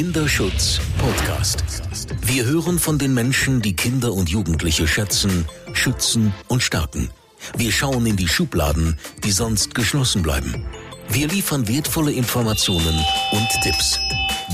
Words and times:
Kinderschutz 0.00 0.80
Podcast. 0.96 1.62
Wir 2.22 2.46
hören 2.46 2.78
von 2.78 2.96
den 2.98 3.12
Menschen, 3.12 3.60
die 3.60 3.76
Kinder 3.76 4.14
und 4.14 4.30
Jugendliche 4.30 4.88
schätzen, 4.88 5.44
schützen 5.74 6.32
und 6.48 6.62
stärken. 6.62 7.10
Wir 7.54 7.70
schauen 7.70 8.06
in 8.06 8.16
die 8.16 8.26
Schubladen, 8.26 8.98
die 9.24 9.30
sonst 9.30 9.74
geschlossen 9.74 10.22
bleiben. 10.22 10.64
Wir 11.10 11.28
liefern 11.28 11.68
wertvolle 11.68 12.12
Informationen 12.12 12.98
und 13.32 13.48
Tipps, 13.62 13.98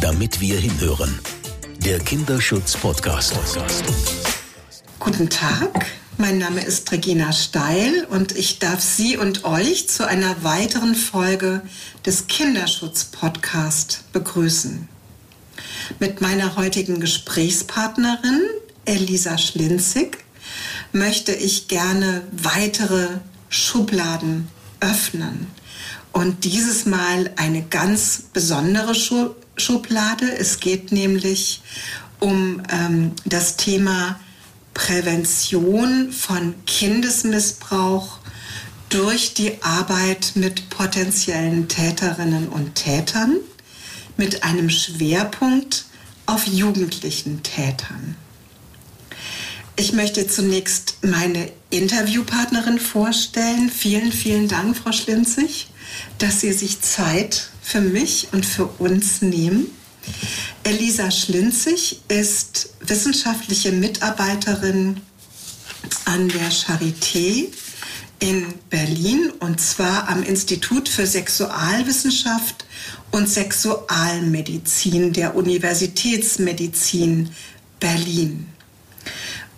damit 0.00 0.40
wir 0.40 0.58
hinhören. 0.58 1.16
Der 1.78 2.00
Kinderschutz 2.00 2.76
Podcast. 2.76 3.38
Guten 4.98 5.30
Tag. 5.30 5.86
Mein 6.18 6.38
Name 6.38 6.64
ist 6.64 6.90
Regina 6.90 7.30
Steil 7.30 8.04
und 8.10 8.36
ich 8.36 8.58
darf 8.58 8.80
Sie 8.80 9.16
und 9.16 9.44
euch 9.44 9.88
zu 9.88 10.08
einer 10.08 10.42
weiteren 10.42 10.96
Folge 10.96 11.62
des 12.04 12.26
Kinderschutz-Podcast 12.26 14.02
begrüßen. 14.12 14.88
Mit 16.00 16.20
meiner 16.20 16.56
heutigen 16.56 17.00
Gesprächspartnerin 17.00 18.42
Elisa 18.84 19.38
Schlinzig 19.38 20.18
möchte 20.92 21.32
ich 21.32 21.68
gerne 21.68 22.22
weitere 22.32 23.08
Schubladen 23.48 24.48
öffnen. 24.80 25.46
Und 26.12 26.44
dieses 26.44 26.86
Mal 26.86 27.30
eine 27.36 27.62
ganz 27.62 28.24
besondere 28.32 28.94
Schublade. 28.94 30.26
Es 30.38 30.60
geht 30.60 30.92
nämlich 30.92 31.62
um 32.20 32.62
ähm, 32.70 33.12
das 33.24 33.56
Thema 33.56 34.18
Prävention 34.74 36.12
von 36.12 36.54
Kindesmissbrauch 36.66 38.18
durch 38.88 39.34
die 39.34 39.62
Arbeit 39.62 40.32
mit 40.34 40.68
potenziellen 40.70 41.68
Täterinnen 41.68 42.48
und 42.48 42.74
Tätern 42.74 43.36
mit 44.16 44.42
einem 44.42 44.70
Schwerpunkt 44.70 45.84
auf 46.26 46.46
jugendlichen 46.46 47.42
Tätern. 47.42 48.16
Ich 49.76 49.92
möchte 49.92 50.26
zunächst 50.26 50.96
meine 51.02 51.50
Interviewpartnerin 51.70 52.78
vorstellen. 52.78 53.70
Vielen, 53.70 54.10
vielen 54.10 54.48
Dank, 54.48 54.76
Frau 54.76 54.92
Schlinzig, 54.92 55.68
dass 56.18 56.40
Sie 56.40 56.52
sich 56.52 56.80
Zeit 56.80 57.50
für 57.60 57.82
mich 57.82 58.28
und 58.32 58.46
für 58.46 58.64
uns 58.64 59.20
nehmen. 59.20 59.66
Elisa 60.62 61.10
Schlinzig 61.10 62.00
ist 62.08 62.70
wissenschaftliche 62.80 63.72
Mitarbeiterin 63.72 65.00
an 66.06 66.28
der 66.28 66.50
Charité 66.50 67.48
in 68.18 68.54
Berlin 68.70 69.30
und 69.40 69.60
zwar 69.60 70.08
am 70.08 70.22
Institut 70.22 70.88
für 70.88 71.06
Sexualwissenschaft 71.06 72.64
und 73.10 73.28
Sexualmedizin 73.28 75.12
der 75.12 75.36
Universitätsmedizin 75.36 77.30
Berlin. 77.78 78.46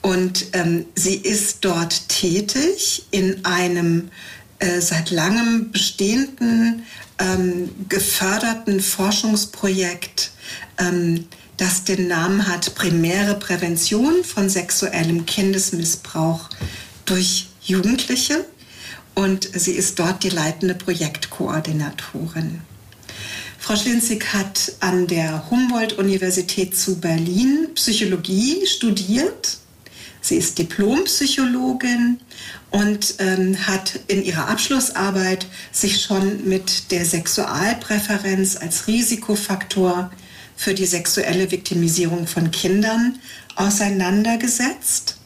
Und 0.03 0.47
ähm, 0.53 0.87
sie 0.95 1.17
ist 1.17 1.59
dort 1.63 2.09
tätig 2.09 3.07
in 3.11 3.45
einem 3.45 4.11
äh, 4.59 4.81
seit 4.81 5.11
langem 5.11 5.71
bestehenden 5.71 6.85
ähm, 7.19 7.71
geförderten 7.89 8.81
Forschungsprojekt, 8.81 10.31
ähm, 10.79 11.27
das 11.57 11.85
den 11.85 12.07
Namen 12.07 12.47
hat 12.47 12.75
Primäre 12.77 13.35
Prävention 13.35 14.23
von 14.23 14.49
sexuellem 14.49 15.27
Kindesmissbrauch 15.27 16.49
durch 17.05 17.49
Jugendliche. 17.69 18.45
Und 19.15 19.49
sie 19.53 19.73
ist 19.73 19.99
dort 19.99 20.23
die 20.23 20.29
leitende 20.29 20.75
Projektkoordinatorin. 20.75 22.61
Frau 23.59 23.77
Schlinzig 23.77 24.33
hat 24.33 24.73
an 24.81 25.09
der 25.09 25.51
Humboldt-Universität 25.51 26.77
zu 26.77 27.01
Berlin 27.01 27.69
Psychologie 27.75 28.65
studiert. 28.67 29.59
Sie 30.21 30.37
ist 30.37 30.59
Diplompsychologin 30.59 32.21
und 32.71 33.17
ähm, 33.19 33.57
hat 33.67 33.99
in 34.07 34.25
ihrer 34.25 34.49
Abschlussarbeit 34.49 35.47
sich 35.73 36.01
schon 36.01 36.49
mit 36.49 36.91
der 36.93 37.05
Sexualpräferenz 37.05 38.57
als 38.57 38.87
Risikofaktor 38.87 40.11
für 40.57 40.75
die 40.75 40.87
sexuelle 40.87 41.51
Viktimisierung 41.51 42.27
von 42.27 42.51
Kindern 42.51 43.19
auseinandergesetzt. 43.57 45.17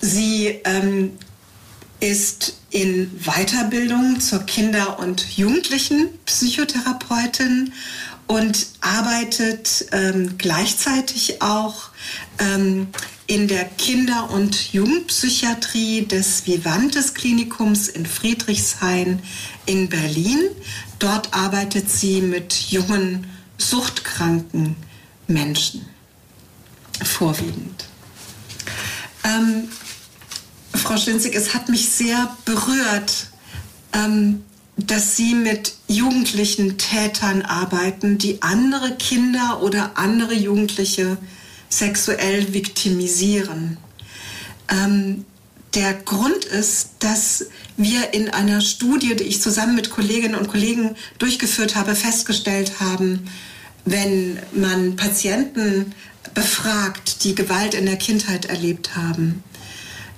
Sie 0.00 0.60
ähm, 0.64 1.12
ist 2.00 2.56
in 2.70 3.10
Weiterbildung 3.24 4.18
zur 4.20 4.40
Kinder- 4.40 4.98
und 4.98 5.36
Jugendlichen-Psychotherapeutin 5.36 7.72
und 8.26 8.66
arbeitet 8.80 9.86
ähm, 9.92 10.36
gleichzeitig 10.38 11.42
auch 11.42 11.90
ähm, 12.38 12.88
in 13.26 13.48
der 13.48 13.64
Kinder- 13.64 14.30
und 14.30 14.72
Jugendpsychiatrie 14.72 16.06
des 16.06 16.46
Vivantes 16.46 17.12
Klinikums 17.14 17.88
in 17.88 18.06
Friedrichshain 18.06 19.20
in 19.66 19.88
Berlin. 19.88 20.42
Dort 20.98 21.34
arbeitet 21.34 21.90
sie 21.90 22.20
mit 22.20 22.54
jungen, 22.70 23.26
suchtkranken 23.58 24.76
Menschen 25.26 25.84
vorwiegend. 27.04 27.86
Ähm, 29.24 29.68
Frau 30.74 30.96
Schlinzig, 30.96 31.34
es 31.34 31.54
hat 31.54 31.68
mich 31.68 31.88
sehr 31.90 32.36
berührt, 32.44 33.28
ähm, 33.92 34.42
dass 34.76 35.16
Sie 35.16 35.34
mit 35.34 35.74
jugendlichen 35.88 36.78
Tätern 36.78 37.42
arbeiten, 37.42 38.18
die 38.18 38.40
andere 38.42 38.96
Kinder 38.96 39.62
oder 39.62 39.92
andere 39.96 40.34
Jugendliche 40.34 41.18
sexuell 41.68 42.52
viktimisieren. 42.52 43.76
Ähm, 44.68 45.24
der 45.74 45.94
Grund 45.94 46.44
ist, 46.46 46.90
dass 46.98 47.46
wir 47.76 48.12
in 48.12 48.28
einer 48.30 48.60
Studie, 48.60 49.14
die 49.14 49.24
ich 49.24 49.40
zusammen 49.40 49.76
mit 49.76 49.90
Kolleginnen 49.90 50.34
und 50.34 50.48
Kollegen 50.48 50.96
durchgeführt 51.18 51.76
habe, 51.76 51.94
festgestellt 51.94 52.80
haben, 52.80 53.28
wenn 53.84 54.38
man 54.52 54.96
Patienten 54.96 55.94
befragt, 56.34 57.24
die 57.24 57.34
Gewalt 57.34 57.74
in 57.74 57.86
der 57.86 57.96
Kindheit 57.96 58.46
erlebt 58.46 58.96
haben, 58.96 59.42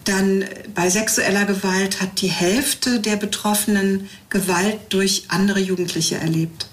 dann 0.05 0.45
bei 0.75 0.91
sexueller 0.91 1.45
Gewalt 1.45 2.01
hat 2.01 2.21
die 2.21 2.31
Hälfte 2.31 3.01
der 3.01 3.17
Betroffenen 3.17 4.09
Gewalt 4.31 4.79
durch 4.91 5.25
andere 5.29 5.61
Jugendliche 5.61 6.17
erlebt. 6.17 6.69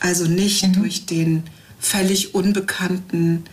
Also 0.00 0.26
nicht 0.26 0.66
mhm. 0.66 0.72
durch 0.74 1.06
den 1.06 1.44
völlig 1.78 2.34
unbekannten 2.34 3.44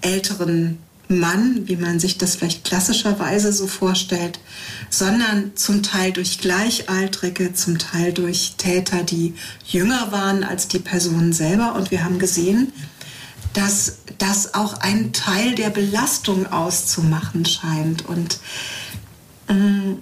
älteren 0.00 0.78
Mann, 1.08 1.68
wie 1.68 1.76
man 1.76 2.00
sich 2.00 2.18
das 2.18 2.36
vielleicht 2.36 2.64
klassischerweise 2.64 3.52
so 3.52 3.66
vorstellt, 3.66 4.40
sondern 4.88 5.52
zum 5.54 5.82
Teil 5.82 6.12
durch 6.12 6.38
Gleichaltrige, 6.38 7.52
zum 7.52 7.78
Teil 7.78 8.12
durch 8.12 8.54
Täter, 8.56 9.02
die 9.02 9.34
jünger 9.66 10.12
waren 10.12 10.44
als 10.44 10.68
die 10.68 10.78
Personen 10.78 11.32
selber. 11.32 11.74
Und 11.74 11.90
wir 11.90 12.04
haben 12.04 12.18
gesehen, 12.18 12.72
dass 13.54 13.98
das 14.18 14.54
auch 14.54 14.74
ein 14.74 15.12
Teil 15.12 15.54
der 15.54 15.70
Belastung 15.70 16.46
auszumachen 16.46 17.46
scheint. 17.46 18.06
Und 18.06 18.38
ähm, 19.48 19.98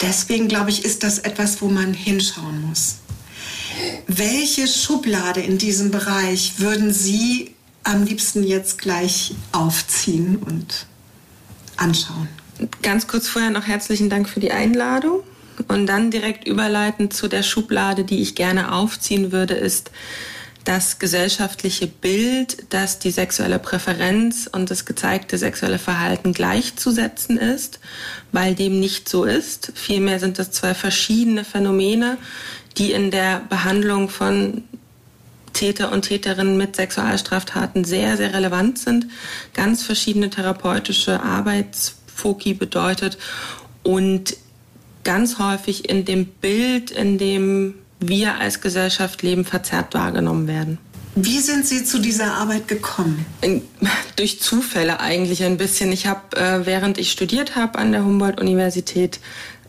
deswegen 0.00 0.48
glaube 0.48 0.70
ich, 0.70 0.84
ist 0.84 1.04
das 1.04 1.20
etwas, 1.20 1.62
wo 1.62 1.68
man 1.68 1.94
hinschauen 1.94 2.66
muss. 2.66 2.96
Welche 4.06 4.66
Schublade 4.66 5.40
in 5.40 5.58
diesem 5.58 5.90
Bereich 5.90 6.54
würden 6.58 6.92
Sie 6.92 7.54
am 7.84 8.04
liebsten 8.04 8.42
jetzt 8.42 8.78
gleich 8.78 9.34
aufziehen 9.52 10.36
und 10.36 10.86
anschauen? 11.76 12.28
Ganz 12.82 13.06
kurz 13.06 13.28
vorher 13.28 13.50
noch 13.50 13.66
herzlichen 13.66 14.08
Dank 14.10 14.28
für 14.28 14.40
die 14.40 14.52
Einladung. 14.52 15.22
Und 15.68 15.86
dann 15.86 16.10
direkt 16.10 16.46
überleitend 16.46 17.12
zu 17.12 17.28
der 17.28 17.42
Schublade, 17.42 18.04
die 18.04 18.22
ich 18.22 18.34
gerne 18.34 18.72
aufziehen 18.72 19.32
würde, 19.32 19.54
ist 19.54 19.90
das 20.64 20.98
gesellschaftliche 20.98 21.86
Bild, 21.86 22.72
dass 22.72 22.98
die 22.98 23.10
sexuelle 23.10 23.58
Präferenz 23.58 24.48
und 24.50 24.70
das 24.70 24.84
gezeigte 24.84 25.36
sexuelle 25.36 25.78
Verhalten 25.78 26.32
gleichzusetzen 26.32 27.36
ist, 27.36 27.80
weil 28.30 28.54
dem 28.54 28.78
nicht 28.78 29.08
so 29.08 29.24
ist. 29.24 29.72
Vielmehr 29.74 30.20
sind 30.20 30.38
das 30.38 30.52
zwei 30.52 30.74
verschiedene 30.74 31.44
Phänomene, 31.44 32.16
die 32.78 32.92
in 32.92 33.10
der 33.10 33.40
Behandlung 33.48 34.08
von 34.08 34.62
Täter 35.52 35.92
und 35.92 36.02
Täterinnen 36.02 36.56
mit 36.56 36.76
Sexualstraftaten 36.76 37.84
sehr, 37.84 38.16
sehr 38.16 38.32
relevant 38.32 38.78
sind. 38.78 39.06
Ganz 39.54 39.82
verschiedene 39.82 40.30
therapeutische 40.30 41.22
Arbeitsfoki 41.22 42.54
bedeutet 42.54 43.18
und 43.82 44.36
ganz 45.04 45.38
häufig 45.38 45.88
in 45.88 46.04
dem 46.04 46.26
Bild, 46.26 46.90
in 46.90 47.18
dem 47.18 47.74
wir 48.08 48.36
als 48.40 48.60
Gesellschaft 48.60 49.22
leben, 49.22 49.44
verzerrt 49.44 49.94
wahrgenommen 49.94 50.46
werden. 50.46 50.78
Wie 51.14 51.40
sind 51.40 51.66
Sie 51.66 51.84
zu 51.84 51.98
dieser 51.98 52.34
Arbeit 52.34 52.68
gekommen? 52.68 53.26
In, 53.42 53.62
durch 54.16 54.40
Zufälle 54.40 55.00
eigentlich 55.00 55.44
ein 55.44 55.58
bisschen. 55.58 55.92
Ich 55.92 56.06
habe, 56.06 56.36
äh, 56.36 56.64
während 56.64 56.98
ich 56.98 57.12
studiert 57.12 57.54
habe 57.54 57.78
an 57.78 57.92
der 57.92 58.04
Humboldt-Universität, 58.04 59.20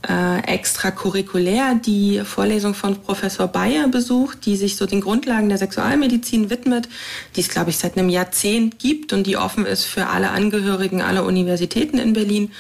äh, 0.08 0.40
extracurriculär 0.40 1.76
die 1.76 2.22
Vorlesung 2.26 2.74
von 2.74 3.02
Professor 3.02 3.48
Bayer 3.48 3.88
besucht, 3.88 4.46
die 4.46 4.58
sich 4.58 4.76
so 4.76 4.86
den 4.86 5.02
Grundlagen 5.02 5.50
der 5.50 5.58
Sexualmedizin 5.58 6.50
widmet, 6.50 6.90
die 7.36 7.42
es, 7.42 7.50
glaube 7.50 7.70
ich, 7.70 7.78
seit 7.78 7.98
einem 7.98 8.10
Jahrzehnt 8.10 8.80
gibt 8.80 9.14
und 9.14 9.26
die 9.26 9.38
offen 9.38 9.66
ist 9.66 9.86
für 9.86 10.08
alle 10.08 10.32
Angehörigen 10.32 11.02
aller 11.02 11.26
Universitäten 11.26 12.00
in 12.00 12.14
Berlin 12.14 12.52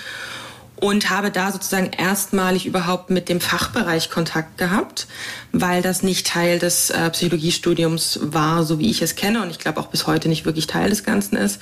und 0.84 1.10
habe 1.10 1.32
da 1.32 1.50
sozusagen 1.50 1.92
erstmalig 1.92 2.66
überhaupt 2.66 3.10
mit 3.10 3.30
dem 3.30 3.40
Fachbereich 3.40 4.10
Kontakt 4.10 4.58
gehabt, 4.58 5.08
weil 5.54 5.82
das 5.82 6.04
nicht 6.04 6.28
Teil 6.28 6.60
des 6.60 6.90
äh, 6.90 7.10
Psychologiestudiums 7.10 8.20
war, 8.22 8.66
so 8.66 8.80
wie 8.80 8.92
ich 8.92 9.02
es 9.02 9.16
kenne 9.16 9.42
und 9.42 9.50
ich 9.50 9.60
glaube 9.60 9.80
auch 9.80 9.88
bis 9.88 10.08
heute 10.08 10.28
nicht 10.28 10.44
wirklich 10.44 10.68
Teil 10.68 10.90
des 10.90 11.06
Ganzen 11.06 11.38
ist. 11.38 11.62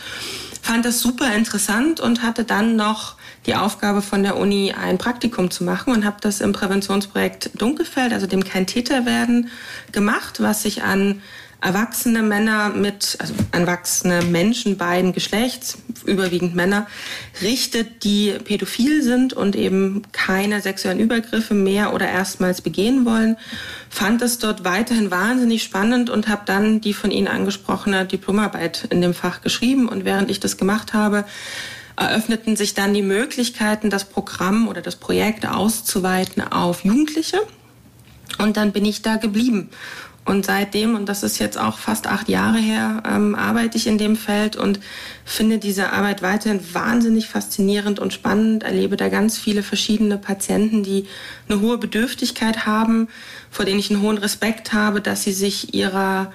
Fand 0.64 0.86
das 0.86 1.02
super 1.02 1.36
interessant 1.36 2.00
und 2.00 2.24
hatte 2.24 2.46
dann 2.46 2.76
noch 2.76 3.16
die 3.46 3.54
Aufgabe 3.54 4.02
von 4.02 4.24
der 4.24 4.38
Uni 4.38 4.74
ein 4.74 4.98
Praktikum 4.98 5.52
zu 5.52 5.64
machen 5.64 5.94
und 5.94 6.04
habe 6.04 6.18
das 6.20 6.42
im 6.42 6.52
Präventionsprojekt 6.52 7.52
Dunkelfeld, 7.62 8.14
also 8.14 8.26
dem 8.26 8.44
Kein 8.44 8.66
Täter 8.66 9.06
werden, 9.06 9.50
gemacht, 9.92 10.42
was 10.42 10.64
sich 10.64 10.82
an 10.82 11.22
erwachsene 11.62 12.24
Männer 12.24 12.70
mit, 12.70 13.18
also 13.20 13.36
erwachsene 13.52 14.24
Menschen 14.24 14.78
beiden 14.78 15.14
Geschlechts, 15.14 15.78
überwiegend 16.06 16.56
Männer, 16.56 16.88
richtet, 17.44 18.04
die 18.04 18.32
pädophil 18.44 19.04
sind 19.04 19.34
und 19.34 19.56
eben 19.56 20.02
keine 20.12 20.60
sexuellen 20.60 21.00
Übergriffe 21.00 21.54
mehr 21.54 21.94
oder 21.94 22.10
erstmals 22.10 22.62
begehen 22.62 23.06
wollen. 23.06 23.38
Fand 23.92 24.24
es 24.24 24.40
dort 24.40 24.64
weiterhin 24.64 25.12
wahnsinnig 25.12 25.62
spannend 25.62 26.10
und 26.10 26.28
habe 26.28 26.42
dann 26.46 26.82
die 26.82 26.96
von 26.96 27.12
Ihnen 27.12 27.28
angesprochene 27.28 28.06
Diplomarbeit 28.06 28.88
in 28.90 29.02
dem 29.02 29.14
Fach 29.14 29.42
geschrieben. 29.42 29.88
Und 29.88 30.04
während 30.04 30.32
ich 30.32 30.40
das 30.40 30.58
gemacht 30.58 30.94
habe, 30.94 31.26
eröffneten 31.96 32.56
sich 32.56 32.74
dann 32.74 32.96
die 32.96 33.04
Möglichkeiten, 33.04 33.92
das 33.92 34.06
Programm 34.06 34.68
oder 34.68 34.82
das 34.82 34.96
Projekt 34.96 35.46
auszuweiten 35.46 36.42
auf 36.42 36.84
Jugendliche. 36.84 37.38
Und 38.40 38.58
dann 38.58 38.72
bin 38.72 38.86
ich 38.86 39.04
da 39.04 39.18
geblieben 39.18 39.70
und 40.24 40.46
seitdem, 40.46 40.96
und 40.96 41.10
das 41.10 41.24
ist 41.24 41.40
jetzt 41.40 41.58
auch 41.58 41.80
fast 41.80 42.06
acht 42.06 42.30
Jahre 42.30 42.60
her, 42.60 43.02
ähm, 43.10 43.34
arbeite 43.34 43.78
ich 43.78 43.88
in 43.88 43.98
dem 43.98 44.16
Feld 44.16 44.56
und 44.56 44.80
finde 45.26 45.58
diese 45.58 45.92
Arbeit 45.92 46.22
weiterhin 46.22 46.62
wahnsinnig 46.74 47.28
faszinierend 47.28 48.00
und 48.00 48.14
spannend. 48.14 48.62
Erlebe 48.64 48.98
da 48.98 49.10
ganz 49.10 49.40
viele 49.40 49.64
verschiedene 49.64 50.20
Patienten, 50.20 50.84
die 50.84 51.08
eine 51.50 51.60
hohe 51.60 51.80
Bedürftigkeit 51.80 52.68
haben, 52.68 53.08
vor 53.50 53.66
denen 53.66 53.80
ich 53.80 53.90
einen 53.90 54.04
hohen 54.04 54.20
Respekt 54.20 54.74
habe, 54.74 55.02
dass 55.02 55.24
sie 55.24 55.34
sich 55.34 55.74
ihrer 55.74 56.32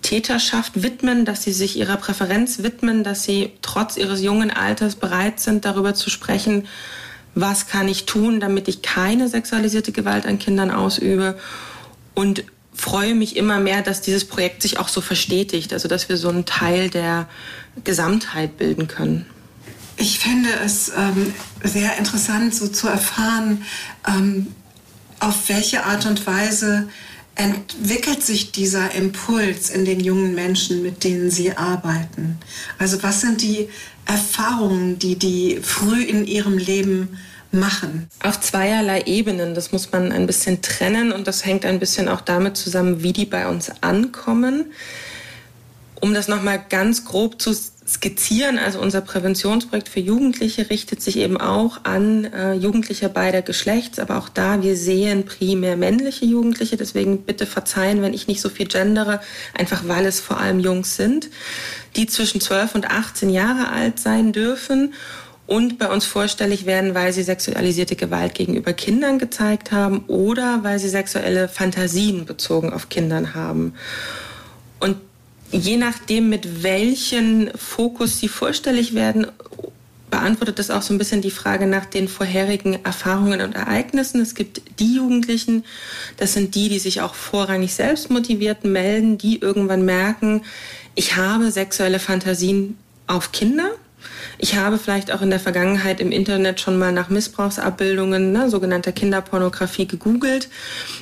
Täterschaft 0.00 0.82
widmen, 0.82 1.26
dass 1.26 1.42
sie 1.42 1.52
sich 1.52 1.76
ihrer 1.76 1.98
Präferenz 1.98 2.62
widmen, 2.62 3.04
dass 3.04 3.24
sie 3.24 3.52
trotz 3.60 3.98
ihres 3.98 4.22
jungen 4.22 4.50
Alters 4.50 4.96
bereit 4.96 5.38
sind, 5.38 5.66
darüber 5.66 5.92
zu 5.92 6.08
sprechen, 6.08 6.66
was 7.34 7.66
kann 7.66 7.88
ich 7.88 8.06
tun, 8.06 8.40
damit 8.40 8.68
ich 8.68 8.80
keine 8.80 9.28
sexualisierte 9.28 9.92
Gewalt 9.92 10.26
an 10.26 10.38
Kindern 10.38 10.70
ausübe. 10.70 11.38
Und 12.14 12.44
freue 12.78 13.14
mich 13.14 13.36
immer 13.36 13.58
mehr, 13.58 13.82
dass 13.82 14.00
dieses 14.00 14.24
Projekt 14.24 14.62
sich 14.62 14.78
auch 14.78 14.88
so 14.88 15.00
verstetigt, 15.00 15.72
also 15.72 15.88
dass 15.88 16.08
wir 16.08 16.16
so 16.16 16.28
einen 16.28 16.46
Teil 16.46 16.88
der 16.88 17.28
Gesamtheit 17.84 18.56
bilden 18.56 18.86
können. 18.86 19.26
Ich 19.96 20.20
finde 20.20 20.48
es 20.64 20.92
ähm, 20.96 21.34
sehr 21.64 21.98
interessant, 21.98 22.54
so 22.54 22.68
zu 22.68 22.86
erfahren, 22.86 23.64
ähm, 24.06 24.46
auf 25.18 25.48
welche 25.48 25.84
Art 25.84 26.06
und 26.06 26.24
Weise 26.26 26.88
entwickelt 27.34 28.22
sich 28.24 28.52
dieser 28.52 28.92
Impuls 28.94 29.70
in 29.70 29.84
den 29.84 30.00
jungen 30.00 30.34
Menschen, 30.34 30.82
mit 30.82 31.02
denen 31.02 31.30
Sie 31.30 31.56
arbeiten? 31.56 32.38
Also 32.78 33.02
was 33.02 33.20
sind 33.20 33.42
die 33.42 33.68
Erfahrungen, 34.06 34.98
die 34.98 35.16
die 35.16 35.60
früh 35.62 36.02
in 36.02 36.26
ihrem 36.26 36.58
Leben 36.58 37.18
machen? 37.50 38.08
Auf 38.22 38.40
zweierlei 38.40 39.02
Ebenen. 39.02 39.54
Das 39.54 39.72
muss 39.72 39.92
man 39.92 40.12
ein 40.12 40.26
bisschen 40.26 40.62
trennen 40.62 41.12
und 41.12 41.26
das 41.26 41.44
hängt 41.44 41.64
ein 41.64 41.78
bisschen 41.78 42.08
auch 42.08 42.20
damit 42.20 42.56
zusammen, 42.56 43.02
wie 43.02 43.12
die 43.12 43.26
bei 43.26 43.48
uns 43.48 43.70
ankommen. 43.80 44.72
Um 46.00 46.14
das 46.14 46.28
nochmal 46.28 46.62
ganz 46.68 47.04
grob 47.04 47.40
zu 47.40 47.52
skizzieren, 47.88 48.58
also 48.58 48.80
unser 48.80 49.00
Präventionsprojekt 49.00 49.88
für 49.88 50.00
Jugendliche 50.00 50.68
richtet 50.68 51.00
sich 51.00 51.16
eben 51.16 51.40
auch 51.40 51.84
an 51.84 52.26
äh, 52.26 52.52
Jugendliche 52.52 53.08
beider 53.08 53.40
Geschlechts, 53.40 53.98
aber 53.98 54.18
auch 54.18 54.28
da, 54.28 54.62
wir 54.62 54.76
sehen 54.76 55.24
primär 55.24 55.76
männliche 55.76 56.26
Jugendliche, 56.26 56.76
deswegen 56.76 57.22
bitte 57.22 57.46
verzeihen, 57.46 58.02
wenn 58.02 58.12
ich 58.12 58.28
nicht 58.28 58.42
so 58.42 58.50
viel 58.50 58.68
gendere, 58.68 59.20
einfach 59.54 59.88
weil 59.88 60.04
es 60.04 60.20
vor 60.20 60.38
allem 60.38 60.60
Jungs 60.60 60.96
sind, 60.96 61.30
die 61.96 62.06
zwischen 62.06 62.42
12 62.42 62.74
und 62.74 62.90
18 62.90 63.30
Jahre 63.30 63.70
alt 63.70 63.98
sein 63.98 64.32
dürfen 64.32 64.92
und 65.48 65.78
bei 65.78 65.88
uns 65.90 66.04
vorstellig 66.04 66.66
werden, 66.66 66.94
weil 66.94 67.10
sie 67.14 67.22
sexualisierte 67.22 67.96
Gewalt 67.96 68.34
gegenüber 68.34 68.74
Kindern 68.74 69.18
gezeigt 69.18 69.72
haben 69.72 70.04
oder 70.06 70.62
weil 70.62 70.78
sie 70.78 70.90
sexuelle 70.90 71.48
Fantasien 71.48 72.26
bezogen 72.26 72.70
auf 72.70 72.90
Kindern 72.90 73.34
haben. 73.34 73.72
Und 74.78 74.98
je 75.50 75.78
nachdem, 75.78 76.28
mit 76.28 76.62
welchen 76.62 77.50
Fokus 77.56 78.18
sie 78.18 78.28
vorstellig 78.28 78.94
werden, 78.94 79.26
beantwortet 80.10 80.58
das 80.58 80.70
auch 80.70 80.82
so 80.82 80.92
ein 80.92 80.98
bisschen 80.98 81.22
die 81.22 81.30
Frage 81.30 81.66
nach 81.66 81.86
den 81.86 82.08
vorherigen 82.08 82.84
Erfahrungen 82.84 83.40
und 83.40 83.54
Ereignissen. 83.54 84.20
Es 84.20 84.34
gibt 84.34 84.60
die 84.80 84.96
Jugendlichen, 84.96 85.64
das 86.18 86.34
sind 86.34 86.56
die, 86.56 86.68
die 86.68 86.78
sich 86.78 87.00
auch 87.00 87.14
vorrangig 87.14 87.72
selbst 87.72 88.10
motiviert 88.10 88.64
melden, 88.64 89.16
die 89.16 89.40
irgendwann 89.40 89.86
merken, 89.86 90.42
ich 90.94 91.16
habe 91.16 91.50
sexuelle 91.50 92.00
Fantasien 92.00 92.76
auf 93.06 93.32
Kinder 93.32 93.70
ich 94.38 94.56
habe 94.56 94.78
vielleicht 94.78 95.12
auch 95.12 95.20
in 95.20 95.30
der 95.30 95.40
Vergangenheit 95.40 96.00
im 96.00 96.12
Internet 96.12 96.60
schon 96.60 96.78
mal 96.78 96.92
nach 96.92 97.08
Missbrauchsabbildungen, 97.08 98.32
ne, 98.32 98.48
sogenannter 98.48 98.92
Kinderpornografie, 98.92 99.86
gegoogelt. 99.86 100.48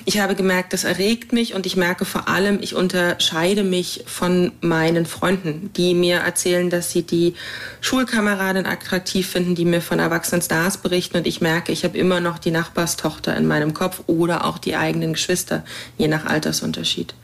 Ich 0.07 0.21
habe 0.21 0.35
gemerkt, 0.35 0.73
das 0.73 0.85
erregt 0.85 1.33
mich 1.35 1.55
und 1.55 1.67
ich 1.67 1.77
merke 1.77 2.07
vor 2.07 2.29
allem, 2.29 2.59
ich 2.63 2.75
unterscheide 2.75 3.63
mich 3.63 4.05
von 4.07 4.53
meinen 4.63 5.05
Freunden, 5.05 5.71
die 5.77 5.93
mir 5.93 6.17
erzählen, 6.17 6.71
dass 6.71 6.91
sie 6.91 7.03
die 7.03 7.35
Schulkameraden 7.83 8.65
attraktiv 8.65 9.29
finden, 9.29 9.55
die 9.55 9.67
mir 9.67 9.83
von 9.83 9.99
erwachsenen 9.99 10.41
Stars 10.41 10.79
berichten 10.79 11.19
und 11.19 11.27
ich 11.27 11.43
merke, 11.43 11.73
ich 11.73 11.85
habe 11.85 11.99
immer 11.99 12.21
noch 12.21 12.39
die 12.39 12.51
Nachbarstochter 12.51 13.37
in 13.37 13.47
meinem 13.47 13.75
Kopf 13.75 14.03
oder 14.07 14.47
auch 14.47 14.59
die 14.59 14.77
eigenen 14.77 15.13
Geschwister, 15.13 15.63
je 15.99 16.09
nach 16.09 16.25
Altersunterschied. 16.25 17.15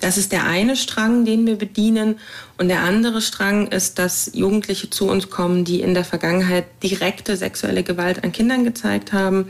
Das 0.00 0.18
ist 0.18 0.32
der 0.32 0.44
eine 0.44 0.76
Strang, 0.76 1.24
den 1.24 1.46
wir 1.46 1.56
bedienen. 1.56 2.18
Und 2.58 2.68
der 2.68 2.80
andere 2.80 3.20
Strang 3.20 3.68
ist, 3.68 3.98
dass 3.98 4.30
Jugendliche 4.34 4.90
zu 4.90 5.08
uns 5.08 5.30
kommen, 5.30 5.64
die 5.64 5.80
in 5.80 5.94
der 5.94 6.04
Vergangenheit 6.04 6.66
direkte 6.82 7.36
sexuelle 7.36 7.82
Gewalt 7.82 8.22
an 8.22 8.32
Kindern 8.32 8.64
gezeigt 8.64 9.12
haben, 9.12 9.48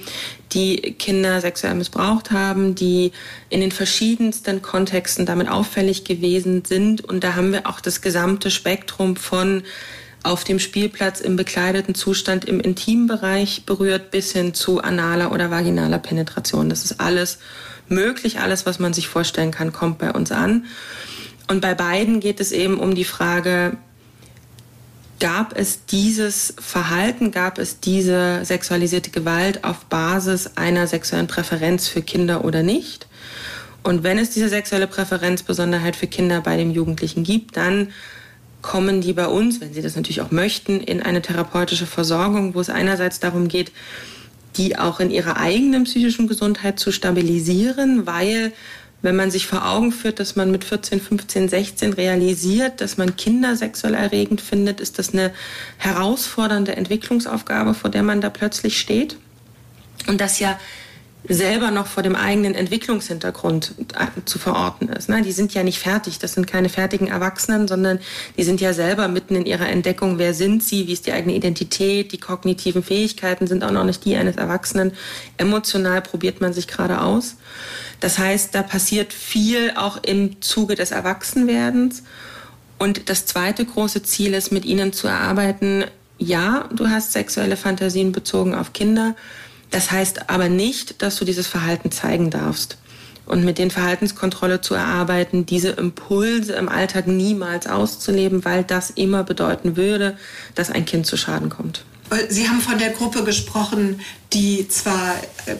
die 0.53 0.77
Kinder 0.93 1.41
sexuell 1.41 1.75
missbraucht 1.75 2.31
haben, 2.31 2.75
die 2.75 3.13
in 3.51 3.61
den 3.61 3.73
verschiedensten 3.73 4.63
Kontexten 4.63 5.27
damit 5.27 5.49
auffällig 5.49 6.05
gewesen 6.05 6.65
sind. 6.65 7.05
Und 7.05 7.25
da 7.25 7.35
haben 7.35 7.53
wir 7.53 7.67
auch 7.67 7.81
das 7.81 8.01
gesamte 8.01 8.51
Spektrum 8.51 9.17
von 9.17 9.63
auf 10.27 10.43
dem 10.43 10.59
Spielplatz 10.59 11.21
im 11.21 11.37
bekleideten 11.37 11.95
Zustand 11.95 12.45
im 12.47 12.59
Intimbereich 12.59 13.65
berührt 13.65 14.11
bis 14.11 14.33
hin 14.33 14.55
zu 14.55 14.81
analer 14.81 15.31
oder 15.31 15.51
vaginaler 15.51 15.99
Penetration. 15.99 16.69
Das 16.69 16.85
ist 16.85 17.01
alles 17.01 17.39
möglich. 17.89 18.41
Alles, 18.41 18.67
was 18.67 18.79
man 18.79 18.93
sich 18.93 19.09
vorstellen 19.09 19.51
kann, 19.51 19.73
kommt 19.73 19.99
bei 19.99 20.13
uns 20.13 20.33
an. 20.33 20.67
Und 21.49 21.61
bei 21.61 21.75
beiden 21.75 22.21
geht 22.21 22.41
es 22.41 22.53
eben 22.53 22.79
um 22.79 22.95
die 22.95 23.05
Frage, 23.05 23.77
gab 25.21 25.57
es 25.57 25.87
dieses 25.87 26.55
Verhalten, 26.59 27.31
gab 27.31 27.59
es 27.59 27.81
diese 27.81 28.45
sexualisierte 28.45 29.11
Gewalt 29.11 29.65
auf 29.65 29.87
Basis 29.87 30.57
einer 30.57 30.87
sexuellen 30.87 31.27
Präferenz 31.27 31.89
für 31.89 32.03
Kinder 32.03 32.45
oder 32.45 32.63
nicht? 32.63 33.07
Und 33.83 34.03
wenn 34.03 34.19
es 34.19 34.31
diese 34.31 34.49
sexuelle 34.49 34.89
Präferenzbesonderheit 34.89 35.95
für 35.95 36.09
Kinder 36.09 36.41
bei 36.41 36.57
dem 36.57 36.73
Jugendlichen 36.73 37.23
gibt, 37.23 37.57
dann 37.57 37.93
kommen 38.61 39.01
die 39.01 39.13
bei 39.13 39.29
uns, 39.29 39.61
wenn 39.61 39.73
sie 39.73 39.81
das 39.81 39.95
natürlich 39.95 40.21
auch 40.21 40.33
möchten, 40.33 40.81
in 40.81 41.01
eine 41.01 41.23
therapeutische 41.23 41.87
Versorgung, 41.87 42.55
wo 42.55 42.61
es 42.61 42.69
einerseits 42.69 43.21
darum 43.21 43.47
geht, 43.47 43.71
die 44.57 44.79
auch 44.79 45.01
in 45.01 45.11
ihrer 45.11 45.37
eigenen 45.37 45.85
psychischen 45.85 46.29
Gesundheit 46.29 46.79
zu 46.79 46.93
stabilisieren, 46.93 48.07
weil 48.07 48.53
wenn 49.03 49.17
man 49.17 49.31
sich 49.31 49.47
vor 49.47 49.69
Augen 49.69 49.93
führt, 49.93 50.21
dass 50.21 50.37
man 50.37 50.51
mit 50.51 50.65
14, 50.65 51.01
15, 51.01 51.49
16 51.49 51.93
realisiert, 51.93 52.81
dass 52.81 52.97
man 52.97 53.17
Kinder 53.17 53.55
sexuell 53.55 53.95
erregend 53.95 54.41
findet, 54.41 54.81
ist 54.81 54.99
das 54.99 55.13
eine 55.13 55.33
herausfordernde 55.77 56.77
Entwicklungsaufgabe, 56.77 57.75
vor 57.75 57.91
der 57.91 58.03
man 58.03 58.21
da 58.21 58.31
plötzlich 58.31 58.81
steht. 58.81 59.17
Und 60.09 60.21
das 60.21 60.39
ja 60.39 60.59
selber 61.29 61.71
noch 61.71 61.87
vor 61.87 62.03
dem 62.03 62.15
eigenen 62.15 62.55
Entwicklungshintergrund 62.55 63.75
zu 64.25 64.39
verorten 64.39 64.89
ist. 64.89 65.09
Ne? 65.09 65.23
Die 65.23 65.33
sind 65.33 65.55
ja 65.55 65.63
nicht 65.63 65.79
fertig, 65.79 66.19
das 66.19 66.35
sind 66.35 66.47
keine 66.47 66.69
fertigen 66.69 67.09
Erwachsenen, 67.09 67.67
sondern 67.69 67.99
die 68.37 68.45
sind 68.45 68.61
ja 68.61 68.73
selber 68.73 69.09
mitten 69.09 69.35
in 69.35 69.47
ihrer 69.47 69.69
Entdeckung, 69.69 70.19
wer 70.19 70.35
sind 70.35 70.63
sie, 70.63 70.87
wie 70.87 70.93
ist 70.93 71.07
die 71.07 71.13
eigene 71.13 71.35
Identität, 71.35 72.13
die 72.13 72.19
kognitiven 72.19 72.83
Fähigkeiten 72.83 73.47
sind 73.47 73.65
auch 73.65 73.73
noch 73.73 73.85
nicht 73.85 74.05
die 74.05 74.17
eines 74.17 74.37
Erwachsenen. 74.37 74.93
Emotional 75.37 76.03
probiert 76.03 76.41
man 76.41 76.53
sich 76.53 76.69
gerade 76.69 77.01
aus. 77.01 77.37
Das 78.01 78.19
heißt, 78.19 78.55
da 78.55 78.63
passiert 78.63 79.13
viel 79.13 79.73
auch 79.77 80.03
im 80.03 80.41
Zuge 80.43 80.75
des 80.75 80.91
Erwachsenwerdens. 80.91 82.03
Und 82.79 83.09
das 83.09 83.27
zweite 83.27 83.65
große 83.65 84.03
Ziel 84.03 84.35
ist, 84.35 84.53
mit 84.53 84.65
ihnen 84.65 84.93
zu 84.93 85.09
erarbeiten, 85.09 85.85
ja, 86.19 86.69
du 86.75 86.89
hast 86.89 87.13
sexuelle 87.13 87.57
Fantasien 87.57 88.13
bezogen 88.13 88.55
auf 88.55 88.73
Kinder, 88.73 89.15
Das 89.71 89.91
heißt 89.91 90.31
aber 90.31 90.49
nicht, 90.49 91.03
dass 91.03 91.17
du 91.17 91.25
dieses 91.25 91.47
Verhalten 91.47 91.91
zeigen 91.91 92.31
darfst. 92.31 92.79
Und 93.27 93.45
mit 93.45 93.59
den 93.59 93.73
Verhaltenskontrolle 93.73 94.61
zu 94.61 94.75
erarbeiten, 94.75 95.47
diese 95.47 95.71
Impulse 95.71 96.53
im 96.53 96.69
Alltag 96.69 97.09
niemals 97.09 97.67
auszuleben, 97.67 98.45
weil 98.45 98.63
das 98.63 98.91
immer 98.91 99.25
bedeuten 99.25 99.77
würde, 99.77 100.17
dass 100.55 100.71
ein 100.71 100.85
Kind 100.85 101.07
zu 101.07 101.17
Schaden 101.17 101.49
kommt. 101.49 101.85
Sie 102.29 102.49
haben 102.49 102.61
von 102.61 102.79
der 102.79 102.91
Gruppe 102.91 103.25
gesprochen, 103.25 104.01
die 104.33 104.69
zwar 104.69 105.17
äh, 105.47 105.57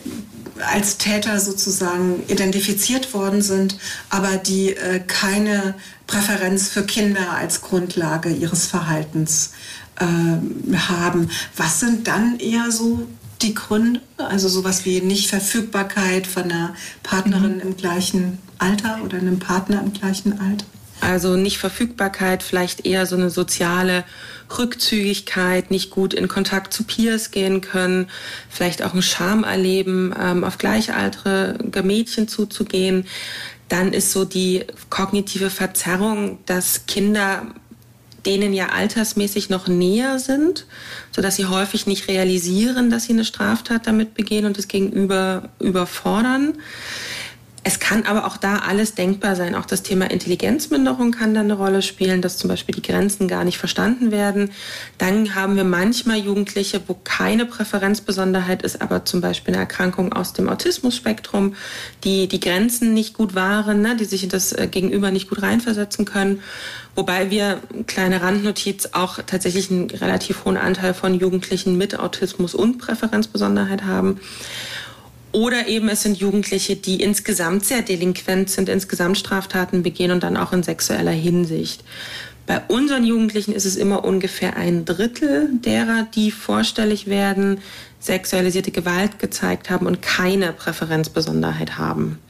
als 0.73 0.97
Täter 0.97 1.41
sozusagen 1.41 2.23
identifiziert 2.29 3.13
worden 3.15 3.43
sind, 3.43 3.77
aber 4.11 4.37
die 4.37 4.77
äh, 4.77 5.01
keine 5.01 5.75
Präferenz 6.07 6.69
für 6.69 6.85
Kinder 6.85 7.33
als 7.33 7.63
Grundlage 7.63 8.31
ihres 8.31 8.67
Verhaltens 8.67 9.53
äh, 9.99 10.77
haben. 10.77 11.31
Was 11.57 11.81
sind 11.81 12.07
dann 12.07 12.39
eher 12.39 12.71
so 12.71 13.07
die 13.43 13.55
Gründe? 13.55 14.01
Also 14.17 14.49
sowas 14.49 14.85
wie 14.85 15.01
Nichtverfügbarkeit 15.01 16.27
von 16.27 16.45
einer 16.45 16.75
Partnerin 17.03 17.57
mhm. 17.57 17.61
im 17.61 17.77
gleichen 17.77 18.39
Alter 18.59 19.01
oder 19.05 19.19
einem 19.19 19.39
Partner 19.39 19.83
im 19.85 19.93
gleichen 19.93 20.41
Alter? 20.41 20.65
Also 21.01 21.37
Nichtverfügbarkeit, 21.37 22.43
vielleicht 22.43 22.87
eher 22.87 23.05
so 23.05 23.17
eine 23.17 23.29
soziale 23.29 24.05
Rückzügigkeit, 24.59 25.71
nicht 25.71 25.91
gut 25.91 26.15
in 26.15 26.27
Kontakt 26.27 26.73
zu 26.73 26.85
Peers 26.85 27.31
gehen 27.31 27.61
können, 27.61 28.09
vielleicht 28.49 28.83
auch 28.83 28.95
ein 28.95 29.03
Scham 29.03 29.45
erleben, 29.45 30.15
ähm, 30.19 30.43
auf 30.43 30.57
gleichaltrige 30.57 31.83
Mädchen 31.83 32.29
zuzugehen. 32.29 33.07
Dann 33.69 33.93
ist 33.93 34.13
so 34.13 34.25
die 34.25 34.65
kognitive 34.89 35.51
Verzerrung, 35.51 36.39
dass 36.47 36.87
Kinder 36.87 37.47
denen 38.27 38.53
ja 38.53 38.71
altersmäßig 38.71 39.49
noch 39.49 39.69
näher 39.69 40.19
sind, 40.19 40.67
sodass 41.13 41.37
sie 41.37 41.47
häufig 41.47 41.87
nicht 41.87 42.09
realisieren, 42.09 42.91
dass 42.91 43.05
sie 43.05 43.13
eine 43.13 43.25
Straftat 43.25 43.87
damit 43.87 44.15
begehen 44.15 44.45
und 44.45 44.59
das 44.59 44.69
Gegenüber 44.69 45.49
überfordern. 45.61 46.59
Es 47.69 47.81
kann 47.81 48.05
aber 48.05 48.29
auch 48.29 48.37
da 48.37 48.59
alles 48.59 48.95
denkbar 48.95 49.35
sein. 49.35 49.57
Auch 49.57 49.67
das 49.67 49.83
Thema 49.83 50.09
Intelligenzminderung 50.09 51.11
kann 51.11 51.35
da 51.35 51.41
eine 51.41 51.55
Rolle 51.55 51.83
spielen, 51.83 52.23
dass 52.23 52.37
zum 52.37 52.47
Beispiel 52.47 52.77
die 52.77 52.83
Grenzen 52.83 53.27
gar 53.27 53.43
nicht 53.43 53.59
verstanden 53.59 54.13
werden. 54.13 54.53
Dann 54.99 55.35
haben 55.35 55.57
wir 55.57 55.65
manchmal 55.65 56.19
Jugendliche, 56.19 56.81
wo 56.87 56.97
keine 57.03 57.45
Präferenzbesonderheit 57.45 58.63
ist, 58.63 58.83
aber 58.83 59.05
zum 59.05 59.21
Beispiel 59.21 59.53
eine 59.53 59.63
Erkrankung 59.63 60.13
aus 60.13 60.33
dem 60.33 60.49
Autismus-Spektrum, 60.49 61.57
die 62.05 62.29
die 62.29 62.39
Grenzen 62.39 62.95
nicht 62.95 63.15
gut 63.15 63.35
wahren, 63.35 63.83
ne, 63.83 63.97
die 63.97 64.05
sich 64.05 64.23
in 64.23 64.29
das 64.29 64.53
äh, 64.53 64.69
Gegenüber 64.71 65.11
nicht 65.11 65.29
gut 65.29 65.43
reinversetzen 65.43 66.05
können. 66.05 66.45
Wobei 66.95 67.33
wir, 67.33 67.61
kleine 67.89 68.23
Randnotiz, 68.23 68.91
auch 68.93 69.19
tatsächlich 69.27 69.73
einen 69.73 69.91
relativ 69.91 70.45
hohen 70.45 70.57
Anteil 70.57 70.95
von 70.95 71.19
Jugendlichen 71.19 71.77
mit 71.77 71.99
Autismus 71.99 72.55
und 72.55 72.79
Präferenzbesonderheit 72.79 73.83
haben. 73.83 74.21
Oder 75.33 75.69
eben 75.69 75.89
es 75.89 76.03
sind 76.03 76.19
Jugendliche, 76.19 76.77
die 76.77 77.03
insgesamt 77.03 77.65
sehr 77.65 77.83
delinquent 77.83 78.49
sind, 78.49 78.69
insgesamt 78.69 79.19
Straftaten 79.19 79.83
begehen 79.83 80.11
und 80.11 80.23
dann 80.23 80.37
auch 80.37 80.53
in 80.53 80.63
sexueller 80.63 81.11
Hinsicht. 81.11 81.85
Bei 82.47 82.63
unseren 82.69 83.05
Jugendlichen 83.05 83.53
ist 83.53 83.65
es 83.65 83.77
immer 83.77 84.05
ungefähr 84.05 84.57
ein 84.57 84.85
Drittel 84.85 85.51
derer, 85.65 86.07
die 86.15 86.31
vorstellig 86.31 87.09
werden, 87.09 87.59
sexualisierte 87.99 88.71
Gewalt 88.71 89.19
gezeigt 89.19 89.69
haben 89.69 89.87
und 89.87 90.01
keine 90.01 90.53
Präferenzbesonderheit 90.53 91.77
haben. 91.77 92.21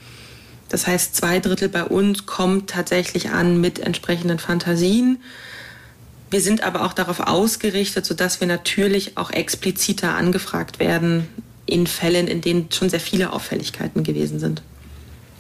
Das 0.71 0.87
heißt, 0.87 1.15
zwei 1.15 1.38
Drittel 1.38 1.69
bei 1.69 1.85
uns 1.85 2.26
kommt 2.26 2.71
tatsächlich 2.71 3.31
an 3.31 3.61
mit 3.61 3.79
entsprechenden 3.79 4.38
Fantasien. 4.38 5.19
Wir 6.31 6.41
sind 6.41 6.62
aber 6.62 6.85
auch 6.85 6.93
darauf 6.93 7.21
ausgerichtet, 7.21 8.05
sodass 8.05 8.41
wir 8.41 8.49
natürlich 8.49 9.17
auch 9.17 9.31
expliziter 9.31 10.15
angefragt 10.15 10.81
werden, 10.81 11.29
in 11.66 11.87
Fällen, 11.87 12.28
in 12.28 12.40
denen 12.40 12.68
schon 12.73 12.88
sehr 12.88 13.00
viele 13.00 13.32
Auffälligkeiten 13.32 14.04
gewesen 14.04 14.38
sind. 14.38 14.62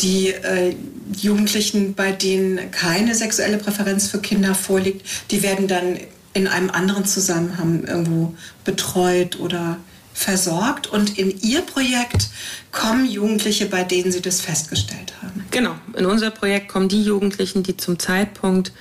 Die 0.00 0.28
äh, 0.28 0.74
Jugendlichen, 1.16 1.94
bei 1.94 2.12
denen 2.12 2.70
keine 2.70 3.14
sexuelle 3.14 3.56
Präferenz 3.56 4.08
für 4.08 4.18
Kinder 4.18 4.54
vorliegt, 4.54 5.06
die 5.30 5.42
werden 5.42 5.68
dann 5.68 5.98
in 6.34 6.48
einem 6.48 6.68
anderen 6.68 7.06
Zusammenhang 7.06 7.84
irgendwo 7.84 8.34
betreut 8.64 9.40
oder 9.40 9.78
versorgt. 10.12 10.86
Und 10.86 11.18
in 11.18 11.40
Ihr 11.40 11.62
Projekt 11.62 12.28
kommen 12.72 13.08
Jugendliche, 13.08 13.66
bei 13.66 13.84
denen 13.84 14.12
Sie 14.12 14.20
das 14.20 14.42
festgestellt 14.42 15.14
haben. 15.22 15.44
Genau, 15.50 15.74
in 15.96 16.04
unser 16.06 16.30
Projekt 16.30 16.68
kommen 16.68 16.88
die 16.88 17.02
Jugendlichen, 17.02 17.62
die 17.62 17.76
zum 17.76 17.98
Zeitpunkt 17.98 18.72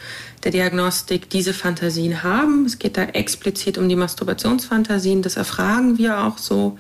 der 0.44 0.52
Diagnostik 0.52 1.30
diese 1.30 1.54
Fantasien 1.54 2.24
haben. 2.24 2.66
Es 2.66 2.78
geht 2.80 2.98
da 2.98 3.04
explizit 3.04 3.78
um 3.78 3.90
die 3.90 3.96
Masturbationsfantasien. 3.96 5.22
Das 5.22 5.38
erfragen 5.38 5.98
wir 5.98 6.20
auch 6.24 6.38
so 6.38 6.78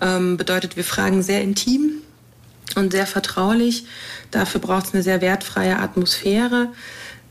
ähm, 0.00 0.36
bedeutet, 0.36 0.76
wir 0.76 0.84
fragen 0.84 1.22
sehr 1.22 1.42
intim 1.42 2.02
und 2.76 2.92
sehr 2.92 3.06
vertraulich. 3.06 3.84
Dafür 4.30 4.60
braucht 4.60 4.86
es 4.86 4.94
eine 4.94 5.02
sehr 5.02 5.20
wertfreie 5.20 5.78
Atmosphäre. 5.78 6.68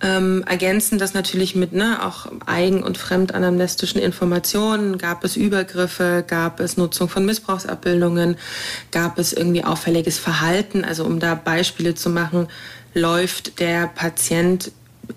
Ähm, 0.01 0.45
ergänzen 0.47 0.97
das 0.97 1.13
natürlich 1.13 1.55
mit 1.55 1.73
ne, 1.73 2.05
auch 2.05 2.27
eigen- 2.45 2.83
und 2.83 2.97
fremdanamnestischen 2.97 3.99
Informationen. 3.99 4.97
Gab 4.97 5.25
es 5.25 5.35
Übergriffe, 5.35 6.23
gab 6.25 6.61
es 6.61 6.77
Nutzung 6.77 7.09
von 7.09 7.25
Missbrauchsabbildungen, 7.25 8.37
gab 8.91 9.19
es 9.19 9.33
irgendwie 9.33 9.65
auffälliges 9.65 10.17
Verhalten. 10.17 10.85
Also 10.85 11.03
um 11.03 11.19
da 11.19 11.35
Beispiele 11.35 11.95
zu 11.95 12.09
machen, 12.09 12.47
läuft 12.93 13.59
der 13.59 13.87
Patient 13.87 14.71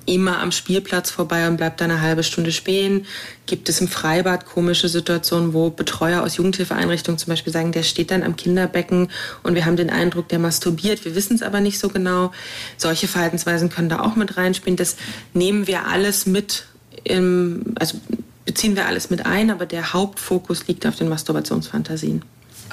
immer 0.07 0.39
am 0.41 0.53
Spielplatz 0.53 1.11
vorbei 1.11 1.47
und 1.49 1.57
bleibt 1.57 1.81
da 1.81 1.85
eine 1.85 2.01
halbe 2.01 2.23
Stunde 2.23 2.53
spähen. 2.53 3.07
Gibt 3.47 3.69
es 3.69 3.81
im 3.81 3.89
Freibad 3.89 4.47
komische 4.47 4.89
Situationen, 4.89 5.53
wo 5.53 5.71
Betreuer 5.71 6.23
aus 6.23 6.37
Jugendhilfeeinrichtungen 6.37 7.19
zum 7.19 7.31
Beispiel 7.31 7.53
sagen, 7.53 7.73
der 7.73 7.83
steht 7.83 8.11
dann 8.11 8.23
am 8.23 8.37
Kinderbecken 8.37 9.09
und 9.43 9.55
wir 9.55 9.65
haben 9.65 9.77
den 9.77 9.91
Eindruck, 9.91 10.29
der 10.29 10.39
masturbiert. 10.39 11.05
Wir 11.05 11.15
wissen 11.15 11.35
es 11.35 11.43
aber 11.43 11.61
nicht 11.61 11.79
so 11.79 11.89
genau. 11.89 12.33
Solche 12.77 13.09
Verhaltensweisen 13.09 13.69
können 13.69 13.89
da 13.89 14.01
auch 14.01 14.17
mit 14.17 14.37
reinspielen. 14.37 14.77
Das 14.77 14.97
nehmen 15.35 15.67
wir 15.67 15.87
alles 15.87 16.27
mit, 16.27 16.67
im, 17.05 17.75
also 17.79 18.01
beziehen 18.45 18.77
wir 18.77 18.87
alles 18.87 19.11
mit 19.11 19.27
ein, 19.27 19.51
aber 19.51 19.67
der 19.67 19.93
Hauptfokus 19.93 20.67
liegt 20.67 20.87
auf 20.87 20.97
den 20.97 21.09
Masturbationsfantasien. 21.09 22.23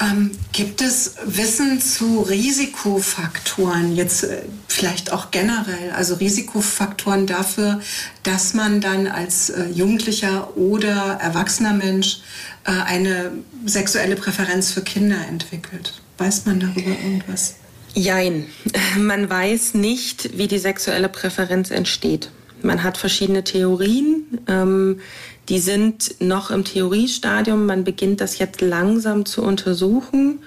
Ähm, 0.02 0.32
gibt 0.54 0.82
es 0.82 1.16
Wissen 1.26 1.82
zu 1.82 2.22
Risikofaktoren, 2.22 3.96
jetzt 3.96 4.24
äh, 4.24 4.44
vielleicht 4.68 5.12
auch 5.12 5.30
generell, 5.32 5.92
also 5.94 6.16
Risikofaktoren 6.16 7.28
dafür, 7.28 7.82
dass 8.24 8.54
man 8.54 8.80
dann 8.80 9.08
als 9.08 9.50
äh, 9.50 9.66
Jugendlicher 9.70 10.56
oder 10.56 11.20
erwachsener 11.22 11.74
Mensch 11.74 12.22
äh, 12.64 12.72
eine 12.72 13.32
sexuelle 13.66 14.16
Präferenz 14.16 14.72
für 14.72 14.82
Kinder 14.82 15.18
entwickelt? 15.28 16.02
Weiß 16.18 16.46
man 16.46 16.62
darüber 16.62 16.92
irgendwas? 16.92 17.56
Jein. 17.94 18.46
Man 18.98 19.30
weiß 19.30 19.74
nicht, 19.74 20.38
wie 20.38 20.48
die 20.48 20.60
sexuelle 20.60 21.10
Präferenz 21.10 21.72
entsteht. 21.72 22.30
Man 22.64 22.84
hat 22.84 22.98
verschiedene 22.98 23.44
Theorien. 23.44 24.40
Ähm, 24.48 25.00
die 25.48 25.60
sind 25.60 26.16
noch 26.20 26.52
im 26.52 26.64
Theoriestadium. 26.64 27.66
Man 27.66 27.84
beginnt 27.84 28.22
das 28.22 28.38
jetzt 28.38 28.62
langsam 28.62 29.26
zu 29.26 29.44
untersuchen. 29.44 30.40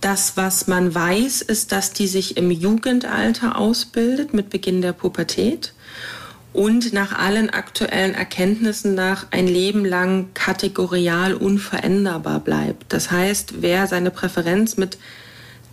Das, 0.00 0.36
was 0.36 0.66
man 0.68 0.94
weiß, 0.94 1.42
ist, 1.42 1.72
dass 1.72 1.92
die 1.92 2.06
sich 2.06 2.36
im 2.36 2.50
Jugendalter 2.50 3.58
ausbildet 3.58 4.32
mit 4.32 4.50
Beginn 4.50 4.80
der 4.80 4.92
Pubertät 4.92 5.72
und 6.52 6.92
nach 6.92 7.18
allen 7.18 7.50
aktuellen 7.50 8.14
Erkenntnissen 8.14 8.94
nach 8.94 9.26
ein 9.30 9.46
Leben 9.46 9.84
lang 9.84 10.28
kategorial 10.34 11.34
unveränderbar 11.34 12.40
bleibt. 12.40 12.92
Das 12.92 13.10
heißt, 13.10 13.60
wer 13.60 13.86
seine 13.86 14.10
Präferenz 14.10 14.76
mit 14.76 14.98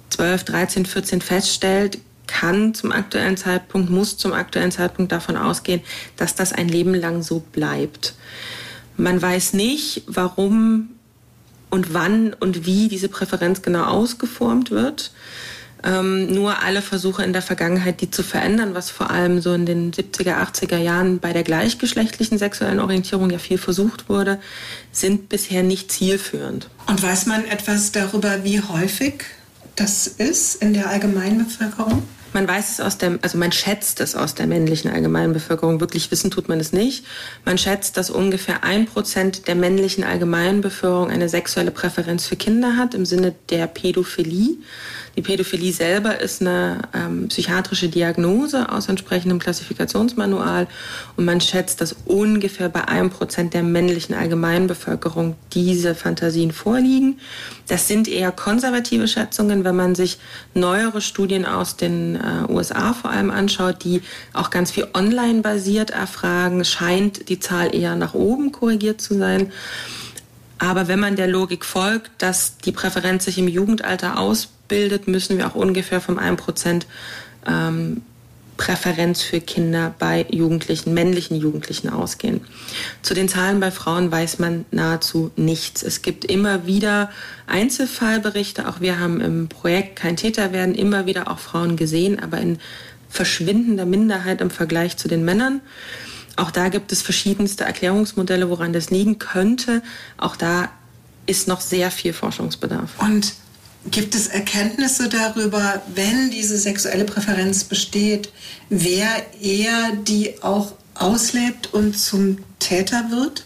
12, 0.09 0.43
13, 0.43 0.85
14 0.85 1.21
feststellt, 1.21 1.99
kann 2.27 2.73
zum 2.73 2.91
aktuellen 2.91 3.37
Zeitpunkt, 3.37 3.89
muss 3.89 4.17
zum 4.17 4.33
aktuellen 4.33 4.71
Zeitpunkt 4.71 5.11
davon 5.11 5.37
ausgehen, 5.37 5.81
dass 6.17 6.35
das 6.35 6.53
ein 6.53 6.67
Leben 6.67 6.93
lang 6.93 7.21
so 7.23 7.39
bleibt. 7.39 8.15
Man 8.97 9.21
weiß 9.21 9.53
nicht, 9.53 10.03
warum 10.07 10.89
und 11.69 11.93
wann 11.93 12.33
und 12.33 12.65
wie 12.65 12.87
diese 12.87 13.09
Präferenz 13.09 13.61
genau 13.61 13.83
ausgeformt 13.83 14.71
wird. 14.71 15.11
Ähm, 15.83 16.33
nur 16.33 16.63
alle 16.63 16.81
Versuche 16.81 17.23
in 17.23 17.33
der 17.33 17.43
Vergangenheit, 17.43 18.01
die 18.01 18.09
zu 18.09 18.23
verändern, 18.23 18.73
was 18.73 18.89
vor 18.89 19.11
allem 19.11 19.39
so 19.39 19.53
in 19.53 19.67
den 19.67 19.91
70er, 19.91 20.41
80er 20.41 20.77
Jahren 20.77 21.19
bei 21.19 21.31
der 21.31 21.43
gleichgeschlechtlichen 21.43 22.39
sexuellen 22.39 22.79
Orientierung 22.79 23.29
ja 23.29 23.37
viel 23.37 23.59
versucht 23.59 24.09
wurde, 24.09 24.39
sind 24.91 25.29
bisher 25.29 25.61
nicht 25.61 25.91
zielführend. 25.91 26.69
Und 26.87 27.03
weiß 27.03 27.27
man 27.27 27.45
etwas 27.45 27.91
darüber, 27.91 28.43
wie 28.43 28.61
häufig 28.61 29.25
das 29.75 30.07
ist 30.07 30.61
in 30.61 30.73
der 30.73 30.89
Allgemeinbevölkerung? 30.89 32.03
Man 32.35 32.49
weiß 32.49 32.71
es 32.71 32.79
aus 32.81 32.97
der, 32.97 33.17
also 33.21 33.37
man 33.37 33.53
schätzt 33.53 34.01
es 34.01 34.13
aus 34.13 34.35
der 34.35 34.45
männlichen 34.45 34.91
Allgemeinbevölkerung. 34.91 35.79
Wirklich 35.79 36.11
wissen 36.11 36.31
tut 36.31 36.49
man 36.49 36.59
es 36.59 36.73
nicht. 36.73 37.05
Man 37.45 37.57
schätzt, 37.57 37.95
dass 37.95 38.09
ungefähr 38.09 38.65
ein 38.65 38.87
Prozent 38.87 39.47
der 39.47 39.55
männlichen 39.55 40.03
Allgemeinbevölkerung 40.03 41.09
eine 41.09 41.29
sexuelle 41.29 41.71
Präferenz 41.71 42.27
für 42.27 42.35
Kinder 42.35 42.75
hat 42.75 42.93
im 42.93 43.05
Sinne 43.05 43.35
der 43.49 43.67
Pädophilie. 43.67 44.57
Die 45.17 45.21
Pädophilie 45.21 45.71
selber 45.71 46.19
ist 46.19 46.41
eine 46.41 46.79
ähm, 46.93 47.29
psychiatrische 47.29 47.87
Diagnose 47.87 48.69
aus 48.69 48.89
entsprechendem 48.89 49.39
Klassifikationsmanual 49.39 50.67
und 51.15 51.23
man 51.23 51.39
schätzt, 51.39 51.79
dass 51.79 51.95
ungefähr 52.05 52.67
bei 52.67 52.85
einem 52.89 53.09
Prozent 53.09 53.53
der 53.53 53.63
männlichen 53.63 54.13
Allgemeinbevölkerung 54.13 55.35
diese 55.53 55.95
Fantasien 55.95 56.51
vorliegen. 56.51 57.19
Das 57.67 57.87
sind 57.87 58.09
eher 58.09 58.33
konservative 58.33 59.07
Schätzungen, 59.07 59.63
wenn 59.63 59.75
man 59.75 59.95
sich 59.95 60.19
neuere 60.53 60.99
Studien 60.99 61.45
aus 61.45 61.77
den 61.77 62.15
äh, 62.15 62.51
USA 62.51 62.91
vor 62.91 63.09
allem 63.09 63.31
anschaut, 63.31 63.85
die 63.85 64.01
auch 64.33 64.49
ganz 64.49 64.71
viel 64.71 64.87
online 64.93 65.41
basiert 65.41 65.91
erfragen, 65.91 66.65
scheint 66.65 67.29
die 67.29 67.39
Zahl 67.39 67.73
eher 67.73 67.95
nach 67.95 68.15
oben 68.15 68.51
korrigiert 68.51 68.99
zu 68.99 69.17
sein. 69.17 69.53
Aber 70.57 70.87
wenn 70.87 70.99
man 70.99 71.15
der 71.15 71.27
Logik 71.27 71.65
folgt, 71.65 72.11
dass 72.19 72.57
die 72.57 72.71
Präferenz 72.71 73.25
sich 73.25 73.37
im 73.37 73.47
Jugendalter 73.47 74.17
ausbildet, 74.19 75.07
müssen 75.07 75.37
wir 75.37 75.47
auch 75.47 75.55
ungefähr 75.55 75.99
vom 75.99 76.17
1% 76.17 76.83
ähm, 77.45 78.01
Präferenz 78.57 79.21
für 79.21 79.41
Kinder 79.41 79.93
bei 79.99 80.25
Jugendlichen, 80.29 80.93
männlichen 80.93 81.35
Jugendlichen 81.35 81.89
ausgehen. 81.89 82.41
Zu 83.01 83.13
den 83.13 83.27
Zahlen 83.27 83.59
bei 83.59 83.69
Frauen 83.69 84.11
weiß 84.11 84.39
man 84.39 84.65
nahezu 84.71 85.31
nichts. 85.35 85.83
Es 85.83 86.01
gibt 86.01 86.23
immer 86.23 86.65
wieder 86.65 87.09
Einzelfallberichte. 87.47 88.69
Auch 88.69 88.79
wir 88.79 88.99
haben 88.99 89.19
im 89.19 89.49
Projekt 89.49 89.97
Kein 89.97 90.15
Täter 90.15 90.53
werden 90.53 90.73
immer 90.73 91.05
wieder 91.05 91.29
auch 91.29 91.39
Frauen 91.39 91.75
gesehen, 91.75 92.19
aber 92.21 92.39
in 92.39 92.59
verschwindender 93.09 93.85
Minderheit 93.85 94.39
im 94.39 94.49
Vergleich 94.49 94.95
zu 94.95 95.07
den 95.09 95.25
Männern. 95.25 95.59
Auch 96.35 96.51
da 96.51 96.69
gibt 96.69 96.91
es 96.91 97.01
verschiedenste 97.01 97.63
Erklärungsmodelle, 97.63 98.49
woran 98.49 98.73
das 98.73 98.89
liegen 98.89 99.19
könnte. 99.19 99.81
Auch 100.17 100.35
da 100.35 100.69
ist 101.25 101.47
noch 101.47 101.61
sehr 101.61 101.91
viel 101.91 102.13
Forschungsbedarf. 102.13 102.91
Und 102.99 103.33
gibt 103.91 104.15
es 104.15 104.27
Erkenntnisse 104.27 105.09
darüber, 105.09 105.81
wenn 105.93 106.29
diese 106.31 106.57
sexuelle 106.57 107.05
Präferenz 107.05 107.63
besteht, 107.63 108.31
wer 108.69 109.07
eher 109.41 109.93
die 110.07 110.41
auch 110.43 110.73
auslebt 110.95 111.73
und 111.73 111.97
zum 111.97 112.39
Täter 112.59 113.11
wird? 113.11 113.45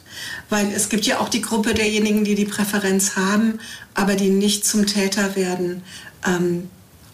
Weil 0.50 0.72
es 0.74 0.90
gibt 0.90 1.06
ja 1.06 1.20
auch 1.20 1.30
die 1.30 1.42
Gruppe 1.42 1.74
derjenigen, 1.74 2.24
die 2.24 2.36
die 2.36 2.46
Präferenz 2.46 3.16
haben, 3.16 3.60
aber 3.94 4.16
die 4.16 4.30
nicht 4.30 4.66
zum 4.66 4.86
Täter 4.86 5.36
werden. 5.36 5.84
Ähm, 6.26 6.70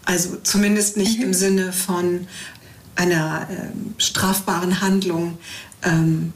also 0.05 0.37
zumindest 0.43 0.97
nicht 0.97 1.17
mhm. 1.17 1.25
im 1.25 1.33
Sinne 1.33 1.73
von 1.73 2.27
einer 2.95 3.47
äh, 3.49 4.01
strafbaren 4.01 4.81
Handlung, 4.81 5.37
ähm, 5.85 6.33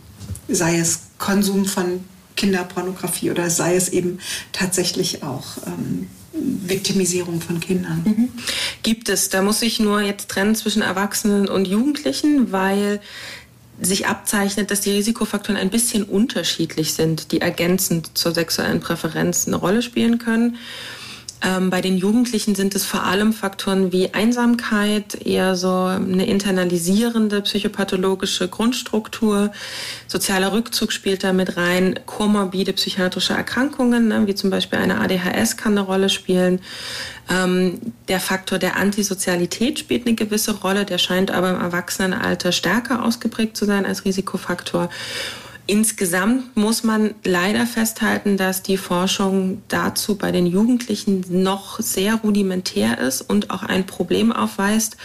sei 0.47 0.79
es 0.79 1.01
Konsum 1.17 1.65
von 1.65 2.03
Kinderpornografie 2.35 3.31
oder 3.31 3.49
sei 3.49 3.75
es 3.75 3.89
eben 3.89 4.19
tatsächlich 4.53 5.23
auch 5.23 5.45
ähm, 5.67 6.07
Viktimisierung 6.31 7.41
von 7.41 7.59
Kindern. 7.59 8.01
Mhm. 8.05 8.29
Gibt 8.83 9.09
es. 9.09 9.29
Da 9.29 9.41
muss 9.41 9.61
ich 9.61 9.79
nur 9.79 10.01
jetzt 10.01 10.29
trennen 10.29 10.55
zwischen 10.55 10.81
Erwachsenen 10.81 11.49
und 11.49 11.67
Jugendlichen, 11.67 12.51
weil 12.51 13.01
sich 13.81 14.07
abzeichnet, 14.07 14.71
dass 14.71 14.81
die 14.81 14.91
Risikofaktoren 14.91 15.59
ein 15.59 15.69
bisschen 15.69 16.03
unterschiedlich 16.03 16.93
sind, 16.93 17.31
die 17.31 17.41
ergänzend 17.41 18.17
zur 18.17 18.33
sexuellen 18.33 18.79
Präferenz 18.79 19.47
eine 19.47 19.55
Rolle 19.55 19.81
spielen 19.81 20.17
können. 20.19 20.57
Ähm, 21.41 21.69
bei 21.69 21.79
den 21.79 21.97
Jugendlichen 21.97 22.53
sind 22.53 22.75
es 22.75 22.85
vor 22.85 23.03
allem 23.03 23.31
Faktoren 23.31 23.93
wie 23.93 24.13
Einsamkeit, 24.13 25.25
eher 25.25 25.55
so 25.55 25.71
eine 25.71 26.25
internalisierende 26.25 27.41
psychopathologische 27.41 28.49
Grundstruktur. 28.49 29.51
Sozialer 30.07 30.51
Rückzug 30.51 30.91
spielt 30.91 31.23
da 31.23 31.31
mit 31.31 31.55
rein. 31.55 31.97
Komorbide 32.05 32.73
psychiatrische 32.73 33.33
Erkrankungen, 33.33 34.09
ne, 34.09 34.27
wie 34.27 34.35
zum 34.35 34.49
Beispiel 34.49 34.79
eine 34.79 34.99
ADHS 34.99 35.55
kann 35.55 35.77
eine 35.77 35.81
Rolle 35.81 36.09
spielen. 36.09 36.59
Ähm, 37.29 37.79
der 38.09 38.19
Faktor 38.19 38.59
der 38.59 38.75
Antisozialität 38.75 39.79
spielt 39.79 40.07
eine 40.07 40.15
gewisse 40.15 40.59
Rolle. 40.59 40.83
Der 40.83 40.97
scheint 40.97 41.31
aber 41.31 41.51
im 41.51 41.61
Erwachsenenalter 41.61 42.51
stärker 42.51 43.05
ausgeprägt 43.05 43.55
zu 43.55 43.63
sein 43.65 43.85
als 43.85 44.03
Risikofaktor. 44.03 44.89
Insgesamt 45.69 46.57
muss 46.57 46.83
man 46.83 47.13
leider 47.23 47.67
festhalten, 47.67 48.37
dass 48.37 48.63
die 48.63 48.75
Forschung 48.75 49.61
dazu 49.67 50.15
bei 50.15 50.31
den 50.31 50.47
Jugendlichen 50.47 51.23
noch 51.43 51.79
sehr 51.79 52.15
rudimentär 52.15 52.97
ist 52.97 53.21
und 53.21 53.51
auch 53.51 53.61
ein 53.61 53.85
Problem 53.85 54.31
aufweist. 54.31 54.97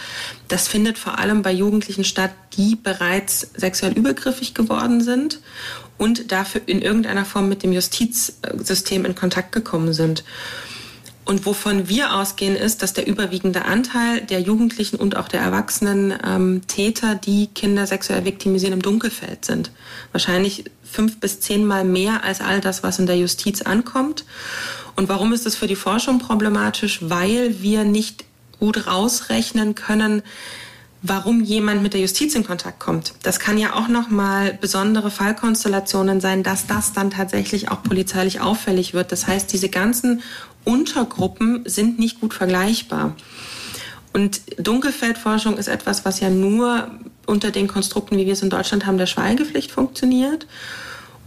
Das 0.47 0.67
findet 0.67 0.97
vor 0.97 1.19
allem 1.19 1.43
bei 1.43 1.51
Jugendlichen 1.51 2.03
statt, 2.03 2.31
die 2.57 2.75
bereits 2.75 3.47
sexuell 3.55 3.93
übergriffig 3.93 4.55
geworden 4.55 5.01
sind 5.01 5.39
und 5.99 6.31
dafür 6.31 6.61
in 6.65 6.81
irgendeiner 6.81 7.25
Form 7.25 7.47
mit 7.47 7.61
dem 7.61 7.71
Justizsystem 7.71 9.05
in 9.05 9.13
Kontakt 9.13 9.51
gekommen 9.51 9.93
sind. 9.93 10.23
Und 11.25 11.47
wovon 11.47 11.89
wir 11.89 12.13
ausgehen, 12.13 12.55
ist, 12.55 12.83
dass 12.83 12.93
der 12.93 13.07
überwiegende 13.07 13.65
Anteil 13.65 14.21
der 14.21 14.41
Jugendlichen 14.41 14.97
und 14.97 15.17
auch 15.17 15.27
der 15.27 15.41
erwachsenen 15.41 16.13
ähm, 16.23 16.61
Täter, 16.67 17.15
die 17.15 17.47
Kinder 17.47 17.87
sexuell 17.87 18.25
viktimisieren, 18.25 18.73
im 18.73 18.81
Dunkelfeld 18.83 19.43
sind. 19.43 19.71
Wahrscheinlich 20.11 20.65
fünf 20.83 21.19
bis 21.19 21.39
zehnmal 21.39 21.83
mehr 21.83 22.23
als 22.23 22.41
all 22.41 22.61
das, 22.61 22.83
was 22.83 22.99
in 22.99 23.07
der 23.07 23.17
Justiz 23.17 23.63
ankommt. 23.63 24.23
Und 24.95 25.09
warum 25.09 25.33
ist 25.33 25.47
das 25.47 25.55
für 25.55 25.67
die 25.67 25.75
Forschung 25.75 26.19
problematisch? 26.19 26.99
Weil 27.01 27.61
wir 27.61 27.83
nicht 27.83 28.25
gut 28.59 28.85
rausrechnen 28.85 29.73
können, 29.73 30.21
warum 31.01 31.43
jemand 31.43 31.83
mit 31.83 31.93
der 31.93 32.01
Justiz 32.01 32.33
in 32.35 32.45
Kontakt 32.45 32.79
kommt. 32.79 33.13
Das 33.23 33.39
kann 33.39 33.57
ja 33.57 33.73
auch 33.73 33.87
noch 33.87 34.09
mal 34.09 34.53
besondere 34.53 35.11
Fallkonstellationen 35.11 36.19
sein, 36.19 36.41
dass 36.41 36.67
das 36.67 36.93
dann 36.93 37.11
tatsächlich 37.11 37.69
auch 37.69 37.83
polizeilich 37.83 38.41
auffällig 38.41 38.93
wird. 38.93 39.11
Das 39.11 39.27
heißt, 39.27 39.51
diese 39.51 39.69
ganzen 39.69 40.21
Untergruppen 40.65 41.63
sind 41.65 41.99
nicht 41.99 42.19
gut 42.19 42.33
vergleichbar. 42.33 43.15
Und 44.13 44.41
Dunkelfeldforschung 44.57 45.57
ist 45.57 45.67
etwas, 45.67 46.05
was 46.05 46.19
ja 46.19 46.29
nur 46.29 46.89
unter 47.25 47.51
den 47.51 47.67
Konstrukten, 47.67 48.17
wie 48.17 48.25
wir 48.25 48.33
es 48.33 48.41
in 48.41 48.49
Deutschland 48.49 48.85
haben, 48.85 48.97
der 48.97 49.07
Schweigepflicht 49.07 49.71
funktioniert. 49.71 50.47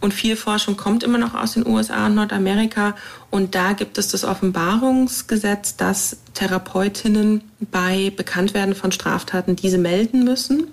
Und 0.00 0.14
viel 0.14 0.36
Forschung 0.36 0.76
kommt 0.76 1.02
immer 1.02 1.18
noch 1.18 1.34
aus 1.34 1.54
den 1.54 1.66
USA 1.66 2.06
und 2.06 2.14
Nordamerika. 2.14 2.94
Und 3.30 3.54
da 3.54 3.72
gibt 3.72 3.98
es 3.98 4.08
das 4.08 4.24
Offenbarungsgesetz, 4.24 5.76
dass 5.76 6.18
Therapeutinnen 6.34 7.42
bei 7.72 8.12
Bekanntwerden 8.16 8.74
von 8.74 8.92
Straftaten 8.92 9.56
diese 9.56 9.78
melden 9.78 10.24
müssen, 10.24 10.68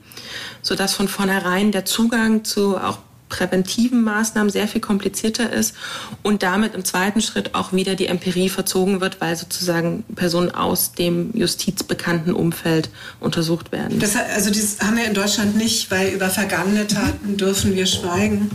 sodass 0.62 0.94
von 0.94 1.08
vornherein 1.08 1.72
der 1.72 1.86
Zugang 1.86 2.44
zu 2.44 2.78
auch 2.78 3.00
präventiven 3.36 4.02
Maßnahmen 4.02 4.50
sehr 4.50 4.68
viel 4.68 4.80
komplizierter 4.80 5.52
ist 5.52 5.76
und 6.24 6.42
damit 6.42 6.74
im 6.74 6.86
zweiten 6.86 7.20
Schritt 7.20 7.54
auch 7.54 7.74
wieder 7.74 7.96
die 7.96 8.08
Empirie 8.08 8.48
verzogen 8.48 9.02
wird, 9.02 9.20
weil 9.20 9.36
sozusagen 9.36 10.04
Personen 10.16 10.52
aus 10.52 10.94
dem 10.94 11.32
justizbekannten 11.34 12.34
Umfeld 12.34 12.90
untersucht 13.20 13.74
werden. 13.74 14.00
Das, 14.00 14.16
also 14.16 14.50
das 14.50 14.80
haben 14.80 14.96
wir 14.96 15.06
in 15.06 15.14
Deutschland 15.14 15.58
nicht, 15.58 15.92
weil 15.92 16.14
über 16.14 16.30
vergangene 16.30 16.88
Taten 16.88 17.36
dürfen 17.36 17.76
wir 17.76 17.86
schweigen. 17.86 18.52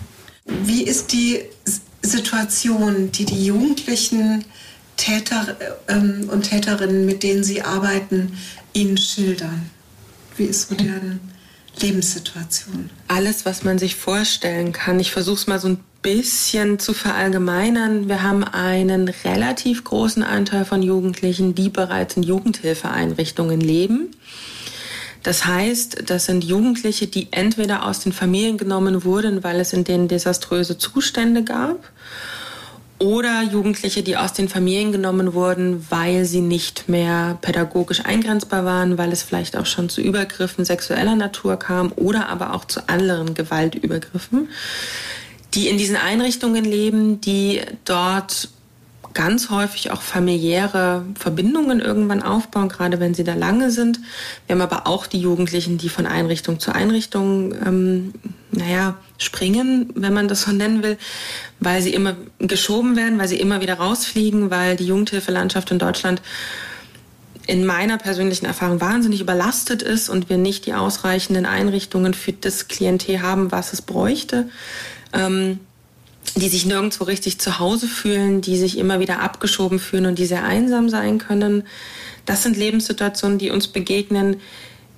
Wie 0.47 0.83
ist 0.83 1.13
die 1.13 1.41
Situation, 2.01 3.13
die 3.13 3.27
die 3.27 3.45
Jugendlichen 3.45 4.47
Täter 4.97 5.57
ähm, 5.89 6.31
und 6.31 6.49
Täterinnen, 6.49 7.05
mit 7.05 7.23
denen 7.23 7.45
Sie 7.45 7.61
arbeiten, 7.61 8.33
Ihnen 8.73 8.97
schildern? 8.97 9.71
Wie 10.37 10.45
ist 10.45 10.71
so 10.71 10.75
deren 10.75 11.21
Lebenssituation? 11.79 12.91
Alles, 13.09 13.47
was 13.47 13.65
man 13.65 13.79
sich 13.79 13.97
vorstellen 13.97 14.73
kann. 14.73 15.01
Ich 15.01 15.13
versuche 15.13 15.37
es 15.37 15.47
mal 15.47 15.59
so 15.59 15.69
ein 15.69 15.85
bisschen 16.03 16.79
zu 16.79 16.95
verallgemeinern. 16.95 18.09
Wir 18.09 18.23
haben 18.23 18.45
einen 18.45 19.09
relativ 19.09 19.85
großen 19.85 20.23
Anteil 20.23 20.65
von 20.65 20.83
Jugendlichen, 20.83 21.55
die 21.55 21.69
bereits 21.69 22.17
in 22.17 22.23
Jugendhilfeeinrichtungen 22.23 23.61
leben. 23.61 24.11
Das 25.23 25.45
heißt, 25.45 26.05
das 26.07 26.25
sind 26.27 26.45
Jugendliche, 26.45 27.07
die 27.07 27.29
entweder 27.31 27.85
aus 27.85 28.01
den 28.01 28.13
Familien 28.13 28.57
genommen 28.57 29.05
wurden, 29.05 29.45
weil 29.45 29.61
es 29.61 29.73
in 29.73 29.85
denen 29.85 30.09
desaströse 30.09 30.79
Zustände 30.79 31.45
gab, 31.45 31.91
oder 33.01 33.43
Jugendliche, 33.43 34.03
die 34.03 34.17
aus 34.17 34.35
den 34.35 34.49
Familien 34.49 34.93
genommen 34.93 35.33
wurden, 35.33 35.87
weil 35.89 36.27
sie 36.27 36.43
nicht 36.43 36.89
mehr 36.89 37.39
pädagogisch 37.41 38.05
eingrenzbar 38.05 38.65
waren, 38.65 38.99
weil 38.99 39.11
es 39.11 39.23
vielleicht 39.23 39.57
auch 39.57 39.67
schon 39.67 39.89
zu 39.89 40.01
Übergriffen 40.03 40.65
sexueller 40.65 41.17
Natur 41.17 41.57
kam 41.59 41.93
oder 41.97 42.29
aber 42.29 42.55
auch 42.55 42.67
zu 42.67 42.89
anderen 42.89 43.35
Gewaltübergriffen, 43.35 44.49
die 45.55 45.69
in 45.69 45.79
diesen 45.79 45.97
Einrichtungen 45.97 46.65
leben, 46.65 47.21
die 47.23 47.63
dort 47.85 48.51
ganz 49.15 49.51
häufig 49.51 49.91
auch 49.91 50.03
familiäre 50.03 51.05
Verbindungen 51.19 51.81
irgendwann 51.81 52.23
aufbauen, 52.23 52.69
gerade 52.69 53.01
wenn 53.01 53.15
sie 53.15 53.25
da 53.25 53.35
lange 53.35 53.71
sind. 53.71 54.01
Wir 54.47 54.55
haben 54.55 54.63
aber 54.63 54.87
auch 54.87 55.07
die 55.07 55.21
Jugendlichen, 55.21 55.79
die 55.79 55.89
von 55.89 56.07
Einrichtung 56.07 56.61
zu 56.61 56.75
Einrichtung, 56.75 57.55
ähm, 57.67 58.15
naja, 58.53 58.97
springen, 59.19 59.91
wenn 59.95 60.13
man 60.13 60.29
das 60.29 60.43
so 60.43 60.53
nennen 60.53 60.83
will, 60.83 60.97
weil 61.59 61.83
sie 61.83 61.93
immer 61.93 62.17
geschoben 62.39 62.97
werden, 62.97 63.19
weil 63.19 63.29
sie 63.29 63.41
immer 63.41 63.61
wieder 63.61 63.75
rausfliegen, 63.75 64.51
weil 64.51 64.77
die 64.77 64.87
Jugendhilfelandschaft 64.87 65.71
in 65.71 65.79
Deutschland 65.79 66.23
in 67.47 67.67
meiner 67.67 67.99
persönlichen 67.99 68.47
Erfahrung 68.47 68.81
wahnsinnig 68.81 69.21
überlastet 69.21 69.83
ist 69.83 70.09
und 70.09 70.29
wir 70.29 70.37
nicht 70.37 70.67
die 70.67 70.75
ausreichenden 70.75 71.47
Einrichtungen 71.47 72.15
für 72.15 72.33
das 72.33 72.69
Klientel 72.69 73.23
haben, 73.23 73.51
was 73.51 73.73
es 73.73 73.83
bräuchte. 73.83 74.49
Ähm, 75.13 75.59
die 76.37 76.49
sich 76.49 76.67
nirgendwo 76.67 77.05
richtig 77.05 77.41
zu 77.41 77.59
Hause 77.59 77.87
fühlen, 77.87 78.41
die 78.41 78.57
sich 78.57 78.79
immer 78.79 79.01
wieder 79.01 79.21
abgeschoben 79.21 79.79
fühlen 79.79 80.07
und 80.07 80.19
die 80.19 80.27
sehr 80.27 80.45
einsam 80.45 80.89
sein 80.89 81.19
können. 81.19 81.65
Das 82.27 82.43
sind 82.43 82.57
Lebenssituationen, 82.57 83.39
die 83.39 83.51
uns 83.51 83.69
begegnen, 83.69 84.37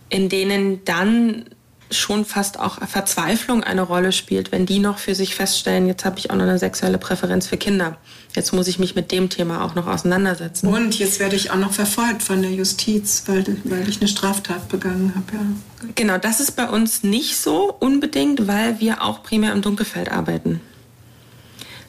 in 0.08 0.28
denen 0.28 0.85
dann 0.85 1.46
schon 1.90 2.24
fast 2.24 2.58
auch 2.58 2.78
Verzweiflung 2.87 3.62
eine 3.62 3.82
Rolle 3.82 4.12
spielt, 4.12 4.52
wenn 4.52 4.66
die 4.66 4.78
noch 4.78 4.98
für 4.98 5.14
sich 5.14 5.35
feststellen, 5.35 5.87
jetzt 5.87 6.04
habe 6.04 6.18
ich 6.18 6.30
auch 6.30 6.35
noch 6.35 6.44
eine 6.44 6.58
sexuelle 6.58 6.98
Präferenz 6.98 7.46
für 7.46 7.56
Kinder. 7.56 7.98
Jetzt 8.35 8.52
muss 8.52 8.66
ich 8.66 8.78
mich 8.78 8.94
mit 8.94 9.12
dem 9.12 9.28
Thema 9.28 9.62
auch 9.62 9.74
noch 9.74 9.87
auseinandersetzen. 9.87 10.68
Und 10.68 10.98
jetzt 10.98 11.20
werde 11.20 11.37
ich 11.37 11.50
auch 11.50 11.56
noch 11.56 11.72
verfolgt 11.72 12.22
von 12.22 12.40
der 12.40 12.50
Justiz, 12.50 13.24
weil, 13.26 13.44
weil 13.64 13.87
ich 13.88 14.00
eine 14.00 14.08
Straftat 14.08 14.68
begangen 14.68 15.14
habe. 15.14 15.32
Ja. 15.35 15.88
Genau, 15.94 16.18
das 16.18 16.40
ist 16.40 16.52
bei 16.52 16.68
uns 16.68 17.02
nicht 17.02 17.37
so 17.37 17.74
unbedingt, 17.78 18.48
weil 18.48 18.80
wir 18.80 19.02
auch 19.02 19.22
primär 19.22 19.52
im 19.52 19.61
Dunkelfeld 19.61 20.11
arbeiten. 20.11 20.61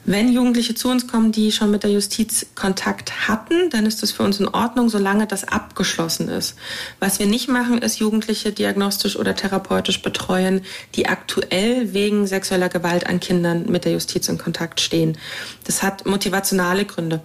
Wenn 0.06 0.34
Jugendliche 0.34 0.76
zu 0.76 0.90
uns 0.90 1.08
kommen, 1.08 1.32
die 1.32 1.52
schon 1.54 1.72
mit 1.72 1.84
der 1.84 1.92
Justiz 1.92 2.48
Kontakt 2.56 3.30
hatten, 3.30 3.70
dann 3.70 3.86
ist 3.86 4.04
das 4.04 4.12
für 4.12 4.24
uns 4.24 4.40
in 4.40 4.50
Ordnung, 4.50 4.90
solange 4.90 5.28
das 5.28 5.46
abgeschlossen 5.46 6.28
ist. 6.28 6.56
Was 7.00 7.20
wir 7.20 7.26
nicht 7.26 7.48
machen, 7.48 7.78
ist 7.78 8.00
Jugendliche 8.00 8.52
diagnostisch 8.52 9.16
oder 9.16 9.34
therapeutisch 9.34 10.02
betreuen, 10.02 10.62
die 10.96 11.08
aktuell 11.08 11.94
wegen 11.94 12.28
sexueller 12.28 12.68
Gewalt 12.68 13.08
an 13.08 13.22
Kindern 13.22 13.72
mit 13.72 13.86
der 13.86 13.94
Justiz 13.94 14.28
in 14.28 14.38
Kontakt 14.38 14.82
stehen. 14.82 15.18
Das 15.64 15.82
hat 15.82 16.06
motivationale 16.06 16.84
Gründe. 16.84 17.22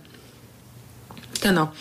Genau. 1.41 1.73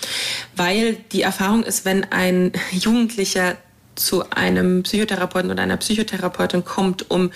Weil 0.56 0.96
die 1.12 1.22
Erfahrung 1.22 1.64
ist, 1.64 1.86
wenn 1.86 2.12
ein 2.12 2.54
Jugendlicher 2.72 3.56
zu 3.94 4.30
einem 4.32 4.84
Psychotherapeuten 4.84 5.52
oder 5.52 5.64
einer 5.64 5.78
Psychotherapeutin 5.78 6.66
kommt, 6.66 7.10
um 7.10 7.32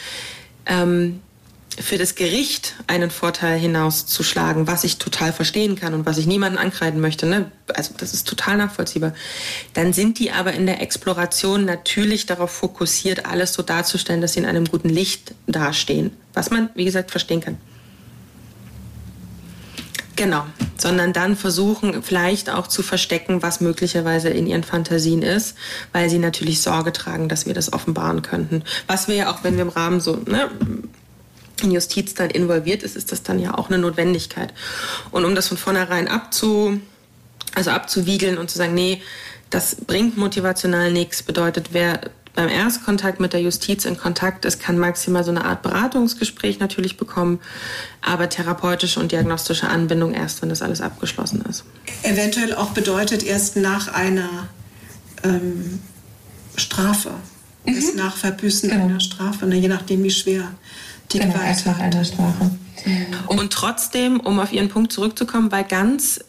ähm, 0.65 1.21
für 1.79 1.97
das 1.97 2.15
Gericht 2.15 2.75
einen 2.87 3.11
Vorteil 3.11 3.57
hinauszuschlagen, 3.57 4.67
was 4.67 4.83
ich 4.83 4.97
total 4.97 5.31
verstehen 5.31 5.75
kann 5.75 5.93
und 5.93 6.05
was 6.05 6.17
ich 6.17 6.27
niemanden 6.27 6.57
ankreiden 6.57 6.99
möchte, 6.99 7.25
ne? 7.25 7.51
also 7.73 7.93
das 7.97 8.13
ist 8.13 8.27
total 8.27 8.57
nachvollziehbar, 8.57 9.13
dann 9.73 9.93
sind 9.93 10.19
die 10.19 10.31
aber 10.31 10.53
in 10.53 10.65
der 10.65 10.81
Exploration 10.81 11.63
natürlich 11.63 12.25
darauf 12.25 12.51
fokussiert, 12.51 13.25
alles 13.25 13.53
so 13.53 13.63
darzustellen, 13.63 14.21
dass 14.21 14.33
sie 14.33 14.39
in 14.39 14.45
einem 14.45 14.65
guten 14.65 14.89
Licht 14.89 15.33
dastehen, 15.47 16.11
was 16.33 16.51
man, 16.51 16.69
wie 16.75 16.85
gesagt, 16.85 17.09
verstehen 17.09 17.39
kann. 17.39 17.57
Genau, 20.17 20.45
sondern 20.77 21.13
dann 21.13 21.37
versuchen 21.37 22.03
vielleicht 22.03 22.49
auch 22.49 22.67
zu 22.67 22.83
verstecken, 22.83 23.41
was 23.41 23.61
möglicherweise 23.61 24.29
in 24.29 24.45
ihren 24.45 24.63
Fantasien 24.63 25.21
ist, 25.21 25.55
weil 25.93 26.09
sie 26.09 26.19
natürlich 26.19 26.61
Sorge 26.61 26.91
tragen, 26.91 27.29
dass 27.29 27.45
wir 27.45 27.53
das 27.53 27.71
offenbaren 27.71 28.21
könnten. 28.21 28.63
Was 28.87 29.07
wir 29.07 29.15
ja 29.15 29.33
auch, 29.33 29.43
wenn 29.43 29.55
wir 29.55 29.63
im 29.63 29.69
Rahmen 29.69 30.01
so 30.01 30.17
ne, 30.17 30.51
Justiz 31.69 32.15
dann 32.15 32.31
involviert 32.31 32.81
ist, 32.81 32.95
ist 32.95 33.11
das 33.11 33.21
dann 33.21 33.37
ja 33.37 33.55
auch 33.55 33.69
eine 33.69 33.77
Notwendigkeit. 33.77 34.53
Und 35.11 35.25
um 35.25 35.35
das 35.35 35.49
von 35.49 35.57
vornherein 35.57 36.07
abzu, 36.07 36.79
also 37.53 37.69
abzuwiegeln 37.69 38.39
und 38.39 38.49
zu 38.49 38.57
sagen, 38.57 38.73
nee, 38.73 39.01
das 39.51 39.75
bringt 39.75 40.17
motivational 40.17 40.91
nichts, 40.91 41.21
bedeutet, 41.21 41.69
wer 41.73 41.99
beim 42.33 42.47
Erstkontakt 42.47 43.19
mit 43.19 43.33
der 43.33 43.41
Justiz 43.41 43.85
in 43.85 43.97
Kontakt 43.97 44.45
ist, 44.45 44.61
kann 44.61 44.77
maximal 44.77 45.23
so 45.23 45.31
eine 45.31 45.43
Art 45.43 45.61
Beratungsgespräch 45.63 46.59
natürlich 46.59 46.97
bekommen, 46.97 47.39
aber 48.01 48.29
therapeutische 48.29 48.99
und 48.99 49.11
diagnostische 49.11 49.67
Anbindung 49.67 50.13
erst, 50.13 50.41
wenn 50.41 50.49
das 50.49 50.61
alles 50.61 50.81
abgeschlossen 50.81 51.43
ist. 51.49 51.65
Eventuell 52.03 52.55
auch 52.55 52.69
bedeutet 52.69 53.23
erst 53.23 53.57
nach 53.57 53.93
einer 53.93 54.47
ähm, 55.23 55.79
Strafe, 56.55 57.11
mhm. 57.65 57.75
erst 57.75 57.95
nach 57.95 58.15
Verbüßen 58.15 58.69
genau. 58.69 58.85
einer 58.85 58.99
Strafe, 59.01 59.45
ne, 59.45 59.55
je 59.55 59.67
nachdem 59.67 60.03
wie 60.03 60.11
schwer 60.11 60.53
die 61.13 61.19
genau, 61.19 61.35
nach 61.35 61.79
einer 61.79 62.03
Strafe. 62.03 62.51
Und 63.27 63.53
trotzdem, 63.53 64.19
um 64.19 64.39
auf 64.39 64.51
Ihren 64.51 64.69
Punkt 64.69 64.91
zurückzukommen, 64.91 65.51
weil 65.51 65.63
ganz, 65.63 66.23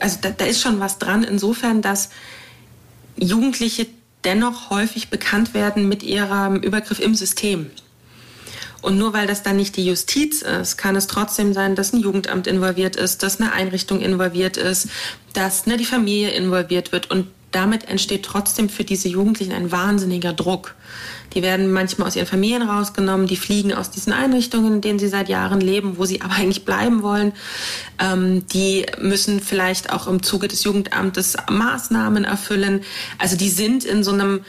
also 0.00 0.18
da, 0.20 0.30
da 0.30 0.44
ist 0.44 0.60
schon 0.60 0.80
was 0.80 0.98
dran, 0.98 1.24
insofern, 1.24 1.82
dass 1.82 2.10
Jugendliche 3.16 3.86
dennoch 4.24 4.70
häufig 4.70 5.08
bekannt 5.08 5.54
werden 5.54 5.88
mit 5.88 6.02
ihrem 6.02 6.56
Übergriff 6.56 7.00
im 7.00 7.14
System. 7.14 7.70
Und 8.80 8.96
nur 8.96 9.12
weil 9.12 9.26
das 9.26 9.42
dann 9.42 9.56
nicht 9.56 9.76
die 9.76 9.86
Justiz 9.86 10.42
ist, 10.42 10.76
kann 10.76 10.94
es 10.94 11.08
trotzdem 11.08 11.52
sein, 11.52 11.74
dass 11.74 11.92
ein 11.92 12.00
Jugendamt 12.00 12.46
involviert 12.46 12.94
ist, 12.94 13.22
dass 13.22 13.40
eine 13.40 13.52
Einrichtung 13.52 14.00
involviert 14.00 14.56
ist, 14.56 14.88
dass 15.32 15.66
ne, 15.66 15.76
die 15.76 15.84
Familie 15.84 16.30
involviert 16.30 16.92
wird. 16.92 17.10
Und 17.10 17.26
damit 17.50 17.88
entsteht 17.88 18.24
trotzdem 18.24 18.68
für 18.68 18.84
diese 18.84 19.08
Jugendlichen 19.08 19.52
ein 19.52 19.72
wahnsinniger 19.72 20.32
Druck. 20.32 20.74
Die 21.34 21.42
werden 21.42 21.70
manchmal 21.72 22.08
aus 22.08 22.16
ihren 22.16 22.26
Familien 22.26 22.62
rausgenommen, 22.62 23.26
die 23.26 23.36
fliegen 23.36 23.72
aus 23.72 23.90
diesen 23.90 24.12
Einrichtungen, 24.12 24.74
in 24.74 24.80
denen 24.80 24.98
sie 24.98 25.08
seit 25.08 25.28
Jahren 25.28 25.60
leben, 25.60 25.98
wo 25.98 26.04
sie 26.04 26.20
aber 26.20 26.34
eigentlich 26.34 26.64
bleiben 26.64 27.02
wollen. 27.02 27.32
Ähm, 27.98 28.46
die 28.48 28.86
müssen 29.00 29.40
vielleicht 29.40 29.92
auch 29.92 30.06
im 30.06 30.22
Zuge 30.22 30.48
des 30.48 30.64
Jugendamtes 30.64 31.36
Maßnahmen 31.50 32.24
erfüllen. 32.24 32.82
Also 33.18 33.36
die 33.36 33.50
sind 33.50 33.84
in 33.84 34.02
so 34.02 34.12
einem, 34.12 34.40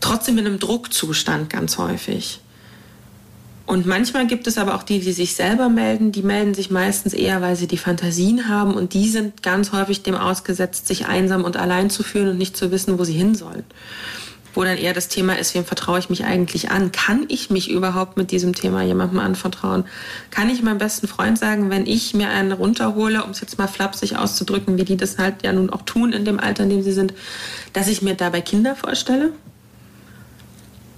trotzdem 0.00 0.38
in 0.38 0.46
einem 0.46 0.58
Druckzustand 0.58 1.50
ganz 1.50 1.78
häufig. 1.78 2.40
Und 3.66 3.86
manchmal 3.86 4.26
gibt 4.26 4.46
es 4.46 4.58
aber 4.58 4.74
auch 4.74 4.82
die, 4.82 5.00
die 5.00 5.12
sich 5.12 5.34
selber 5.34 5.70
melden. 5.70 6.12
Die 6.12 6.22
melden 6.22 6.52
sich 6.52 6.70
meistens 6.70 7.14
eher, 7.14 7.40
weil 7.40 7.56
sie 7.56 7.66
die 7.66 7.78
Fantasien 7.78 8.48
haben 8.48 8.74
und 8.74 8.92
die 8.92 9.08
sind 9.08 9.42
ganz 9.42 9.72
häufig 9.72 10.02
dem 10.02 10.14
ausgesetzt, 10.14 10.86
sich 10.86 11.06
einsam 11.06 11.44
und 11.44 11.56
allein 11.56 11.88
zu 11.88 12.02
fühlen 12.02 12.28
und 12.28 12.38
nicht 12.38 12.56
zu 12.56 12.70
wissen, 12.70 12.98
wo 12.98 13.04
sie 13.04 13.14
hin 13.14 13.34
sollen 13.34 13.64
wo 14.54 14.62
dann 14.62 14.78
eher 14.78 14.92
das 14.92 15.08
Thema 15.08 15.36
ist, 15.36 15.54
wem 15.54 15.64
vertraue 15.64 15.98
ich 15.98 16.10
mich 16.10 16.24
eigentlich 16.24 16.70
an? 16.70 16.92
Kann 16.92 17.26
ich 17.28 17.50
mich 17.50 17.70
überhaupt 17.70 18.16
mit 18.16 18.30
diesem 18.30 18.54
Thema 18.54 18.82
jemandem 18.82 19.18
anvertrauen? 19.18 19.84
Kann 20.30 20.48
ich 20.48 20.62
meinem 20.62 20.78
besten 20.78 21.08
Freund 21.08 21.38
sagen, 21.38 21.70
wenn 21.70 21.86
ich 21.86 22.14
mir 22.14 22.28
einen 22.28 22.52
runterhole, 22.52 23.24
um 23.24 23.30
es 23.30 23.40
jetzt 23.40 23.58
mal 23.58 23.66
flapsig 23.66 24.16
auszudrücken, 24.16 24.78
wie 24.78 24.84
die 24.84 24.96
das 24.96 25.18
halt 25.18 25.42
ja 25.42 25.52
nun 25.52 25.70
auch 25.70 25.82
tun 25.82 26.12
in 26.12 26.24
dem 26.24 26.38
Alter, 26.38 26.62
in 26.64 26.70
dem 26.70 26.82
sie 26.82 26.92
sind, 26.92 27.14
dass 27.72 27.88
ich 27.88 28.00
mir 28.00 28.14
dabei 28.14 28.40
Kinder 28.40 28.76
vorstelle? 28.76 29.32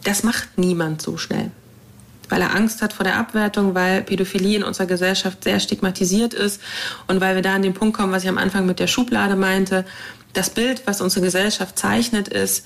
Das 0.05 0.23
macht 0.23 0.59
niemand 0.59 1.01
so 1.03 1.17
schnell 1.17 1.51
weil 2.29 2.41
er 2.43 2.55
Angst 2.55 2.83
hat 2.83 2.93
vor 2.93 3.05
der 3.05 3.17
Abwertung, 3.17 3.75
weil 3.75 4.03
Pädophilie 4.03 4.57
in 4.57 4.65
unserer 4.65 4.87
Gesellschaft 4.87 5.45
sehr 5.45 5.61
stigmatisiert 5.61 6.35
ist 6.35 6.61
und 7.07 7.21
weil 7.21 7.35
wir 7.35 7.43
da 7.43 7.55
an 7.55 7.63
den 7.63 7.75
Punkt 7.75 7.97
kommen, 7.97 8.13
was 8.13 8.25
ich 8.25 8.29
am 8.29 8.39
Anfang 8.39 8.67
mit 8.67 8.79
der 8.79 8.87
Schublade 8.87 9.37
meinte. 9.37 9.85
Das 10.33 10.51
Bild, 10.51 10.83
was 10.87 11.01
unsere 11.01 11.25
Gesellschaft 11.25 11.79
zeichnet, 11.79 12.29
ist, 12.29 12.65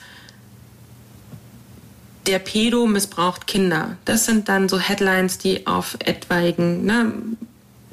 der 2.26 2.38
Pedo 2.38 2.86
missbraucht 2.86 3.46
Kinder. 3.46 3.96
Das 4.04 4.24
sind 4.24 4.48
dann 4.48 4.68
so 4.68 4.78
Headlines, 4.78 5.38
die 5.38 5.66
auf 5.66 5.96
etwaigen 6.00 6.84
ne, 6.84 7.12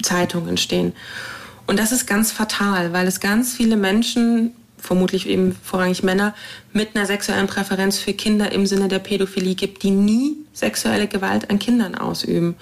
Zeitungen 0.02 0.56
stehen. 0.56 0.92
Und 1.66 1.78
das 1.78 1.92
ist 1.92 2.06
ganz 2.06 2.32
fatal, 2.32 2.92
weil 2.92 3.06
es 3.06 3.20
ganz 3.20 3.52
viele 3.52 3.76
Menschen, 3.76 4.52
vermutlich 4.78 5.28
eben 5.28 5.56
vorrangig 5.62 6.02
Männer, 6.02 6.34
mit 6.72 6.94
einer 6.94 7.06
sexuellen 7.06 7.46
Präferenz 7.46 7.98
für 7.98 8.12
Kinder 8.12 8.52
im 8.52 8.66
Sinne 8.66 8.88
der 8.88 8.98
Pädophilie 8.98 9.54
gibt, 9.54 9.82
die 9.82 9.90
nie 9.90 10.36
sexuelle 10.52 11.06
Gewalt 11.06 11.50
an 11.50 11.58
Kindern 11.58 11.94
ausüben. 11.94 12.56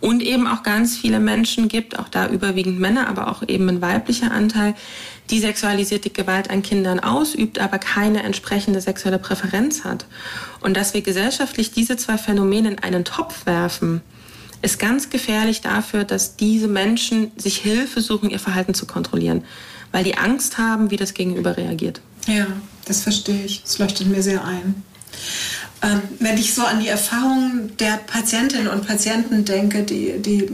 Und 0.00 0.22
eben 0.22 0.46
auch 0.46 0.62
ganz 0.62 0.96
viele 0.96 1.18
Menschen 1.18 1.66
gibt, 1.66 1.98
auch 1.98 2.08
da 2.08 2.28
überwiegend 2.28 2.78
Männer, 2.78 3.08
aber 3.08 3.28
auch 3.28 3.42
eben 3.48 3.68
ein 3.68 3.82
weiblicher 3.82 4.30
Anteil, 4.30 4.74
die 5.30 5.40
sexualisierte 5.40 6.10
Gewalt 6.10 6.50
an 6.50 6.62
Kindern 6.62 7.00
ausübt, 7.00 7.58
aber 7.58 7.78
keine 7.78 8.22
entsprechende 8.22 8.80
sexuelle 8.80 9.18
Präferenz 9.18 9.84
hat. 9.84 10.06
Und 10.60 10.76
dass 10.76 10.94
wir 10.94 11.02
gesellschaftlich 11.02 11.72
diese 11.72 11.96
zwei 11.96 12.16
Phänomene 12.16 12.70
in 12.70 12.78
einen 12.78 13.04
Topf 13.04 13.44
werfen, 13.44 14.02
ist 14.62 14.78
ganz 14.78 15.10
gefährlich 15.10 15.60
dafür, 15.60 16.04
dass 16.04 16.36
diese 16.36 16.68
Menschen 16.68 17.32
sich 17.36 17.58
Hilfe 17.58 18.00
suchen, 18.00 18.30
ihr 18.30 18.40
Verhalten 18.40 18.74
zu 18.74 18.86
kontrollieren, 18.86 19.44
weil 19.92 20.04
die 20.04 20.16
Angst 20.16 20.58
haben, 20.58 20.90
wie 20.90 20.96
das 20.96 21.14
Gegenüber 21.14 21.56
reagiert. 21.56 22.00
Ja, 22.26 22.46
das 22.84 23.02
verstehe 23.02 23.44
ich. 23.44 23.62
Das 23.62 23.78
leuchtet 23.78 24.08
mir 24.08 24.22
sehr 24.22 24.44
ein. 24.44 24.82
Ähm, 25.82 26.02
wenn 26.18 26.36
ich 26.36 26.54
so 26.54 26.62
an 26.62 26.80
die 26.80 26.88
Erfahrungen 26.88 27.76
der 27.78 27.98
Patientinnen 27.98 28.68
und 28.68 28.86
Patienten 28.86 29.44
denke, 29.44 29.84
die, 29.84 30.18
die, 30.18 30.48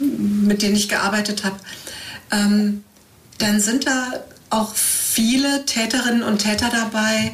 mit 0.00 0.62
denen 0.62 0.76
ich 0.76 0.88
gearbeitet 0.88 1.44
habe, 1.44 1.56
ähm, 2.30 2.84
dann 3.38 3.60
sind 3.60 3.86
da 3.86 4.12
auch 4.50 4.74
viele 4.74 5.64
Täterinnen 5.66 6.22
und 6.22 6.38
Täter 6.38 6.70
dabei, 6.70 7.32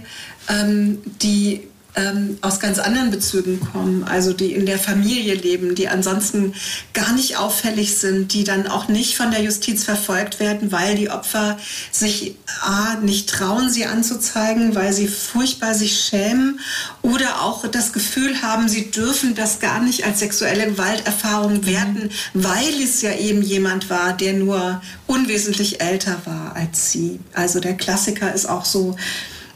ähm, 0.48 0.98
die 1.22 1.68
ähm, 1.99 2.39
aus 2.43 2.61
ganz 2.61 2.79
anderen 2.79 3.11
Bezügen 3.11 3.61
kommen, 3.61 4.05
also 4.05 4.33
die 4.33 4.53
in 4.53 4.67
der 4.67 4.79
Familie 4.79 5.35
leben, 5.35 5.75
die 5.75 5.89
ansonsten 5.89 6.55
gar 6.93 7.13
nicht 7.13 7.37
auffällig 7.37 7.97
sind, 7.97 8.33
die 8.33 8.45
dann 8.45 8.69
auch 8.69 8.89
nicht 8.89 9.17
von 9.17 9.31
der 9.31 9.43
Justiz 9.43 9.85
verfolgt 9.85 10.39
werden, 10.39 10.71
weil 10.71 10.95
die 10.95 11.11
Opfer 11.11 11.59
sich 11.91 12.37
A, 12.63 12.95
nicht 13.03 13.29
trauen, 13.29 13.71
sie 13.71 13.87
anzuzeigen, 13.87 14.75
weil 14.75 14.93
sie 14.93 15.09
furchtbar 15.09 15.75
sich 15.75 16.01
schämen 16.01 16.61
oder 17.03 17.43
auch 17.43 17.67
das 17.67 17.93
Gefühl 17.93 18.43
haben, 18.43 18.69
sie 18.69 18.91
dürfen 18.91 19.35
das 19.35 19.59
gar 19.59 19.81
nicht 19.81 20.05
als 20.05 20.21
sexuelle 20.21 20.67
Gewalterfahrung 20.67 21.67
werten, 21.67 22.11
weil 22.35 22.81
es 22.83 23.03
ja 23.03 23.13
eben 23.15 23.43
jemand 23.43 23.91
war, 23.91 24.13
der 24.13 24.35
nur 24.35 24.81
unwesentlich 25.07 25.81
älter 25.81 26.19
war 26.25 26.55
als 26.55 26.93
sie. 26.93 27.19
Also 27.33 27.59
der 27.61 27.77
Klassiker 27.77 28.33
ist 28.33 28.47
auch 28.49 28.65
so, 28.65 28.97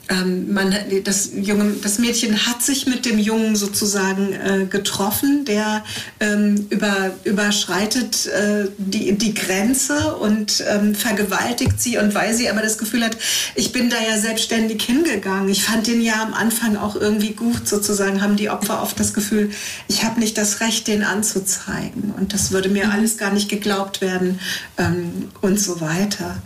ähm, 0.08 0.52
man, 0.52 0.74
das, 1.04 1.30
junge, 1.34 1.74
das 1.82 1.98
Mädchen 1.98 2.46
hat 2.46 2.62
sich 2.62 2.86
mit 2.86 3.04
dem 3.04 3.18
Jungen 3.18 3.54
sozusagen 3.54 4.32
äh, 4.32 4.66
getroffen, 4.68 5.44
der 5.44 5.84
ähm, 6.20 6.66
über, 6.70 7.12
überschreitet 7.24 8.26
äh, 8.26 8.68
die, 8.78 9.16
die 9.16 9.34
Grenze 9.34 10.16
und 10.16 10.62
ähm, 10.68 10.94
vergewaltigt 10.94 11.80
sie. 11.80 11.98
Und 11.98 12.14
weil 12.14 12.34
sie 12.34 12.50
aber 12.50 12.62
das 12.62 12.78
Gefühl 12.78 13.04
hat, 13.04 13.16
ich 13.54 13.72
bin 13.72 13.90
da 13.90 13.96
ja 13.96 14.18
selbstständig 14.18 14.82
hingegangen. 14.82 15.48
Ich 15.48 15.64
fand 15.64 15.86
den 15.86 16.02
ja 16.02 16.22
am 16.22 16.34
Anfang 16.34 16.76
auch 16.76 16.96
irgendwie 16.96 17.32
gut, 17.32 17.68
sozusagen 17.68 18.22
haben 18.22 18.36
die 18.36 18.50
Opfer 18.50 18.82
oft 18.82 18.98
das 18.98 19.14
Gefühl, 19.14 19.50
ich 19.88 20.04
habe 20.04 20.18
nicht 20.18 20.36
das 20.36 20.60
Recht, 20.60 20.88
den 20.88 21.04
anzuzeigen. 21.04 22.12
Und 22.18 22.32
das 22.32 22.50
würde 22.50 22.68
mir 22.68 22.86
mhm. 22.86 22.92
alles 22.92 23.18
gar 23.18 23.32
nicht 23.32 23.48
geglaubt 23.48 24.00
werden 24.00 24.40
ähm, 24.78 25.30
und 25.40 25.60
so 25.60 25.80
weiter. 25.80 26.42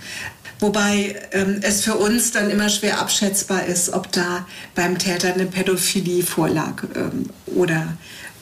Wobei 0.59 1.17
ähm, 1.33 1.61
es 1.63 1.85
für 1.85 1.97
uns 1.97 2.33
dann 2.33 2.51
immer 2.51 2.69
schwer 2.71 3.01
abschätzbar 3.01 3.67
ist, 3.67 3.93
ob 3.93 4.11
da 4.13 4.47
beim 4.75 4.99
Täter 4.99 5.35
eine 5.35 5.47
Pädophilie 5.47 6.23
vorlag 6.23 6.83
ähm, 6.95 7.29
oder 7.47 7.97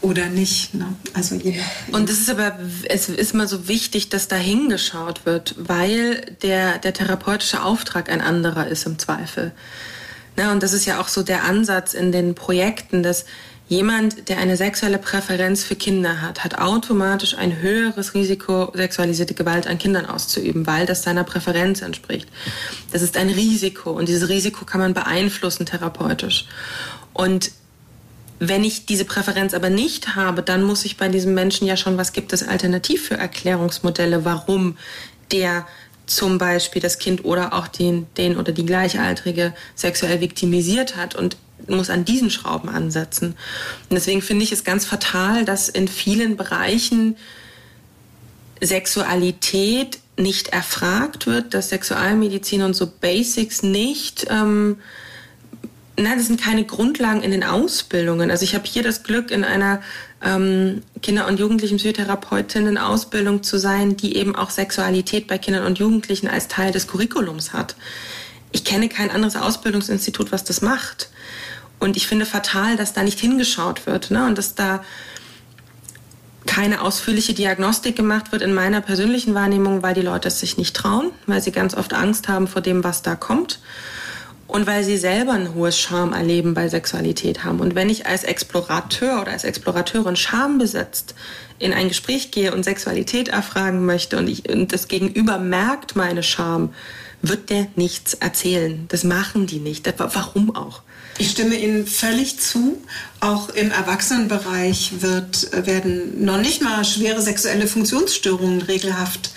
oder 0.04 0.26
nicht. 0.26 0.74
Ne? 0.74 0.94
Also 1.14 1.34
je 1.34 1.58
Und 1.90 2.10
es 2.10 2.20
ist 2.20 2.30
aber, 2.30 2.58
es 2.88 3.08
ist 3.08 3.32
immer 3.32 3.46
so 3.46 3.68
wichtig, 3.68 4.10
dass 4.10 4.28
da 4.28 4.36
hingeschaut 4.36 5.24
wird, 5.24 5.54
weil 5.56 6.36
der, 6.42 6.78
der 6.78 6.92
therapeutische 6.92 7.62
Auftrag 7.62 8.10
ein 8.10 8.20
anderer 8.20 8.68
ist 8.68 8.86
im 8.86 8.98
Zweifel. 8.98 9.52
Ne? 10.36 10.50
Und 10.50 10.62
das 10.62 10.74
ist 10.74 10.84
ja 10.84 11.00
auch 11.00 11.08
so 11.08 11.22
der 11.22 11.44
Ansatz 11.44 11.94
in 11.94 12.12
den 12.12 12.34
Projekten, 12.34 13.02
dass 13.02 13.24
Jemand, 13.66 14.28
der 14.28 14.38
eine 14.38 14.58
sexuelle 14.58 14.98
Präferenz 14.98 15.64
für 15.64 15.74
Kinder 15.74 16.20
hat, 16.20 16.44
hat 16.44 16.58
automatisch 16.58 17.34
ein 17.34 17.60
höheres 17.62 18.12
Risiko, 18.12 18.70
sexualisierte 18.74 19.32
Gewalt 19.32 19.66
an 19.66 19.78
Kindern 19.78 20.04
auszuüben, 20.04 20.66
weil 20.66 20.84
das 20.84 21.02
seiner 21.02 21.24
Präferenz 21.24 21.80
entspricht. 21.80 22.28
Das 22.92 23.00
ist 23.00 23.16
ein 23.16 23.30
Risiko 23.30 23.92
und 23.92 24.08
dieses 24.08 24.28
Risiko 24.28 24.66
kann 24.66 24.82
man 24.82 24.92
beeinflussen 24.92 25.64
therapeutisch. 25.64 26.46
Und 27.14 27.52
wenn 28.38 28.64
ich 28.64 28.84
diese 28.84 29.06
Präferenz 29.06 29.54
aber 29.54 29.70
nicht 29.70 30.14
habe, 30.14 30.42
dann 30.42 30.62
muss 30.62 30.84
ich 30.84 30.98
bei 30.98 31.08
diesem 31.08 31.32
Menschen 31.32 31.66
ja 31.66 31.78
schon, 31.78 31.96
was 31.96 32.12
gibt 32.12 32.34
es 32.34 32.46
alternativ 32.46 33.06
für 33.06 33.16
Erklärungsmodelle, 33.16 34.26
warum 34.26 34.76
der 35.32 35.66
zum 36.06 36.36
Beispiel 36.36 36.82
das 36.82 36.98
Kind 36.98 37.24
oder 37.24 37.54
auch 37.54 37.68
den, 37.68 38.06
den 38.18 38.36
oder 38.36 38.52
die 38.52 38.66
Gleichaltrige 38.66 39.54
sexuell 39.74 40.20
viktimisiert 40.20 40.96
hat. 40.96 41.14
Und 41.14 41.38
muss 41.68 41.90
an 41.90 42.04
diesen 42.04 42.30
Schrauben 42.30 42.68
ansetzen. 42.68 43.36
Und 43.88 43.94
deswegen 43.94 44.22
finde 44.22 44.44
ich 44.44 44.52
es 44.52 44.64
ganz 44.64 44.84
fatal, 44.84 45.44
dass 45.44 45.68
in 45.68 45.88
vielen 45.88 46.36
Bereichen 46.36 47.16
Sexualität 48.60 49.98
nicht 50.16 50.48
erfragt 50.48 51.26
wird, 51.26 51.54
dass 51.54 51.70
Sexualmedizin 51.70 52.62
und 52.62 52.74
so 52.74 52.86
Basics 52.86 53.62
nicht, 53.62 54.26
ähm, 54.30 54.78
nein, 55.96 56.18
das 56.18 56.28
sind 56.28 56.40
keine 56.40 56.64
Grundlagen 56.64 57.22
in 57.22 57.30
den 57.30 57.44
Ausbildungen. 57.44 58.30
Also 58.30 58.44
ich 58.44 58.54
habe 58.54 58.64
hier 58.66 58.82
das 58.82 59.02
Glück, 59.02 59.30
in 59.30 59.44
einer 59.44 59.82
ähm, 60.22 60.82
Kinder- 61.02 61.26
und 61.26 61.38
Jugendlichen 61.38 61.76
Psychotherapeutinnen 61.78 62.78
Ausbildung 62.78 63.42
zu 63.42 63.58
sein, 63.58 63.96
die 63.96 64.16
eben 64.16 64.36
auch 64.36 64.50
Sexualität 64.50 65.26
bei 65.26 65.38
Kindern 65.38 65.66
und 65.66 65.78
Jugendlichen 65.78 66.28
als 66.28 66.48
Teil 66.48 66.72
des 66.72 66.86
Curriculums 66.86 67.52
hat. 67.52 67.76
Ich 68.52 68.64
kenne 68.64 68.88
kein 68.88 69.10
anderes 69.10 69.36
Ausbildungsinstitut, 69.36 70.30
was 70.30 70.44
das 70.44 70.62
macht. 70.62 71.10
Und 71.78 71.96
ich 71.96 72.06
finde 72.06 72.26
fatal, 72.26 72.76
dass 72.76 72.92
da 72.92 73.02
nicht 73.02 73.20
hingeschaut 73.20 73.86
wird 73.86 74.10
ne? 74.10 74.26
und 74.26 74.38
dass 74.38 74.54
da 74.54 74.82
keine 76.46 76.82
ausführliche 76.82 77.34
Diagnostik 77.34 77.96
gemacht 77.96 78.32
wird 78.32 78.42
in 78.42 78.54
meiner 78.54 78.80
persönlichen 78.80 79.34
Wahrnehmung, 79.34 79.82
weil 79.82 79.94
die 79.94 80.02
Leute 80.02 80.28
es 80.28 80.40
sich 80.40 80.56
nicht 80.56 80.76
trauen, 80.76 81.10
weil 81.26 81.40
sie 81.40 81.52
ganz 81.52 81.74
oft 81.74 81.94
Angst 81.94 82.28
haben 82.28 82.48
vor 82.48 82.62
dem, 82.62 82.84
was 82.84 83.02
da 83.02 83.16
kommt 83.16 83.60
und 84.46 84.66
weil 84.66 84.84
sie 84.84 84.98
selber 84.98 85.32
ein 85.32 85.54
hohes 85.54 85.78
Scham 85.78 86.12
erleben 86.12 86.54
bei 86.54 86.68
Sexualität 86.68 87.44
haben. 87.44 87.60
Und 87.60 87.74
wenn 87.74 87.88
ich 87.88 88.06
als 88.06 88.24
Explorateur 88.24 89.22
oder 89.22 89.32
als 89.32 89.44
Explorateurin 89.44 90.16
Scham 90.16 90.58
besetzt 90.58 91.14
in 91.64 91.72
ein 91.72 91.88
Gespräch 91.88 92.30
gehe 92.30 92.54
und 92.54 92.64
Sexualität 92.64 93.28
erfragen 93.28 93.86
möchte 93.86 94.18
und, 94.18 94.28
ich, 94.28 94.48
und 94.48 94.72
das 94.72 94.86
Gegenüber 94.86 95.38
merkt 95.38 95.96
meine 95.96 96.22
Scham, 96.22 96.74
wird 97.22 97.48
der 97.48 97.66
nichts 97.74 98.14
erzählen. 98.14 98.84
Das 98.88 99.02
machen 99.02 99.46
die 99.46 99.58
nicht. 99.58 99.92
Warum 99.98 100.54
auch? 100.54 100.82
Ich 101.16 101.30
stimme 101.30 101.54
Ihnen 101.54 101.86
völlig 101.86 102.40
zu. 102.40 102.82
Auch 103.20 103.48
im 103.50 103.70
Erwachsenenbereich 103.70 105.00
wird, 105.00 105.48
werden 105.66 106.24
noch 106.24 106.38
nicht 106.38 106.60
mal 106.60 106.84
schwere 106.84 107.22
sexuelle 107.22 107.68
Funktionsstörungen 107.68 108.62
regelhaft 108.62 109.30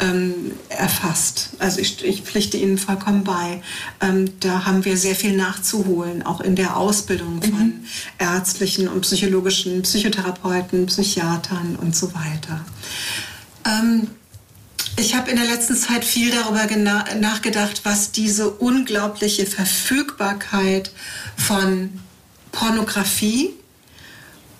ähm, 0.00 0.52
erfasst. 0.68 1.50
Also 1.58 1.80
ich, 1.80 2.04
ich, 2.04 2.22
pflichte 2.22 2.58
Ihnen 2.58 2.76
vollkommen 2.78 3.24
bei. 3.24 3.62
Ähm, 4.00 4.34
da 4.40 4.66
haben 4.66 4.84
wir 4.84 4.96
sehr 4.96 5.16
viel 5.16 5.34
nachzuholen, 5.34 6.22
auch 6.22 6.40
in 6.40 6.54
der 6.54 6.76
Ausbildung 6.76 7.42
von 7.42 7.58
mhm. 7.58 7.84
ärztlichen 8.18 8.86
und 8.86 9.00
psychologischen 9.00 9.82
Psychotherapeuten, 9.82 10.86
Psychiatern 10.86 11.71
und 11.76 11.94
so 11.96 12.12
weiter. 12.14 12.64
Ähm, 13.64 14.08
ich 14.96 15.14
habe 15.14 15.30
in 15.30 15.36
der 15.36 15.46
letzten 15.46 15.76
Zeit 15.76 16.04
viel 16.04 16.30
darüber 16.30 16.66
nachgedacht, 17.16 17.80
was 17.84 18.12
diese 18.12 18.50
unglaubliche 18.50 19.46
Verfügbarkeit 19.46 20.92
von 21.36 22.00
Pornografie 22.52 23.50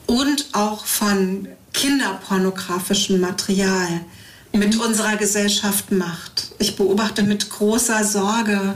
und 0.07 0.47
auch 0.53 0.87
von 0.87 1.49
kinderpornografischem 1.73 3.21
Material 3.21 4.01
mit 4.53 4.75
mhm. 4.75 4.81
unserer 4.81 5.17
Gesellschaft 5.17 5.93
macht. 5.93 6.53
Ich 6.59 6.77
beobachte 6.77 7.23
mit 7.23 7.49
großer 7.51 8.05
Sorge, 8.05 8.75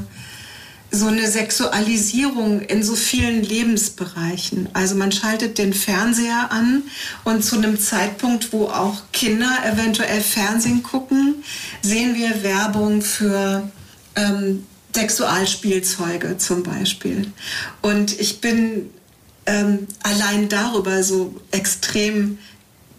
so 0.96 1.06
eine 1.06 1.30
Sexualisierung 1.30 2.62
in 2.62 2.82
so 2.82 2.96
vielen 2.96 3.42
Lebensbereichen. 3.42 4.68
Also 4.72 4.94
man 4.94 5.12
schaltet 5.12 5.58
den 5.58 5.72
Fernseher 5.72 6.50
an 6.50 6.82
und 7.24 7.44
zu 7.44 7.56
einem 7.56 7.78
Zeitpunkt, 7.78 8.52
wo 8.52 8.66
auch 8.66 9.02
Kinder 9.12 9.50
eventuell 9.64 10.20
Fernsehen 10.20 10.82
gucken, 10.82 11.44
sehen 11.82 12.14
wir 12.14 12.42
Werbung 12.42 13.02
für 13.02 13.70
ähm, 14.16 14.64
Sexualspielzeuge 14.94 16.38
zum 16.38 16.62
Beispiel. 16.62 17.30
Und 17.82 18.18
ich 18.18 18.40
bin 18.40 18.90
ähm, 19.44 19.86
allein 20.02 20.48
darüber 20.48 21.02
so 21.02 21.34
extrem 21.50 22.38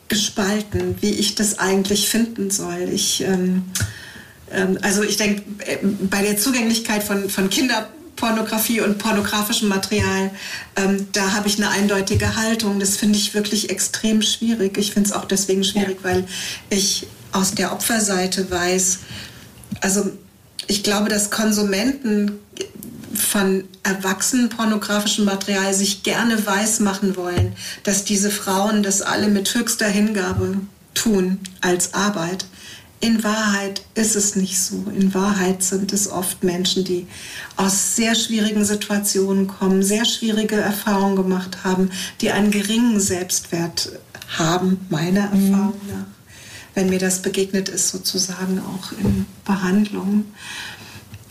gespalten, 0.07 0.95
wie 1.01 1.11
ich 1.11 1.35
das 1.35 1.59
eigentlich 1.59 2.07
finden 2.07 2.51
soll. 2.51 2.89
Ich 2.93 3.21
ähm, 3.21 3.63
also 4.81 5.03
ich 5.03 5.17
denke, 5.17 5.43
äh, 5.65 5.77
bei 5.83 6.21
der 6.21 6.37
Zugänglichkeit 6.37 7.03
von, 7.03 7.29
von 7.29 7.49
Kinderpornografie 7.49 8.81
und 8.81 8.97
pornografischem 8.97 9.67
Material, 9.69 10.31
ähm, 10.75 11.07
da 11.11 11.33
habe 11.33 11.47
ich 11.47 11.57
eine 11.57 11.69
eindeutige 11.69 12.35
Haltung. 12.35 12.79
Das 12.79 12.97
finde 12.97 13.17
ich 13.17 13.33
wirklich 13.33 13.69
extrem 13.69 14.21
schwierig. 14.21 14.77
Ich 14.77 14.91
finde 14.91 15.09
es 15.09 15.15
auch 15.15 15.25
deswegen 15.25 15.63
schwierig, 15.63 15.97
ja. 16.03 16.09
weil 16.09 16.25
ich 16.69 17.07
aus 17.31 17.51
der 17.51 17.73
Opferseite 17.73 18.49
weiß, 18.49 18.99
also 19.81 20.11
ich 20.67 20.83
glaube, 20.83 21.09
dass 21.09 21.29
Konsumenten 21.29 22.39
von 23.13 23.63
erwachsenen 23.83 24.49
pornografischem 24.49 25.25
Material 25.25 25.73
sich 25.73 26.03
gerne 26.03 26.45
weismachen 26.45 27.15
wollen, 27.15 27.53
dass 27.83 28.03
diese 28.03 28.29
Frauen 28.29 28.83
das 28.83 29.01
alle 29.01 29.27
mit 29.27 29.53
höchster 29.53 29.87
Hingabe 29.87 30.57
tun 30.93 31.39
als 31.61 31.93
Arbeit. 31.93 32.45
In 32.99 33.23
Wahrheit 33.23 33.83
ist 33.93 34.15
es 34.15 34.35
nicht 34.35 34.59
so. 34.59 34.85
In 34.95 35.13
Wahrheit 35.13 35.61
sind 35.61 35.93
es 35.93 36.09
oft 36.09 36.43
Menschen, 36.43 36.83
die 36.83 37.05
aus 37.55 37.95
sehr 37.95 38.15
schwierigen 38.15 38.65
Situationen 38.65 39.47
kommen, 39.47 39.83
sehr 39.83 40.03
schwierige 40.03 40.55
Erfahrungen 40.55 41.15
gemacht 41.15 41.63
haben, 41.63 41.91
die 42.21 42.31
einen 42.31 42.49
geringen 42.49 42.99
Selbstwert 42.99 43.91
haben, 44.37 44.85
meiner 44.89 45.29
mhm. 45.33 45.53
Erfahrung 45.53 45.81
nach, 45.87 46.05
wenn 46.73 46.89
mir 46.89 46.99
das 46.99 47.21
begegnet 47.21 47.69
ist, 47.69 47.89
sozusagen 47.89 48.59
auch 48.59 48.91
in 48.93 49.27
Behandlung. 49.45 50.25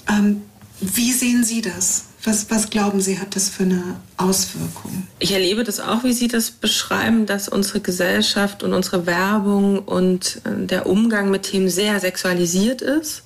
Ähm, 0.09 0.43
wie 0.81 1.13
sehen 1.13 1.43
Sie 1.43 1.63
das? 1.63 2.06
Was, 2.27 2.51
was 2.51 2.71
glauben 2.71 3.01
Sie, 3.01 3.21
hat 3.21 3.37
das 3.37 3.49
für 3.49 3.63
eine 3.63 4.01
Auswirkung? 4.17 5.07
Ich 5.21 5.31
erlebe 5.31 5.63
das 5.63 5.79
auch, 5.79 6.03
wie 6.03 6.13
Sie 6.13 6.27
das 6.27 6.51
beschreiben, 6.51 7.25
dass 7.25 7.49
unsere 7.49 7.79
Gesellschaft 7.81 8.65
und 8.65 8.73
unsere 8.73 9.07
Werbung 9.07 9.79
und 9.79 10.41
äh, 10.45 10.67
der 10.67 10.87
Umgang 10.87 11.31
mit 11.31 11.45
Themen 11.45 11.69
sehr 11.69 12.01
sexualisiert 12.01 12.83
ist, 12.83 13.23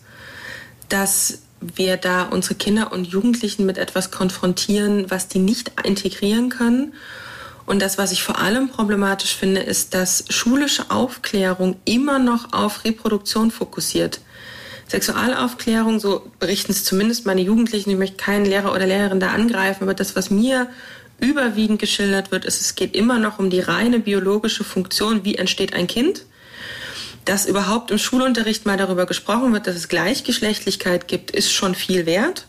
dass 0.90 1.38
wir 1.62 1.96
da 1.96 2.24
unsere 2.24 2.56
Kinder 2.56 2.92
und 2.92 3.06
Jugendlichen 3.06 3.64
mit 3.64 3.78
etwas 3.78 4.10
konfrontieren, 4.10 5.10
was 5.10 5.28
die 5.28 5.38
nicht 5.38 5.72
integrieren 5.82 6.50
können. 6.50 6.92
Und 7.64 7.80
das, 7.80 7.96
was 7.96 8.12
ich 8.12 8.22
vor 8.22 8.38
allem 8.38 8.68
problematisch 8.68 9.34
finde, 9.34 9.62
ist, 9.62 9.94
dass 9.94 10.24
schulische 10.28 10.90
Aufklärung 10.90 11.76
immer 11.86 12.18
noch 12.18 12.52
auf 12.52 12.84
Reproduktion 12.84 13.50
fokussiert. 13.50 14.20
Sexualaufklärung, 14.90 16.00
so 16.00 16.28
berichten 16.40 16.72
es 16.72 16.82
zumindest 16.82 17.24
meine 17.24 17.42
Jugendlichen, 17.42 17.90
ich 17.90 17.96
möchte 17.96 18.16
keinen 18.16 18.44
Lehrer 18.44 18.72
oder 18.72 18.86
Lehrerin 18.86 19.20
da 19.20 19.28
angreifen, 19.28 19.84
aber 19.84 19.94
das, 19.94 20.16
was 20.16 20.30
mir 20.30 20.68
überwiegend 21.20 21.78
geschildert 21.78 22.32
wird, 22.32 22.44
ist, 22.44 22.60
es 22.60 22.74
geht 22.74 22.96
immer 22.96 23.20
noch 23.20 23.38
um 23.38 23.50
die 23.50 23.60
reine 23.60 24.00
biologische 24.00 24.64
Funktion, 24.64 25.24
wie 25.24 25.36
entsteht 25.36 25.74
ein 25.74 25.86
Kind. 25.86 26.24
Dass 27.24 27.46
überhaupt 27.46 27.92
im 27.92 27.98
Schulunterricht 27.98 28.66
mal 28.66 28.76
darüber 28.76 29.06
gesprochen 29.06 29.52
wird, 29.52 29.68
dass 29.68 29.76
es 29.76 29.88
Gleichgeschlechtlichkeit 29.88 31.06
gibt, 31.06 31.30
ist 31.30 31.52
schon 31.52 31.76
viel 31.76 32.04
wert. 32.04 32.46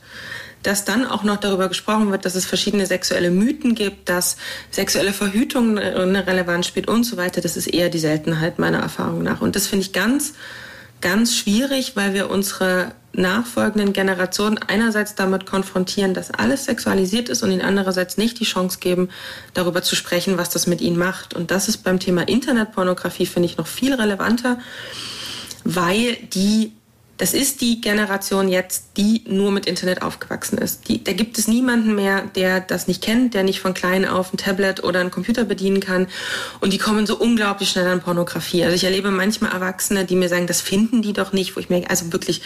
dass 0.63 0.85
dann 0.85 1.05
auch 1.05 1.23
noch 1.23 1.37
darüber 1.37 1.67
gesprochen 1.69 2.11
wird, 2.11 2.25
dass 2.25 2.35
es 2.35 2.45
verschiedene 2.45 2.85
sexuelle 2.85 3.31
Mythen 3.31 3.75
gibt, 3.75 4.09
dass 4.09 4.37
sexuelle 4.69 5.13
Verhütung 5.13 5.77
eine 5.77 6.27
Relevanz 6.27 6.67
spielt 6.67 6.87
und 6.87 7.03
so 7.03 7.17
weiter, 7.17 7.41
das 7.41 7.57
ist 7.57 7.67
eher 7.67 7.89
die 7.89 7.99
Seltenheit 7.99 8.59
meiner 8.59 8.79
Erfahrung 8.79 9.23
nach. 9.23 9.41
Und 9.41 9.55
das 9.55 9.67
finde 9.67 9.85
ich 9.85 9.93
ganz, 9.93 10.33
ganz 11.01 11.35
schwierig, 11.35 11.95
weil 11.95 12.13
wir 12.13 12.29
unsere 12.29 12.93
nachfolgenden 13.13 13.91
Generationen 13.91 14.57
einerseits 14.57 15.15
damit 15.15 15.45
konfrontieren, 15.45 16.13
dass 16.13 16.31
alles 16.31 16.65
sexualisiert 16.65 17.27
ist 17.27 17.43
und 17.43 17.51
ihnen 17.51 17.61
andererseits 17.61 18.17
nicht 18.17 18.39
die 18.39 18.45
Chance 18.45 18.79
geben, 18.79 19.09
darüber 19.53 19.81
zu 19.81 19.95
sprechen, 19.95 20.37
was 20.37 20.49
das 20.49 20.67
mit 20.67 20.79
ihnen 20.79 20.97
macht. 20.97 21.33
Und 21.33 21.51
das 21.51 21.67
ist 21.67 21.79
beim 21.79 21.99
Thema 21.99 22.27
Internetpornografie, 22.27 23.25
finde 23.25 23.47
ich, 23.47 23.57
noch 23.57 23.67
viel 23.67 23.93
relevanter, 23.93 24.59
weil 25.65 26.15
die 26.33 26.71
das 27.21 27.35
ist 27.35 27.61
die 27.61 27.81
Generation 27.81 28.47
jetzt, 28.47 28.97
die 28.97 29.21
nur 29.27 29.51
mit 29.51 29.67
Internet 29.67 30.01
aufgewachsen 30.01 30.57
ist. 30.57 30.87
Die, 30.87 31.03
da 31.03 31.13
gibt 31.13 31.37
es 31.37 31.47
niemanden 31.47 31.93
mehr, 31.93 32.23
der 32.33 32.61
das 32.61 32.87
nicht 32.87 33.03
kennt, 33.03 33.35
der 33.35 33.43
nicht 33.43 33.59
von 33.59 33.75
klein 33.75 34.07
auf 34.07 34.33
ein 34.33 34.37
Tablet 34.37 34.83
oder 34.83 35.01
einen 35.01 35.11
Computer 35.11 35.43
bedienen 35.43 35.81
kann. 35.81 36.07
Und 36.61 36.73
die 36.73 36.79
kommen 36.79 37.05
so 37.05 37.15
unglaublich 37.15 37.69
schnell 37.69 37.85
an 37.85 38.01
Pornografie. 38.01 38.63
Also 38.63 38.75
ich 38.75 38.85
erlebe 38.85 39.11
manchmal 39.11 39.51
Erwachsene, 39.51 40.05
die 40.05 40.15
mir 40.15 40.29
sagen, 40.29 40.47
das 40.47 40.61
finden 40.61 41.03
die 41.03 41.13
doch 41.13 41.31
nicht, 41.31 41.55
wo 41.55 41.59
ich 41.59 41.69
mir, 41.69 41.87
also 41.91 42.11
wirklich 42.11 42.41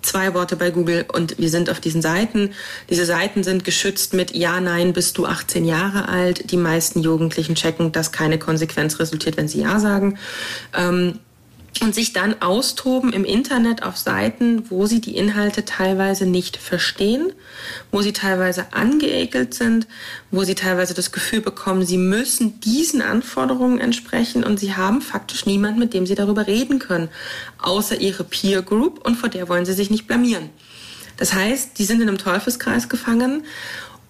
zwei 0.00 0.32
Worte 0.32 0.56
bei 0.56 0.70
Google 0.70 1.04
und 1.12 1.38
wir 1.38 1.50
sind 1.50 1.68
auf 1.68 1.80
diesen 1.80 2.00
Seiten. 2.00 2.54
Diese 2.88 3.04
Seiten 3.04 3.44
sind 3.44 3.64
geschützt 3.64 4.14
mit 4.14 4.34
Ja, 4.34 4.62
Nein, 4.62 4.94
bist 4.94 5.18
du 5.18 5.26
18 5.26 5.66
Jahre 5.66 6.08
alt. 6.08 6.50
Die 6.50 6.56
meisten 6.56 7.00
Jugendlichen 7.02 7.54
checken, 7.54 7.92
dass 7.92 8.12
keine 8.12 8.38
Konsequenz 8.38 8.98
resultiert, 8.98 9.36
wenn 9.36 9.48
sie 9.48 9.60
Ja 9.60 9.78
sagen. 9.78 10.18
Ähm, 10.74 11.18
und 11.82 11.94
sich 11.94 12.12
dann 12.12 12.40
austoben 12.40 13.12
im 13.12 13.24
Internet 13.24 13.82
auf 13.82 13.96
Seiten, 13.96 14.70
wo 14.70 14.86
sie 14.86 15.00
die 15.00 15.16
Inhalte 15.16 15.64
teilweise 15.64 16.26
nicht 16.26 16.56
verstehen, 16.56 17.32
wo 17.90 18.02
sie 18.02 18.12
teilweise 18.12 18.72
angeekelt 18.72 19.54
sind, 19.54 19.86
wo 20.30 20.44
sie 20.44 20.54
teilweise 20.54 20.94
das 20.94 21.12
Gefühl 21.12 21.40
bekommen, 21.40 21.84
sie 21.84 21.98
müssen 21.98 22.60
diesen 22.60 23.02
Anforderungen 23.02 23.78
entsprechen 23.78 24.44
und 24.44 24.60
sie 24.60 24.74
haben 24.74 25.00
faktisch 25.00 25.46
niemanden, 25.46 25.80
mit 25.80 25.94
dem 25.94 26.06
sie 26.06 26.14
darüber 26.14 26.46
reden 26.46 26.78
können, 26.78 27.08
außer 27.58 28.00
ihre 28.00 28.24
Peer 28.24 28.62
Group 28.62 29.06
und 29.06 29.16
vor 29.16 29.28
der 29.28 29.48
wollen 29.48 29.66
sie 29.66 29.72
sich 29.72 29.90
nicht 29.90 30.06
blamieren. 30.06 30.50
Das 31.16 31.32
heißt, 31.32 31.78
die 31.78 31.84
sind 31.84 32.02
in 32.02 32.08
einem 32.08 32.18
Teufelskreis 32.18 32.88
gefangen 32.88 33.44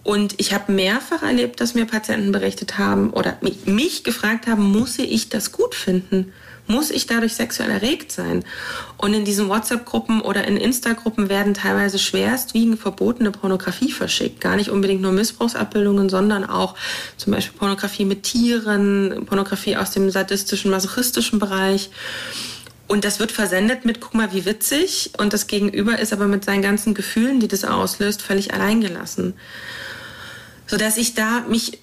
und 0.07 0.35
ich 0.39 0.53
habe 0.53 0.73
mehrfach 0.73 1.23
erlebt, 1.23 1.61
dass 1.61 1.75
mir 1.75 1.85
Patienten 1.85 2.31
berichtet 2.31 2.79
haben 2.79 3.11
oder 3.11 3.39
mich 3.65 4.05
gefragt 4.05 4.47
haben, 4.47 4.63
muss 4.63 4.99
ich 4.99 5.29
das 5.31 5.51
gut 5.51 5.75
finden? 5.75 6.33
Muss 6.67 6.91
ich 6.91 7.07
dadurch 7.07 7.35
sexuell 7.35 7.71
erregt 7.71 8.13
sein? 8.13 8.45
Und 8.97 9.15
in 9.15 9.25
diesen 9.25 9.49
WhatsApp-Gruppen 9.49 10.21
oder 10.21 10.47
in 10.47 10.57
Insta-Gruppen 10.57 11.29
werden 11.29 11.55
teilweise 11.55 11.99
schwerstwiegend 11.99 12.79
verbotene 12.79 13.31
Pornografie 13.31 13.93
verschickt. 13.93 14.41
Gar 14.41 14.57
nicht 14.57 14.71
unbedingt 14.71 15.03
nur 15.03 15.13
Missbrauchsabbildungen, 15.13 16.09
sondern 16.09 16.45
auch 16.45 16.75
zum 17.17 17.33
Beispiel 17.33 17.59
Pornografie 17.59 18.05
mit 18.05 18.23
Tieren, 18.25 19.25
Pornografie 19.27 19.77
aus 19.77 19.91
dem 19.91 20.11
sadistischen, 20.11 20.71
masochistischen 20.71 21.39
Bereich. 21.39 21.91
Und 22.89 23.05
das 23.05 23.19
wird 23.19 23.33
versendet 23.33 23.85
mit, 23.85 24.01
guck 24.01 24.15
mal, 24.15 24.33
wie 24.33 24.45
witzig. 24.45 25.11
Und 25.19 25.33
das 25.33 25.47
Gegenüber 25.47 25.99
ist 25.99 26.13
aber 26.13 26.27
mit 26.27 26.45
seinen 26.45 26.63
ganzen 26.63 26.95
Gefühlen, 26.95 27.41
die 27.41 27.49
das 27.49 27.65
auslöst, 27.65 28.23
völlig 28.23 28.55
alleingelassen. 28.55 29.35
Sodass 30.67 30.97
ich 30.97 31.15
da 31.15 31.45
mich 31.49 31.81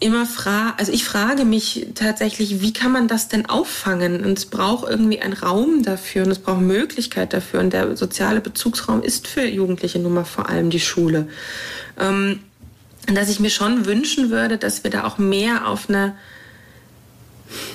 immer 0.00 0.24
frage, 0.26 0.78
also 0.78 0.92
ich 0.92 1.04
frage 1.04 1.44
mich 1.44 1.88
tatsächlich, 1.94 2.62
wie 2.62 2.72
kann 2.72 2.90
man 2.90 3.06
das 3.06 3.28
denn 3.28 3.46
auffangen? 3.46 4.24
Und 4.24 4.38
es 4.38 4.46
braucht 4.46 4.88
irgendwie 4.88 5.20
einen 5.20 5.34
Raum 5.34 5.82
dafür 5.82 6.24
und 6.24 6.30
es 6.30 6.38
braucht 6.38 6.62
Möglichkeit 6.62 7.32
dafür. 7.32 7.60
Und 7.60 7.72
der 7.72 7.96
soziale 7.96 8.40
Bezugsraum 8.40 9.02
ist 9.02 9.28
für 9.28 9.44
Jugendliche 9.44 9.98
nun 9.98 10.14
mal 10.14 10.24
vor 10.24 10.48
allem 10.48 10.70
die 10.70 10.80
Schule. 10.80 11.28
Ähm, 11.98 12.40
dass 13.06 13.28
ich 13.28 13.40
mir 13.40 13.50
schon 13.50 13.86
wünschen 13.86 14.30
würde, 14.30 14.58
dass 14.58 14.84
wir 14.84 14.90
da 14.90 15.04
auch 15.04 15.18
mehr 15.18 15.68
auf 15.68 15.88
eine 15.88 16.14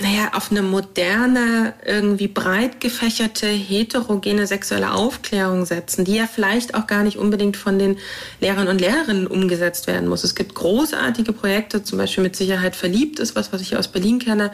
naja, 0.02 0.32
auf 0.34 0.52
eine 0.52 0.62
moderne, 0.62 1.74
irgendwie 1.86 2.28
breit 2.28 2.80
gefächerte, 2.82 3.48
heterogene 3.48 4.48
sexuelle 4.48 4.94
Aufklärung 4.94 5.66
setzen, 5.66 6.06
die 6.06 6.16
ja 6.16 6.28
vielleicht 6.28 6.76
auch 6.76 6.88
gar 6.88 7.04
nicht 7.04 7.18
unbedingt 7.18 7.58
von 7.58 7.80
den 7.80 7.98
Lehrern 8.40 8.68
und 8.68 8.80
Lehrerinnen 8.80 9.28
umgesetzt 9.28 9.88
werden 9.88 10.08
muss. 10.08 10.24
Es 10.24 10.36
gibt 10.36 10.56
großartige 10.56 11.34
Projekte, 11.34 11.84
zum 11.84 11.98
Beispiel 11.98 12.24
mit 12.24 12.36
Sicherheit 12.36 12.76
verliebt 12.76 13.20
ist, 13.20 13.36
was, 13.36 13.52
was 13.54 13.62
ich 13.62 13.76
aus 13.78 13.88
Berlin 13.88 14.20
kenne, 14.20 14.52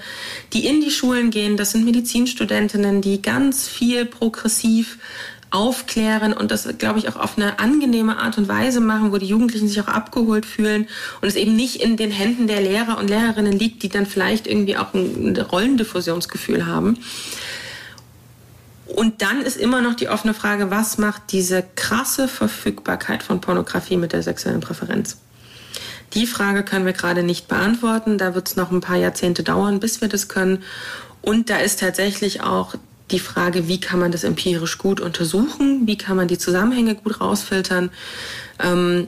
die 0.53 0.65
in 0.65 0.81
die 0.81 0.91
Schulen 0.91 1.31
gehen. 1.31 1.57
Das 1.57 1.71
sind 1.71 1.85
Medizinstudentinnen, 1.85 3.01
die 3.01 3.21
ganz 3.21 3.67
viel 3.67 4.05
progressiv 4.05 4.97
aufklären 5.51 6.33
und 6.33 6.49
das, 6.49 6.67
glaube 6.77 6.99
ich, 6.99 7.09
auch 7.09 7.17
auf 7.17 7.37
eine 7.37 7.59
angenehme 7.59 8.17
Art 8.17 8.37
und 8.37 8.47
Weise 8.47 8.79
machen, 8.79 9.11
wo 9.11 9.17
die 9.17 9.27
Jugendlichen 9.27 9.67
sich 9.67 9.81
auch 9.81 9.87
abgeholt 9.87 10.45
fühlen 10.45 10.87
und 11.21 11.27
es 11.27 11.35
eben 11.35 11.55
nicht 11.55 11.81
in 11.81 11.97
den 11.97 12.11
Händen 12.11 12.47
der 12.47 12.61
Lehrer 12.61 12.97
und 12.97 13.09
Lehrerinnen 13.09 13.53
liegt, 13.53 13.83
die 13.83 13.89
dann 13.89 14.05
vielleicht 14.05 14.47
irgendwie 14.47 14.77
auch 14.77 14.93
ein 14.93 15.37
Rollendiffusionsgefühl 15.37 16.65
haben. 16.65 16.97
Und 18.87 19.21
dann 19.21 19.41
ist 19.41 19.57
immer 19.57 19.81
noch 19.81 19.93
die 19.93 20.09
offene 20.09 20.33
Frage, 20.33 20.71
was 20.71 20.97
macht 20.97 21.31
diese 21.31 21.63
krasse 21.75 22.27
Verfügbarkeit 22.27 23.23
von 23.23 23.39
Pornografie 23.39 23.97
mit 23.97 24.13
der 24.13 24.23
sexuellen 24.23 24.59
Präferenz? 24.59 25.17
Die 26.13 26.27
Frage 26.27 26.63
können 26.63 26.85
wir 26.85 26.93
gerade 26.93 27.23
nicht 27.23 27.47
beantworten. 27.47 28.17
Da 28.17 28.35
wird 28.35 28.49
es 28.49 28.55
noch 28.57 28.71
ein 28.71 28.81
paar 28.81 28.97
Jahrzehnte 28.97 29.43
dauern, 29.43 29.79
bis 29.79 30.01
wir 30.01 30.09
das 30.09 30.27
können. 30.27 30.63
Und 31.21 31.49
da 31.49 31.57
ist 31.57 31.79
tatsächlich 31.79 32.41
auch 32.41 32.75
die 33.11 33.19
Frage, 33.19 33.67
wie 33.67 33.79
kann 33.79 33.99
man 33.99 34.11
das 34.11 34.23
empirisch 34.23 34.77
gut 34.77 34.99
untersuchen, 34.99 35.87
wie 35.87 35.97
kann 35.97 36.17
man 36.17 36.27
die 36.27 36.37
Zusammenhänge 36.37 36.95
gut 36.95 37.21
rausfiltern. 37.21 37.89
Ähm, 38.59 39.07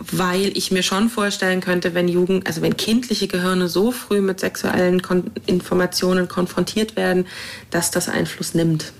weil 0.00 0.56
ich 0.56 0.70
mir 0.70 0.82
schon 0.82 1.08
vorstellen 1.08 1.60
könnte, 1.60 1.94
wenn 1.94 2.08
Jugend, 2.08 2.46
also 2.46 2.60
wenn 2.60 2.76
kindliche 2.76 3.28
Gehirne 3.28 3.68
so 3.68 3.92
früh 3.92 4.20
mit 4.20 4.40
sexuellen 4.40 5.00
Kon 5.00 5.30
Informationen 5.46 6.28
konfrontiert 6.28 6.96
werden, 6.96 7.26
dass 7.70 7.90
das 7.90 8.08
Einfluss 8.08 8.54
nimmt. 8.54 8.92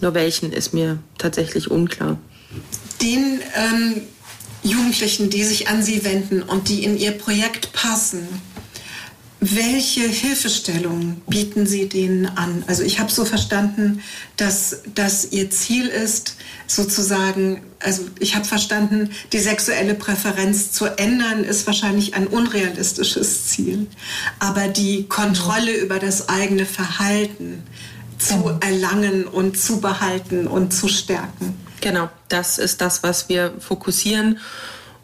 Nur 0.00 0.14
welchen 0.14 0.52
ist 0.52 0.74
mir 0.74 0.98
tatsächlich 1.18 1.70
unklar. 1.70 2.18
Den 3.00 3.40
ähm, 3.56 4.02
Jugendlichen, 4.62 5.30
die 5.30 5.44
sich 5.44 5.68
an 5.68 5.82
Sie 5.82 6.04
wenden 6.04 6.42
und 6.42 6.68
die 6.68 6.84
in 6.84 6.98
Ihr 6.98 7.12
Projekt 7.12 7.72
passen, 7.72 8.26
welche 9.52 10.08
Hilfestellung 10.08 11.20
bieten 11.26 11.66
Sie 11.66 11.88
denen 11.88 12.26
an? 12.26 12.64
Also 12.66 12.82
ich 12.82 12.98
habe 12.98 13.10
so 13.10 13.24
verstanden, 13.24 14.02
dass, 14.36 14.82
dass 14.94 15.32
Ihr 15.32 15.50
Ziel 15.50 15.88
ist, 15.88 16.36
sozusagen, 16.66 17.62
also 17.78 18.02
ich 18.20 18.34
habe 18.34 18.44
verstanden, 18.44 19.10
die 19.32 19.38
sexuelle 19.38 19.94
Präferenz 19.94 20.72
zu 20.72 20.86
ändern, 20.86 21.44
ist 21.44 21.66
wahrscheinlich 21.66 22.14
ein 22.14 22.26
unrealistisches 22.26 23.46
Ziel. 23.46 23.86
Aber 24.38 24.68
die 24.68 25.06
Kontrolle 25.08 25.72
über 25.72 25.98
das 25.98 26.28
eigene 26.28 26.64
Verhalten 26.64 27.62
zu 28.18 28.58
erlangen 28.60 29.26
und 29.26 29.58
zu 29.58 29.80
behalten 29.80 30.46
und 30.46 30.72
zu 30.72 30.88
stärken. 30.88 31.54
Genau, 31.80 32.08
das 32.28 32.58
ist 32.58 32.80
das, 32.80 33.02
was 33.02 33.28
wir 33.28 33.52
fokussieren. 33.58 34.38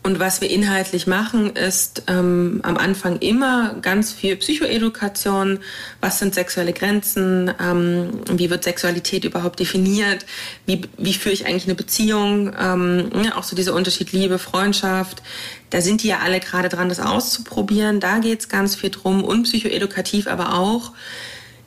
Und 0.02 0.18
was 0.18 0.40
wir 0.40 0.48
inhaltlich 0.48 1.06
machen, 1.06 1.50
ist 1.50 2.04
ähm, 2.06 2.60
am 2.62 2.78
Anfang 2.78 3.18
immer 3.18 3.74
ganz 3.82 4.12
viel 4.12 4.34
Psychoedukation. 4.36 5.58
Was 6.00 6.18
sind 6.18 6.34
sexuelle 6.34 6.72
Grenzen? 6.72 7.52
Ähm, 7.60 8.20
wie 8.32 8.48
wird 8.48 8.64
Sexualität 8.64 9.26
überhaupt 9.26 9.60
definiert? 9.60 10.24
Wie, 10.64 10.80
wie 10.96 11.12
führe 11.12 11.34
ich 11.34 11.44
eigentlich 11.44 11.64
eine 11.64 11.74
Beziehung? 11.74 12.54
Ähm, 12.58 13.10
ja, 13.22 13.36
auch 13.36 13.42
so 13.42 13.54
dieser 13.54 13.74
Unterschied 13.74 14.12
Liebe, 14.12 14.38
Freundschaft. 14.38 15.22
Da 15.68 15.82
sind 15.82 16.02
die 16.02 16.08
ja 16.08 16.20
alle 16.20 16.40
gerade 16.40 16.70
dran, 16.70 16.88
das 16.88 16.98
auszuprobieren. 16.98 18.00
Da 18.00 18.20
geht's 18.20 18.48
ganz 18.48 18.76
viel 18.76 18.90
drum. 18.90 19.22
Und 19.22 19.42
psychoedukativ 19.42 20.28
aber 20.28 20.54
auch 20.54 20.92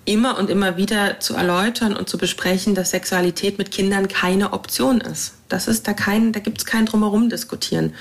immer 0.05 0.37
und 0.37 0.49
immer 0.49 0.77
wieder 0.77 1.19
zu 1.19 1.33
erläutern 1.33 1.95
und 1.95 2.09
zu 2.09 2.17
besprechen, 2.17 2.75
dass 2.75 2.91
Sexualität 2.91 3.57
mit 3.57 3.71
Kindern 3.71 4.07
keine 4.07 4.53
Option 4.53 5.01
ist. 5.01 5.35
Das 5.49 5.67
ist 5.67 5.87
da 5.87 5.93
kein, 5.93 6.33
da 6.33 6.39
gibt's 6.39 6.65
kein 6.65 6.85
drumherum 6.85 7.29
diskutieren. 7.29 7.93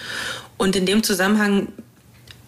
Und 0.57 0.75
in 0.75 0.87
dem 0.87 1.03
Zusammenhang 1.03 1.69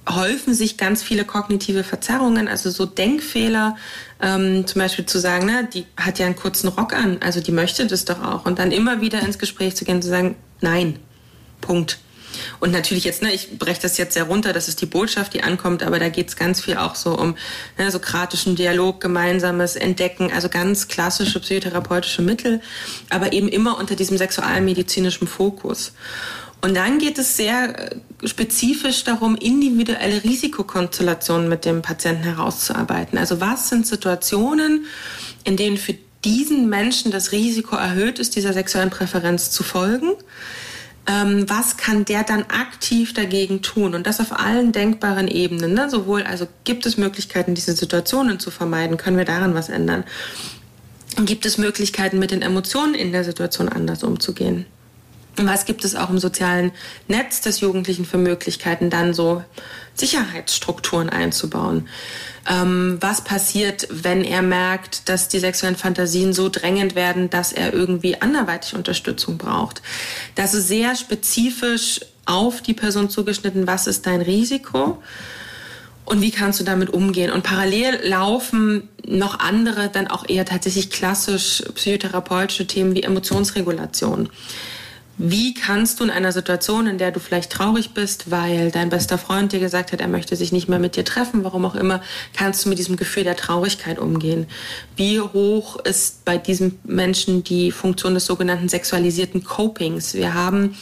häufen 0.09 0.55
sich 0.55 0.77
ganz 0.77 1.03
viele 1.03 1.25
kognitive 1.25 1.83
Verzerrungen, 1.83 2.49
also 2.49 2.71
so 2.71 2.85
Denkfehler, 2.85 3.77
ähm, 4.21 4.67
zum 4.67 4.81
Beispiel 4.81 5.07
zu 5.07 5.19
sagen, 5.19 5.47
na, 5.47 5.63
die 5.63 5.87
hat 5.97 6.19
ja 6.19 6.27
einen 6.27 6.37
kurzen 6.37 6.69
Rock 6.69 6.93
an, 6.93 7.19
also 7.21 7.41
die 7.41 7.53
möchte 7.53 7.87
das 7.87 8.05
doch 8.05 8.23
auch. 8.23 8.45
Und 8.45 8.59
dann 8.59 8.71
immer 8.71 9.01
wieder 9.01 9.21
ins 9.21 9.39
Gespräch 9.39 9.77
zu 9.77 9.85
gehen 9.85 10.03
zu 10.03 10.09
sagen, 10.09 10.37
nein, 10.61 10.99
Punkt. 11.61 11.99
Und 12.61 12.73
natürlich 12.73 13.05
jetzt, 13.05 13.23
ne, 13.23 13.33
ich 13.33 13.59
breche 13.59 13.81
das 13.81 13.97
jetzt 13.99 14.15
sehr 14.15 14.25
runter, 14.25 14.53
das 14.53 14.69
ist 14.69 14.81
die 14.81 14.87
Botschaft, 14.87 15.35
die 15.35 15.43
ankommt, 15.43 15.83
aber 15.83 15.99
da 15.99 16.09
geht 16.09 16.29
es 16.29 16.37
ganz 16.37 16.61
viel 16.61 16.77
auch 16.77 16.95
so 16.95 17.19
um 17.19 17.37
ne, 17.79 17.91
sokratischen 17.91 18.57
Dialog, 18.57 19.01
gemeinsames 19.01 19.77
Entdecken, 19.77 20.33
also 20.33 20.49
ganz 20.49 20.89
klassische 20.89 21.41
psychotherapeutische 21.41 22.23
Mittel, 22.23 22.61
aber 23.11 23.33
eben 23.33 23.49
immer 23.49 23.79
unter 23.79 23.97
diesem 23.97 24.19
sexualmedizinischen 24.19 25.27
Fokus. 25.27 25.93
Und 26.65 26.75
dann 26.75 26.99
geht 26.99 27.19
es 27.19 27.37
sehr 27.37 27.93
äh, 27.93 28.27
spezifisch 28.27 29.05
darum, 29.05 29.37
individuelle 29.37 30.25
Risikokonstellationen 30.25 31.47
mit 31.47 31.67
dem 31.67 31.83
Patienten 31.83 32.23
herauszuarbeiten. 32.23 33.19
Also 33.19 33.39
was 33.39 33.69
sind 33.69 33.87
Situationen, 33.87 34.87
in 35.45 35.59
denen 35.59 35.77
für 35.77 35.95
diesen 36.25 36.71
Menschen 36.71 37.11
das 37.13 37.33
Risiko 37.33 37.77
erhöht 37.77 38.19
ist, 38.19 38.35
dieser 38.35 38.55
sexuellen 38.55 38.89
Präferenz 38.89 39.51
zu 39.51 39.63
folgen? 39.63 40.13
Ähm, 41.07 41.49
was 41.49 41.77
kann 41.77 42.05
der 42.05 42.25
dann 42.25 42.45
aktiv 42.45 43.13
dagegen 43.13 43.63
tun? 43.63 43.95
Und 43.95 44.07
das 44.07 44.21
auf 44.21 44.39
allen 44.39 44.73
denkbaren 44.73 45.29
Ebenen. 45.29 45.75
Ne? 45.75 45.91
Sowohl, 45.91 46.23
also 46.23 46.47
gibt 46.65 46.87
es 46.87 46.97
Möglichkeiten, 46.97 47.55
diese 47.55 47.75
Situationen 47.75 48.41
zu 48.41 48.51
vermeiden? 48.51 48.97
Können 48.97 49.17
wir 49.19 49.25
daran 49.25 49.55
was 49.55 49.69
ändern? 49.69 50.05
Gibt 51.25 51.47
es 51.47 51.59
Möglichkeiten, 51.59 52.19
mit 52.19 52.31
den 52.31 52.43
Emotionen 52.43 52.95
in 52.95 53.13
der 53.13 53.25
Situation 53.25 53.69
anders 53.69 54.03
umzugehen? 54.03 54.67
Was 55.37 55.65
gibt 55.65 55.85
es 55.85 55.95
auch 55.95 56.11
im 56.11 56.19
sozialen 56.19 56.73
Netz 57.09 57.41
des 57.41 57.61
Jugendlichen 57.61 58.05
für 58.05 58.19
Möglichkeiten, 58.19 58.89
dann 58.89 59.15
so 59.15 59.43
Sicherheitsstrukturen 59.95 61.11
einzubauen? 61.11 61.89
Ähm, 62.49 62.99
was 63.01 63.25
passiert, 63.25 63.89
wenn 63.91 64.23
er 64.23 64.43
merkt, 64.43 65.09
dass 65.09 65.29
die 65.29 65.39
sexuellen 65.39 65.77
Fantasien 65.77 66.33
so 66.33 66.49
drängend 66.49 66.95
werden, 66.95 67.31
dass 67.31 67.53
er 67.53 67.73
irgendwie 67.73 68.21
anderweitig 68.21 68.75
Unterstützung 68.75 69.39
braucht? 69.39 69.83
Das 70.35 70.55
ist 70.55 70.69
sehr 70.69 70.95
spezifisch 70.95 72.01
auf 72.27 72.61
die 72.61 72.75
Person 72.75 73.11
zugeschnitten. 73.11 73.67
Was 73.67 73.87
ist 73.87 74.07
dein 74.07 74.21
Risiko? 74.21 75.03
Und 76.05 76.21
wie 76.21 76.31
kannst 76.31 76.61
du 76.61 76.65
damit 76.65 76.91
umgehen? 76.91 77.31
Und 77.31 77.45
parallel 77.45 78.01
laufen 78.07 78.89
noch 79.07 79.39
andere, 79.39 79.89
dann 79.89 80.09
auch 80.09 80.29
eher 80.29 80.45
tatsächlich 80.45 80.91
klassisch 80.91 81.63
psychotherapeutische 81.75 82.67
Themen 82.67 82.95
wie 82.95 83.03
Emotionsregulation. 83.03 84.29
Wie 85.17 85.55
kannst 85.55 86.01
du 86.01 86.05
in 86.05 86.11
einer 86.11 86.33
Situation, 86.33 86.87
in 86.87 86.99
der 86.99 87.13
du 87.13 87.21
vielleicht 87.21 87.51
traurig 87.53 87.91
bist, 87.95 88.31
weil 88.31 88.71
dein 88.71 88.91
bester 88.91 89.17
Freund 89.17 89.53
dir 89.53 89.61
gesagt 89.61 89.93
hat, 89.93 90.01
er 90.01 90.09
möchte 90.09 90.35
sich 90.35 90.51
nicht 90.51 90.69
mehr 90.69 90.79
mit 90.79 90.97
dir 90.97 91.05
treffen, 91.05 91.45
warum 91.45 91.65
auch 91.65 91.77
immer, 91.77 92.03
kannst 92.33 92.65
du 92.65 92.69
mit 92.69 92.79
diesem 92.79 92.97
Gefühl 92.97 93.25
der 93.25 93.37
Traurigkeit 93.37 93.99
umgehen? 93.99 94.47
Wie 94.97 95.21
hoch 95.21 95.77
ist 95.85 96.25
bei 96.25 96.37
diesem 96.37 96.79
Menschen 96.85 97.45
die 97.45 97.71
Funktion 97.71 98.15
des 98.15 98.27
sogenannten 98.27 98.69
sexualisierten 98.69 99.45
Copings? 99.45 100.15
Wir 100.15 100.35
haben 100.35 100.77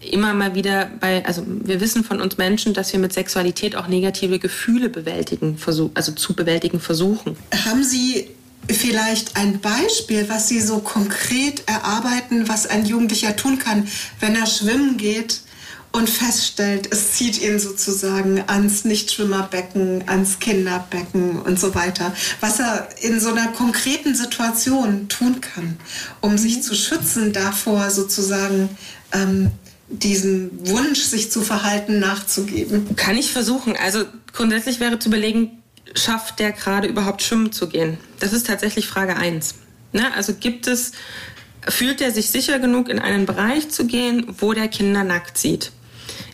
immer 0.00 0.34
mal 0.34 0.54
wieder 0.54 0.90
bei, 1.00 1.24
also 1.24 1.42
wir 1.46 1.80
wissen 1.80 2.04
von 2.04 2.20
uns 2.20 2.36
Menschen, 2.36 2.74
dass 2.74 2.92
wir 2.92 3.00
mit 3.00 3.12
Sexualität 3.12 3.76
auch 3.76 3.88
negative 3.88 4.38
Gefühle 4.38 4.88
bewältigen, 4.88 5.58
also 5.66 6.12
zu 6.12 6.34
bewältigen 6.34 6.80
versuchen. 6.80 7.36
Haben 7.66 7.84
Sie 7.84 8.28
vielleicht 8.70 9.36
ein 9.36 9.60
Beispiel, 9.60 10.28
was 10.28 10.48
Sie 10.48 10.60
so 10.60 10.78
konkret 10.78 11.64
erarbeiten, 11.66 12.48
was 12.48 12.66
ein 12.66 12.86
Jugendlicher 12.86 13.36
tun 13.36 13.58
kann, 13.58 13.88
wenn 14.20 14.34
er 14.36 14.46
schwimmen 14.46 14.96
geht 14.96 15.40
und 15.94 16.10
feststellt, 16.10 16.88
es 16.90 17.12
zieht 17.12 17.40
ihn 17.40 17.60
sozusagen 17.60 18.42
ans 18.48 18.84
Nichtschwimmerbecken, 18.84 20.08
ans 20.08 20.40
Kinderbecken 20.40 21.40
und 21.40 21.60
so 21.60 21.74
weiter. 21.76 22.12
Was 22.40 22.58
er 22.58 22.88
in 23.02 23.20
so 23.20 23.28
einer 23.28 23.52
konkreten 23.52 24.16
Situation 24.16 25.08
tun 25.08 25.40
kann, 25.40 25.76
um 26.20 26.36
sich 26.36 26.64
zu 26.64 26.74
schützen 26.74 27.32
davor, 27.32 27.90
sozusagen 27.90 28.70
ähm, 29.12 29.52
diesem 29.88 30.50
Wunsch, 30.66 31.00
sich 31.00 31.30
zu 31.30 31.42
verhalten, 31.42 32.00
nachzugeben. 32.00 32.96
Kann 32.96 33.16
ich 33.16 33.32
versuchen. 33.32 33.76
Also 33.76 34.04
grundsätzlich 34.32 34.80
wäre 34.80 34.98
zu 34.98 35.08
überlegen, 35.10 35.62
schafft 35.94 36.38
der 36.38 36.52
gerade 36.52 36.88
überhaupt 36.88 37.22
schwimmen 37.22 37.52
zu 37.52 37.68
gehen? 37.68 37.98
Das 38.20 38.32
ist 38.32 38.46
tatsächlich 38.46 38.86
Frage 38.86 39.16
1. 39.16 39.54
Ne? 39.92 40.12
Also 40.14 40.34
gibt 40.34 40.66
es, 40.66 40.92
fühlt 41.68 42.00
er 42.00 42.10
sich 42.10 42.30
sicher 42.30 42.58
genug, 42.58 42.88
in 42.88 42.98
einen 42.98 43.26
Bereich 43.26 43.70
zu 43.70 43.86
gehen, 43.86 44.26
wo 44.38 44.52
der 44.52 44.68
Kinder 44.68 45.04
nackt 45.04 45.38
sieht? 45.38 45.72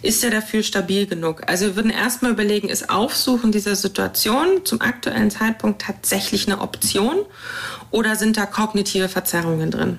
Ist 0.03 0.25
er 0.25 0.31
dafür 0.31 0.63
stabil 0.63 1.07
genug? 1.07 1.43
Also 1.47 1.67
wir 1.67 1.77
würden 1.77 1.91
erstmal 1.91 2.33
überlegen, 2.33 2.69
ist 2.69 2.89
Aufsuchen 2.89 3.53
dieser 3.53 3.77
Situation 3.77 4.65
zum 4.65 4.81
aktuellen 4.81 5.31
Zeitpunkt 5.31 5.83
tatsächlich 5.83 6.47
eine 6.47 6.61
Option 6.61 7.19
oder 7.91 8.17
sind 8.17 8.37
da 8.37 8.47
kognitive 8.47 9.09
Verzerrungen 9.09 9.71
drin? 9.71 9.99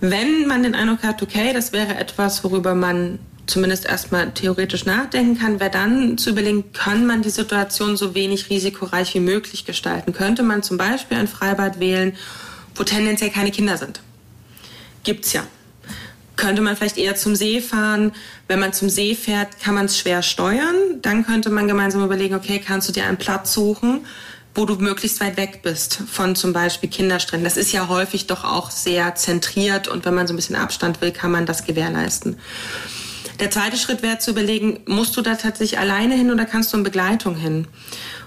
Wenn 0.00 0.46
man 0.46 0.62
den 0.62 0.74
Eindruck 0.74 1.02
hat, 1.02 1.22
okay, 1.22 1.52
das 1.52 1.72
wäre 1.72 1.96
etwas, 1.96 2.44
worüber 2.44 2.74
man 2.74 3.18
zumindest 3.46 3.86
erstmal 3.86 4.32
theoretisch 4.32 4.86
nachdenken 4.86 5.38
kann, 5.38 5.60
wäre 5.60 5.70
dann 5.70 6.18
zu 6.18 6.30
überlegen, 6.30 6.72
kann 6.72 7.06
man 7.06 7.22
die 7.22 7.30
Situation 7.30 7.96
so 7.96 8.14
wenig 8.14 8.50
risikoreich 8.50 9.14
wie 9.14 9.20
möglich 9.20 9.64
gestalten? 9.64 10.12
Könnte 10.12 10.42
man 10.42 10.62
zum 10.62 10.76
Beispiel 10.78 11.18
ein 11.18 11.28
Freibad 11.28 11.80
wählen, 11.80 12.16
wo 12.74 12.84
tendenziell 12.84 13.30
keine 13.30 13.50
Kinder 13.50 13.76
sind? 13.76 14.00
Gibt's 15.02 15.32
ja. 15.32 15.44
Könnte 16.36 16.62
man 16.62 16.76
vielleicht 16.76 16.98
eher 16.98 17.14
zum 17.14 17.36
See 17.36 17.60
fahren? 17.60 18.12
Wenn 18.48 18.58
man 18.58 18.72
zum 18.72 18.88
See 18.88 19.14
fährt, 19.14 19.60
kann 19.60 19.74
man 19.74 19.86
es 19.86 19.98
schwer 19.98 20.22
steuern. 20.22 21.00
Dann 21.00 21.24
könnte 21.24 21.50
man 21.50 21.68
gemeinsam 21.68 22.04
überlegen, 22.04 22.34
okay, 22.34 22.60
kannst 22.64 22.88
du 22.88 22.92
dir 22.92 23.06
einen 23.06 23.18
Platz 23.18 23.52
suchen, 23.52 24.04
wo 24.54 24.64
du 24.64 24.76
möglichst 24.76 25.20
weit 25.20 25.36
weg 25.36 25.60
bist 25.62 25.98
von 26.10 26.34
zum 26.34 26.52
Beispiel 26.52 26.88
Kinderstränden. 26.88 27.44
Das 27.44 27.56
ist 27.56 27.72
ja 27.72 27.88
häufig 27.88 28.26
doch 28.26 28.44
auch 28.44 28.70
sehr 28.70 29.14
zentriert 29.14 29.86
und 29.86 30.04
wenn 30.04 30.14
man 30.14 30.26
so 30.26 30.32
ein 30.32 30.36
bisschen 30.36 30.56
Abstand 30.56 31.00
will, 31.00 31.12
kann 31.12 31.30
man 31.30 31.46
das 31.46 31.64
gewährleisten. 31.64 32.36
Der 33.40 33.50
zweite 33.50 33.76
Schritt 33.76 34.02
wäre 34.02 34.18
zu 34.18 34.30
überlegen, 34.30 34.80
musst 34.86 35.16
du 35.16 35.22
da 35.22 35.34
tatsächlich 35.34 35.78
alleine 35.78 36.14
hin 36.14 36.30
oder 36.30 36.44
kannst 36.44 36.72
du 36.72 36.76
in 36.76 36.84
Begleitung 36.84 37.36
hin? 37.36 37.66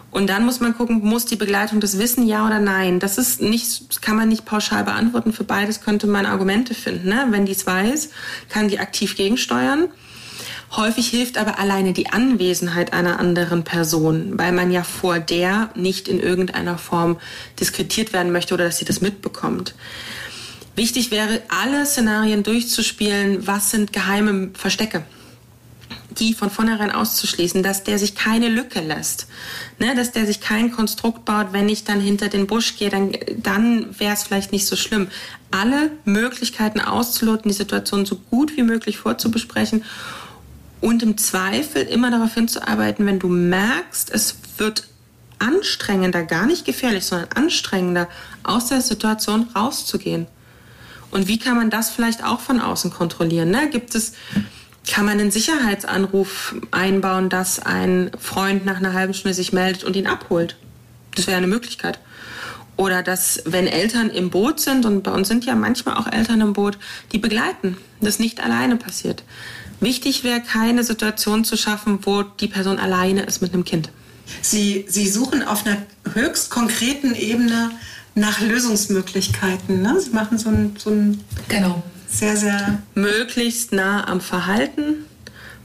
Und 0.10 0.28
dann 0.28 0.46
muss 0.46 0.60
man 0.60 0.76
gucken, 0.76 1.00
muss 1.02 1.26
die 1.26 1.36
Begleitung 1.36 1.80
das 1.80 2.00
wissen, 2.00 2.26
ja 2.26 2.46
oder 2.46 2.60
nein? 2.60 3.00
Das 3.00 3.18
ist 3.18 3.42
nicht, 3.42 3.90
das 3.90 4.02
kann 4.02 4.16
man 4.16 4.30
nicht 4.30 4.46
pauschal 4.46 4.84
beantworten. 4.84 5.34
Für 5.34 5.44
beides 5.44 5.82
könnte 5.82 6.08
man 6.08 6.26
Argumente 6.26 6.74
finden. 6.74 7.10
Ne? 7.10 7.28
Wenn 7.30 7.46
die 7.46 7.52
es 7.52 7.66
weiß, 7.66 8.10
kann 8.50 8.68
die 8.68 8.80
aktiv 8.80 9.16
gegensteuern. 9.16 9.90
Häufig 10.76 11.08
hilft 11.08 11.38
aber 11.38 11.60
alleine 11.60 11.94
die 11.94 12.10
Anwesenheit 12.10 12.92
einer 12.94 13.20
anderen 13.20 13.64
Person, 13.64 14.38
weil 14.38 14.52
man 14.52 14.72
ja 14.72 14.84
vor 14.84 15.20
der 15.20 15.70
nicht 15.76 16.08
in 16.08 16.20
irgendeiner 16.20 16.78
Form 16.78 17.18
diskretiert 17.60 18.12
werden 18.12 18.32
möchte 18.34 18.54
oder 18.54 18.66
dass 18.66 18.78
sie 18.78 18.86
das 18.86 19.00
mitbekommt. 19.00 19.76
Wichtig 20.78 21.12
wäre, 21.12 21.42
alle 21.50 21.86
Szenarien 21.86 22.44
durchzuspielen, 22.44 23.46
was 23.46 23.72
sind 23.72 23.92
geheime 23.92 24.52
Verstecke 24.54 25.04
die 26.20 26.34
von 26.34 26.50
vornherein 26.50 26.92
auszuschließen, 26.92 27.64
dass 27.64 27.84
der 27.84 28.00
sich 28.00 28.16
keine 28.16 28.50
Lücke 28.50 28.80
lässt, 28.80 29.28
ne, 29.80 29.96
dass 29.96 30.12
der 30.12 30.26
sich 30.26 30.42
kein 30.42 30.72
Konstrukt 30.72 31.26
baut, 31.26 31.48
wenn 31.52 31.70
ich 31.70 31.84
dann 31.84 32.00
hinter 32.00 32.30
den 32.30 32.48
Busch 32.48 32.78
gehe, 32.78 32.90
dann, 32.90 33.12
dann 33.38 34.00
wäre 34.00 34.14
es 34.14 34.24
vielleicht 34.24 34.52
nicht 34.52 34.66
so 34.66 34.76
schlimm. 34.76 35.10
Alle 35.52 35.92
Möglichkeiten 36.06 36.80
auszuloten, 36.80 37.50
die 37.50 37.58
Situation 37.58 38.06
so 38.06 38.16
gut 38.16 38.58
wie 38.58 38.64
möglich 38.64 38.98
vorzubesprechen 38.98 39.84
und 40.82 41.04
im 41.04 41.18
Zweifel 41.18 41.84
immer 41.84 42.12
darauf 42.12 42.34
hinzuarbeiten, 42.34 43.06
wenn 43.06 43.20
du 43.20 43.28
merkst, 43.28 44.12
es 44.12 44.38
wird 44.58 44.88
anstrengender, 45.40 46.24
gar 46.24 46.48
nicht 46.48 46.66
gefährlich, 46.66 47.06
sondern 47.06 47.30
anstrengender, 47.34 48.10
aus 48.44 48.68
der 48.68 48.82
Situation 48.82 49.48
rauszugehen. 49.56 50.28
Und 51.12 51.28
wie 51.28 51.40
kann 51.40 51.56
man 51.56 51.70
das 51.70 51.90
vielleicht 51.90 52.24
auch 52.24 52.40
von 52.40 52.60
außen 52.60 52.92
kontrollieren? 52.92 53.50
Ne? 53.50 53.70
Gibt 53.70 53.96
es, 53.96 54.14
kann 54.90 55.06
man 55.06 55.20
einen 55.20 55.32
Sicherheitsanruf 55.32 56.56
einbauen, 56.72 57.30
dass 57.30 57.60
ein 57.60 58.12
Freund 58.20 58.66
nach 58.66 58.78
einer 58.78 58.94
halben 58.94 59.14
Stunde 59.14 59.34
sich 59.34 59.54
meldet 59.54 59.84
und 59.84 59.96
ihn 59.96 60.08
abholt? 60.08 60.58
Das 61.16 61.28
wäre 61.28 61.38
eine 61.38 61.48
Möglichkeit. 61.48 62.00
Oder 62.76 63.02
dass, 63.02 63.42
wenn 63.46 63.66
Eltern 63.66 64.12
im 64.12 64.30
Boot 64.30 64.60
sind, 64.60 64.86
und 64.86 65.02
bei 65.02 65.12
uns 65.12 65.28
sind 65.28 65.46
ja 65.46 65.56
manchmal 65.56 65.98
auch 65.98 66.12
Eltern 66.12 66.42
im 66.42 66.54
Boot, 66.54 66.78
die 67.12 67.18
begleiten, 67.18 67.78
das 68.02 68.20
nicht 68.20 68.40
alleine 68.40 68.76
passiert. 68.76 69.24
Wichtig 69.80 70.24
wäre, 70.24 70.42
keine 70.42 70.84
Situation 70.84 71.44
zu 71.44 71.58
schaffen, 71.58 72.00
wo 72.04 72.22
die 72.22 72.48
Person 72.48 72.78
alleine 72.78 73.24
ist 73.24 73.42
mit 73.42 73.54
einem 73.54 73.66
Kind. 73.66 73.90
Sie, 74.42 74.86
Sie 74.88 75.08
suchen 75.08 75.42
auf 75.44 75.66
einer 75.66 75.78
höchst 76.14 76.50
konkreten 76.50 77.16
Ebene 77.16 77.72
nach 78.18 78.42
Lösungsmöglichkeiten. 78.42 79.82
Ne? 79.82 80.00
Sie 80.00 80.10
machen 80.10 80.38
so 80.38 80.50
ein, 80.50 80.76
so 80.78 80.90
ein 80.90 81.24
genau. 81.48 81.84
sehr, 82.10 82.36
sehr... 82.36 82.82
Möglichst 82.96 83.72
nah 83.72 84.08
am 84.08 84.22
Verhalten, 84.22 85.06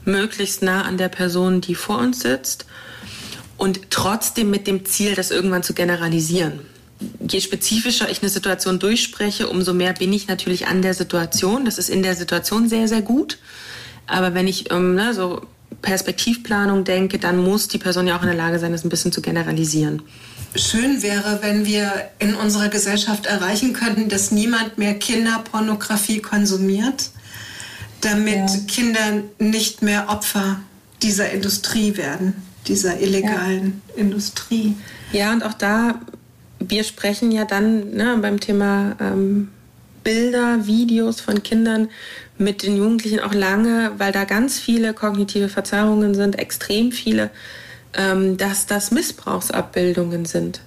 möglichst 0.05 0.61
nah 0.61 0.83
an 0.83 0.97
der 0.97 1.09
Person, 1.09 1.61
die 1.61 1.75
vor 1.75 1.97
uns 1.97 2.21
sitzt 2.21 2.65
und 3.57 3.89
trotzdem 3.89 4.51
mit 4.51 4.67
dem 4.67 4.85
Ziel, 4.85 5.15
das 5.15 5.31
irgendwann 5.31 5.63
zu 5.63 5.73
generalisieren. 5.73 6.59
Je 7.27 7.41
spezifischer 7.41 8.09
ich 8.09 8.21
eine 8.21 8.29
Situation 8.29 8.79
durchspreche, 8.79 9.47
umso 9.49 9.73
mehr 9.73 9.93
bin 9.93 10.13
ich 10.13 10.27
natürlich 10.27 10.67
an 10.67 10.81
der 10.81 10.93
Situation. 10.93 11.65
Das 11.65 11.77
ist 11.77 11.89
in 11.89 12.03
der 12.03 12.15
Situation 12.15 12.69
sehr, 12.69 12.87
sehr 12.87 13.01
gut. 13.01 13.39
Aber 14.05 14.33
wenn 14.33 14.47
ich 14.47 14.71
ähm, 14.71 14.95
ne, 14.95 15.13
so 15.13 15.41
Perspektivplanung 15.81 16.83
denke, 16.83 17.17
dann 17.17 17.37
muss 17.37 17.67
die 17.67 17.77
Person 17.77 18.07
ja 18.07 18.15
auch 18.17 18.21
in 18.21 18.27
der 18.27 18.37
Lage 18.37 18.59
sein, 18.59 18.71
das 18.71 18.85
ein 18.85 18.89
bisschen 18.89 19.11
zu 19.11 19.21
generalisieren 19.21 20.03
schön 20.55 21.01
wäre, 21.01 21.39
wenn 21.41 21.65
wir 21.65 21.91
in 22.19 22.35
unserer 22.35 22.69
Gesellschaft 22.69 23.25
erreichen 23.25 23.73
könnten, 23.73 24.09
dass 24.09 24.31
niemand 24.31 24.77
mehr 24.77 24.93
Kinderpornografie 24.93 26.19
konsumiert, 26.19 27.09
damit 28.01 28.49
ja. 28.49 28.59
Kinder 28.67 29.23
nicht 29.39 29.81
mehr 29.81 30.09
Opfer 30.09 30.59
dieser 31.01 31.31
Industrie 31.31 31.97
werden, 31.97 32.33
dieser 32.67 32.99
illegalen 32.99 33.81
ja. 33.89 34.01
Industrie. 34.01 34.75
Ja, 35.11 35.33
und 35.33 35.43
auch 35.43 35.53
da, 35.53 35.99
wir 36.59 36.83
sprechen 36.83 37.31
ja 37.31 37.45
dann 37.45 37.91
ne, 37.91 38.17
beim 38.21 38.39
Thema 38.39 38.95
ähm, 38.99 39.49
Bilder, 40.03 40.65
Videos 40.65 41.21
von 41.21 41.43
Kindern 41.43 41.89
mit 42.37 42.63
den 42.63 42.77
Jugendlichen 42.77 43.19
auch 43.19 43.33
lange, 43.33 43.91
weil 43.97 44.11
da 44.11 44.25
ganz 44.25 44.59
viele 44.59 44.93
kognitive 44.93 45.49
Verzerrungen 45.49 46.15
sind, 46.15 46.37
extrem 46.37 46.91
viele 46.91 47.29
dass 47.93 48.65
das 48.65 48.91
Missbrauchsabbildungen 48.91 50.25
sind. 50.25 50.61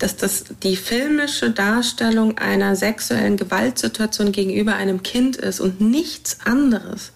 dass 0.00 0.16
das 0.16 0.44
die 0.62 0.76
filmische 0.76 1.50
Darstellung 1.50 2.38
einer 2.38 2.74
sexuellen 2.74 3.36
Gewaltsituation 3.36 4.32
gegenüber 4.32 4.74
einem 4.74 5.02
Kind 5.02 5.36
ist 5.36 5.60
und 5.60 5.82
nichts 5.82 6.38
anderes. 6.44 7.12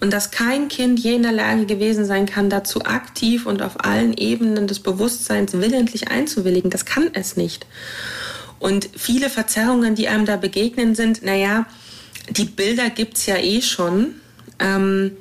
Und 0.00 0.12
dass 0.12 0.32
kein 0.32 0.66
Kind 0.68 0.98
je 0.98 1.14
in 1.14 1.22
der 1.22 1.32
Lage 1.32 1.64
gewesen 1.64 2.04
sein 2.04 2.26
kann, 2.26 2.50
dazu 2.50 2.84
aktiv 2.84 3.46
und 3.46 3.62
auf 3.62 3.84
allen 3.84 4.14
Ebenen 4.14 4.66
des 4.66 4.80
Bewusstseins 4.80 5.52
willentlich 5.54 6.08
einzuwilligen. 6.08 6.70
Das 6.70 6.84
kann 6.84 7.08
es 7.12 7.36
nicht. 7.36 7.66
Und 8.58 8.88
viele 8.96 9.30
Verzerrungen, 9.30 9.94
die 9.94 10.08
einem 10.08 10.26
da 10.26 10.36
begegnen, 10.36 10.96
sind, 10.96 11.22
naja, 11.22 11.66
die 12.30 12.46
Bilder 12.46 12.90
gibt's 12.90 13.26
ja 13.26 13.36
eh 13.36 13.62
schon. 13.62 14.16
Ähm, 14.58 15.16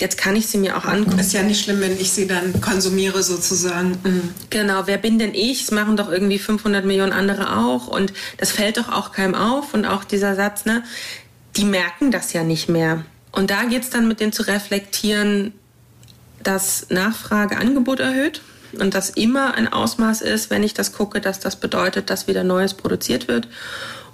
jetzt 0.00 0.18
kann 0.18 0.36
ich 0.36 0.46
sie 0.46 0.58
mir 0.58 0.76
auch 0.76 0.84
angucken. 0.84 1.18
Ist 1.18 1.32
ja 1.32 1.42
nicht 1.42 1.62
schlimm, 1.62 1.80
wenn 1.80 1.98
ich 1.98 2.12
sie 2.12 2.26
dann 2.26 2.60
konsumiere 2.60 3.22
sozusagen. 3.22 3.98
Mhm. 4.02 4.34
Genau, 4.50 4.82
wer 4.86 4.98
bin 4.98 5.18
denn 5.18 5.34
ich? 5.34 5.62
Es 5.62 5.70
machen 5.70 5.96
doch 5.96 6.10
irgendwie 6.10 6.38
500 6.38 6.84
Millionen 6.84 7.12
andere 7.12 7.58
auch 7.58 7.88
und 7.88 8.12
das 8.38 8.52
fällt 8.52 8.78
doch 8.78 8.90
auch 8.90 9.12
keinem 9.12 9.34
auf 9.34 9.74
und 9.74 9.84
auch 9.84 10.04
dieser 10.04 10.34
Satz, 10.34 10.64
ne? 10.64 10.82
Die 11.56 11.64
merken 11.64 12.10
das 12.10 12.32
ja 12.32 12.44
nicht 12.44 12.68
mehr. 12.68 13.04
Und 13.30 13.50
da 13.50 13.64
geht 13.64 13.82
es 13.82 13.90
dann 13.90 14.08
mit 14.08 14.20
dem 14.20 14.32
zu 14.32 14.46
reflektieren, 14.46 15.52
dass 16.42 16.86
Nachfrage 16.90 17.56
Angebot 17.58 18.00
erhöht 18.00 18.42
und 18.78 18.94
das 18.94 19.10
immer 19.10 19.54
ein 19.54 19.68
Ausmaß 19.68 20.22
ist, 20.22 20.50
wenn 20.50 20.62
ich 20.62 20.74
das 20.74 20.92
gucke, 20.92 21.20
dass 21.20 21.40
das 21.40 21.56
bedeutet, 21.56 22.10
dass 22.10 22.26
wieder 22.26 22.42
Neues 22.42 22.74
produziert 22.74 23.28
wird 23.28 23.48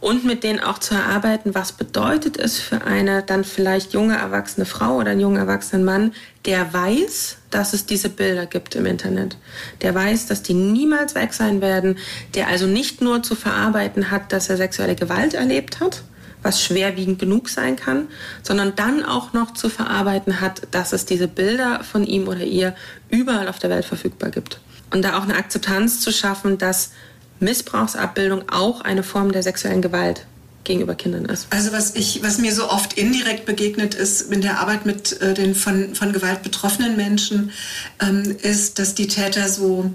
und 0.01 0.25
mit 0.25 0.45
denen 0.45 0.61
auch 0.61 0.79
zu 0.79 0.95
erarbeiten, 0.95 1.55
was 1.55 1.73
bedeutet 1.73 2.37
es 2.37 2.59
für 2.59 2.83
eine 2.83 3.23
dann 3.23 3.45
vielleicht 3.45 3.93
junge 3.93 4.17
erwachsene 4.17 4.65
Frau 4.65 4.97
oder 4.97 5.11
einen 5.11 5.21
jungen 5.21 5.37
erwachsenen 5.37 5.85
Mann, 5.85 6.13
der 6.45 6.73
weiß, 6.73 7.39
dass 7.51 7.73
es 7.73 7.87
diese 7.87 8.09
Bilder 8.09 8.47
gibt 8.47 8.75
im 8.75 8.87
Internet, 8.87 9.37
der 9.83 9.95
weiß, 9.95 10.27
dass 10.27 10.43
die 10.43 10.55
niemals 10.55 11.15
weg 11.15 11.35
sein 11.35 11.61
werden, 11.61 11.99
der 12.35 12.49
also 12.49 12.67
nicht 12.67 13.01
nur 13.01 13.23
zu 13.23 13.35
verarbeiten 13.35 14.11
hat, 14.11 14.33
dass 14.33 14.49
er 14.49 14.57
sexuelle 14.57 14.95
Gewalt 14.95 15.35
erlebt 15.35 15.81
hat, 15.81 16.03
was 16.43 16.63
schwerwiegend 16.63 17.19
genug 17.19 17.49
sein 17.49 17.75
kann, 17.75 18.07
sondern 18.43 18.77
dann 18.77 19.05
auch 19.05 19.33
noch 19.33 19.55
zu 19.55 19.69
verarbeiten 19.69 20.41
hat, 20.41 20.63
dass 20.71 20.93
es 20.93 21.07
diese 21.07 21.27
Bilder 21.27 21.83
von 21.83 22.05
ihm 22.05 22.29
oder 22.29 22.45
ihr 22.45 22.75
überall 23.11 23.49
auf 23.49 23.59
der 23.59 23.71
Welt 23.71 23.85
verfügbar 23.85 24.31
gibt. 24.31 24.61
Und 24.91 25.03
da 25.03 25.19
auch 25.19 25.25
eine 25.25 25.37
Akzeptanz 25.37 26.01
zu 26.01 26.13
schaffen, 26.13 26.57
dass 26.57 26.93
Missbrauchsabbildung 27.41 28.49
auch 28.51 28.81
eine 28.81 29.03
Form 29.03 29.33
der 29.33 29.43
sexuellen 29.43 29.83
Gewalt 29.83 30.27
gegenüber 30.65 30.95
Kindern 30.95 31.25
ist. 31.25 31.47
Also 31.51 31.73
was 31.73 31.95
ich, 31.95 32.23
was 32.23 32.39
mir 32.39 32.53
so 32.53 32.69
oft 32.69 32.93
indirekt 32.93 33.47
begegnet 33.47 33.95
ist 33.95 34.33
in 34.33 34.41
der 34.41 34.61
Arbeit 34.61 34.87
mit 34.87 35.21
äh, 35.21 35.35
den 35.35 35.55
von, 35.55 35.95
von 35.95 36.13
Gewalt 36.13 36.43
betroffenen 36.43 36.97
Menschen, 36.97 37.51
ähm, 38.01 38.37
ist, 38.43 38.79
dass 38.79 38.95
die 38.95 39.07
Täter 39.07 39.49
so, 39.49 39.91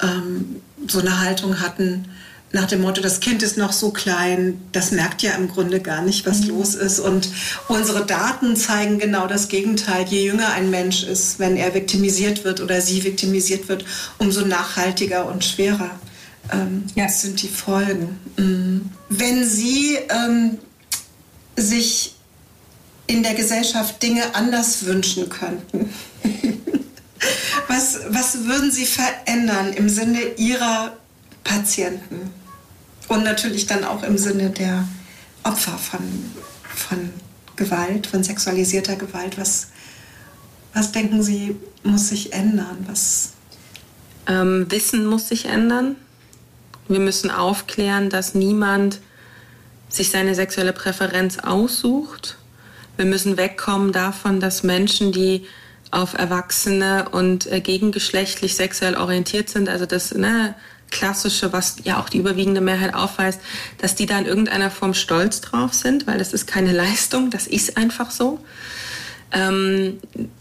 ähm, 0.00 0.62
so 0.86 1.00
eine 1.00 1.20
Haltung 1.20 1.60
hatten, 1.60 2.06
nach 2.54 2.66
dem 2.66 2.82
Motto, 2.82 3.00
das 3.00 3.20
Kind 3.20 3.42
ist 3.42 3.56
noch 3.56 3.72
so 3.72 3.90
klein, 3.90 4.60
das 4.72 4.90
merkt 4.90 5.22
ja 5.22 5.32
im 5.32 5.48
Grunde 5.48 5.80
gar 5.80 6.02
nicht, 6.02 6.26
was 6.26 6.42
mhm. 6.42 6.48
los 6.50 6.74
ist. 6.74 7.00
Und 7.00 7.30
unsere 7.68 8.04
Daten 8.04 8.56
zeigen 8.56 8.98
genau 8.98 9.26
das 9.26 9.48
Gegenteil. 9.48 10.04
Je 10.06 10.26
jünger 10.26 10.52
ein 10.52 10.70
Mensch 10.70 11.02
ist, 11.02 11.38
wenn 11.38 11.56
er 11.56 11.74
viktimisiert 11.74 12.44
wird 12.44 12.60
oder 12.60 12.82
sie 12.82 13.04
viktimisiert 13.04 13.68
wird, 13.68 13.86
umso 14.18 14.42
nachhaltiger 14.42 15.26
und 15.26 15.44
schwerer 15.44 15.90
ähm, 16.52 16.84
ja. 16.94 17.08
sind 17.08 17.42
die 17.42 17.48
Folgen. 17.48 18.18
Mhm. 18.36 18.90
Wenn 19.08 19.44
Sie 19.46 19.96
ähm, 20.08 20.58
sich 21.56 22.14
in 23.06 23.22
der 23.22 23.34
Gesellschaft 23.34 24.02
Dinge 24.02 24.34
anders 24.34 24.84
wünschen 24.86 25.28
könnten, 25.28 25.92
was, 27.68 28.00
was 28.08 28.44
würden 28.44 28.70
Sie 28.70 28.86
verändern 28.86 29.72
im 29.72 29.88
Sinne 29.88 30.20
Ihrer 30.36 30.96
Patienten? 31.44 32.30
Und 33.08 33.24
natürlich 33.24 33.66
dann 33.66 33.84
auch 33.84 34.02
im 34.04 34.16
Sinne 34.16 34.50
der 34.50 34.88
Opfer 35.42 35.76
von, 35.76 36.00
von 36.74 37.10
Gewalt, 37.56 38.06
von 38.06 38.22
sexualisierter 38.22 38.96
Gewalt. 38.96 39.36
Was, 39.38 39.68
was 40.72 40.92
denken 40.92 41.22
Sie, 41.22 41.56
muss 41.82 42.08
sich 42.08 42.32
ändern? 42.32 42.84
Was 42.86 43.32
ähm, 44.26 44.66
Wissen 44.70 45.06
muss 45.06 45.28
sich 45.28 45.46
ändern. 45.46 45.96
Wir 46.88 47.00
müssen 47.00 47.30
aufklären, 47.30 48.10
dass 48.10 48.34
niemand 48.34 49.00
sich 49.88 50.10
seine 50.10 50.34
sexuelle 50.34 50.72
Präferenz 50.72 51.38
aussucht. 51.38 52.36
Wir 52.96 53.04
müssen 53.04 53.36
wegkommen 53.36 53.92
davon, 53.92 54.40
dass 54.40 54.62
Menschen, 54.62 55.12
die 55.12 55.46
auf 55.90 56.14
Erwachsene 56.14 57.08
und 57.10 57.46
äh, 57.50 57.60
gegengeschlechtlich 57.60 58.54
sexuell 58.54 58.96
orientiert 58.96 59.50
sind, 59.50 59.68
also 59.68 59.84
das 59.84 60.14
ne, 60.14 60.54
klassische, 60.90 61.52
was 61.52 61.76
ja 61.84 62.00
auch 62.00 62.08
die 62.08 62.18
überwiegende 62.18 62.60
Mehrheit 62.60 62.94
aufweist, 62.94 63.40
dass 63.78 63.94
die 63.94 64.06
da 64.06 64.18
in 64.18 64.26
irgendeiner 64.26 64.70
Form 64.70 64.94
stolz 64.94 65.40
drauf 65.40 65.74
sind, 65.74 66.06
weil 66.06 66.18
das 66.18 66.32
ist 66.32 66.46
keine 66.46 66.72
Leistung, 66.72 67.30
das 67.30 67.46
ist 67.46 67.76
einfach 67.76 68.10
so 68.10 68.38
ähm, 69.32 69.98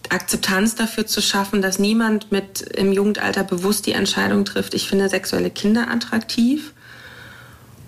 Akzeptanz 0.10 0.76
dafür 0.76 1.08
zu 1.08 1.22
schaffen, 1.22 1.62
dass 1.62 1.80
niemand 1.80 2.32
mit 2.32 2.62
im 2.62 2.92
Jugendalter 2.92 3.44
bewusst 3.44 3.86
die 3.86 3.94
Entscheidung 3.94 4.46
trifft, 4.46 4.74
ich 4.74 4.88
finde 4.88 5.10
sexuelle 5.10 5.50
Kinder 5.50 5.90
attraktiv 5.90 6.74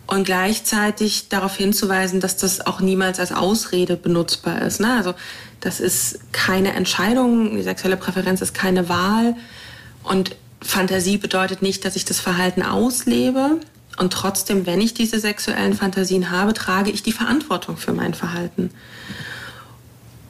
und 0.07 0.23
gleichzeitig 0.23 1.29
darauf 1.29 1.55
hinzuweisen, 1.57 2.21
dass 2.21 2.37
das 2.37 2.65
auch 2.65 2.79
niemals 2.79 3.19
als 3.19 3.31
Ausrede 3.31 3.97
benutzbar 3.97 4.61
ist. 4.61 4.79
Ne? 4.79 4.93
Also 4.95 5.13
das 5.59 5.79
ist 5.79 6.19
keine 6.31 6.73
Entscheidung, 6.73 7.55
die 7.55 7.63
sexuelle 7.63 7.97
Präferenz 7.97 8.41
ist 8.41 8.53
keine 8.53 8.89
Wahl 8.89 9.35
und 10.03 10.35
Fantasie 10.61 11.17
bedeutet 11.17 11.61
nicht, 11.61 11.83
dass 11.83 11.97
ich 11.97 12.05
das 12.05 12.21
Verhalten 12.21 12.63
auslebe. 12.63 13.59
Und 13.97 14.13
trotzdem, 14.13 14.65
wenn 14.65 14.81
ich 14.81 14.93
diese 14.93 15.19
sexuellen 15.19 15.73
Fantasien 15.73 16.31
habe, 16.31 16.53
trage 16.53 16.89
ich 16.89 17.03
die 17.03 17.11
Verantwortung 17.11 17.75
für 17.77 17.91
mein 17.91 18.13
Verhalten 18.13 18.71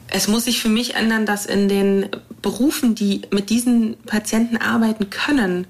es 0.08 0.28
muss 0.28 0.44
sich 0.44 0.60
für 0.60 0.68
mich 0.68 0.94
ändern, 0.94 1.26
dass 1.26 1.46
in 1.46 1.68
den 1.68 2.08
Berufen, 2.42 2.94
die 2.94 3.22
mit 3.30 3.50
diesen 3.50 3.96
Patienten 4.04 4.56
arbeiten 4.56 5.10
können, 5.10 5.66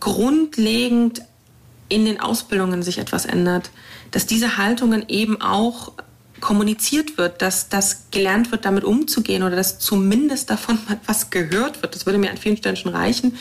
grundlegend 0.00 1.22
in 1.88 2.04
den 2.04 2.20
Ausbildungen 2.20 2.82
sich 2.82 2.98
etwas 2.98 3.24
ändert. 3.24 3.70
Dass 4.10 4.26
diese 4.26 4.56
Haltungen 4.58 5.08
eben 5.08 5.40
auch 5.40 5.92
kommuniziert 6.44 7.16
wird, 7.16 7.40
dass 7.40 7.70
das 7.70 8.10
gelernt 8.10 8.52
wird, 8.52 8.66
damit 8.66 8.84
umzugehen 8.84 9.42
oder 9.42 9.56
dass 9.56 9.78
zumindest 9.78 10.50
davon 10.50 10.78
was 11.06 11.30
gehört 11.30 11.80
wird. 11.80 11.94
Das 11.94 12.04
würde 12.04 12.18
mir 12.18 12.30
an 12.30 12.36
vielen 12.36 12.58
Stellen 12.58 12.76
schon 12.76 12.92
reichen, 12.92 13.38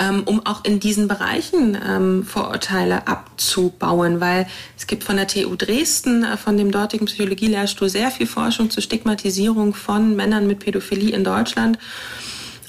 ähm, 0.00 0.22
um 0.24 0.44
auch 0.46 0.64
in 0.64 0.80
diesen 0.80 1.08
Bereichen 1.08 1.76
ähm, 1.86 2.24
Vorurteile 2.24 3.06
abzubauen, 3.06 4.20
weil 4.20 4.46
es 4.78 4.86
gibt 4.86 5.04
von 5.04 5.16
der 5.16 5.26
TU 5.28 5.54
Dresden, 5.56 6.24
äh, 6.24 6.38
von 6.38 6.56
dem 6.56 6.70
dortigen 6.70 7.04
Psychologielehrstuhl, 7.04 7.90
sehr 7.90 8.10
viel 8.10 8.26
Forschung 8.26 8.70
zur 8.70 8.82
Stigmatisierung 8.82 9.74
von 9.74 10.16
Männern 10.16 10.46
mit 10.46 10.60
Pädophilie 10.60 11.14
in 11.14 11.24
Deutschland. 11.24 11.78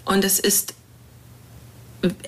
Und 0.03 0.25
es 0.25 0.41
ist 0.41 0.73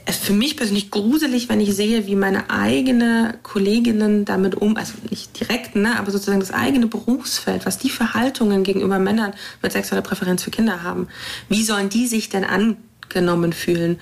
für 0.08 0.34
mich 0.34 0.56
persönlich 0.56 0.90
gruselig, 0.90 1.50
wenn 1.50 1.60
ich 1.60 1.76
sehe, 1.76 2.08
wie 2.08 2.16
meine 2.16 2.50
eigene 2.50 3.38
Kolleginnen 3.44 4.24
damit 4.24 4.56
um, 4.56 4.78
also 4.78 4.94
nicht 5.10 5.38
direkt, 5.40 5.76
ne, 5.76 6.00
aber 6.00 6.12
sozusagen 6.12 6.40
das 6.40 6.52
eigene 6.52 6.88
Berufsfeld, 6.88 7.66
was 7.66 7.78
die 7.78 7.90
für 7.90 8.14
Haltungen 8.14 8.64
gegenüber 8.64 9.00
Männern 9.00 9.34
mit 9.62 9.74
sexueller 9.74 10.02
Präferenz 10.02 10.44
für 10.44 10.52
Kinder 10.52 10.84
haben. 10.84 11.08
Wie 11.50 11.64
sollen 11.64 11.90
die 11.90 12.08
sich 12.08 12.30
denn 12.30 12.46
an 12.46 12.78
genommen 13.10 13.54
fühlen. 13.54 14.00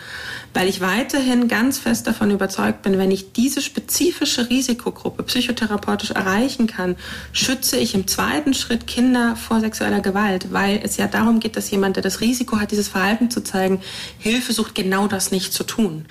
Weil 0.54 0.68
ich 0.68 0.82
weiterhin 0.82 1.48
ganz 1.48 1.80
fest 1.80 2.08
davon 2.08 2.32
überzeugt 2.32 2.82
bin, 2.82 2.98
wenn 2.98 3.12
ich 3.12 3.34
diese 3.34 3.62
spezifische 3.62 4.50
Risikogruppe 4.50 5.24
psychotherapeutisch 5.24 6.12
erreichen 6.12 6.68
kann, 6.68 6.96
schütze 7.32 7.78
ich 7.78 7.96
im 7.96 8.08
zweiten 8.08 8.54
Schritt 8.54 8.88
Kinder 8.88 9.36
vor 9.36 9.60
sexueller 9.60 10.02
Gewalt, 10.02 10.52
weil 10.52 10.80
es 10.84 10.98
ja 10.98 11.08
darum 11.08 11.40
geht, 11.40 11.56
dass 11.56 11.72
jemand, 11.72 11.96
der 11.96 12.04
das 12.04 12.22
Risiko 12.22 12.60
hat, 12.60 12.72
dieses 12.72 12.88
Verhalten 12.88 13.30
zu 13.30 13.44
zeigen, 13.44 13.82
Hilfe 14.18 14.54
sucht, 14.54 14.76
genau 14.76 15.08
das 15.08 15.32
nicht 15.32 15.54
zu 15.54 15.64
tun. 15.64 16.06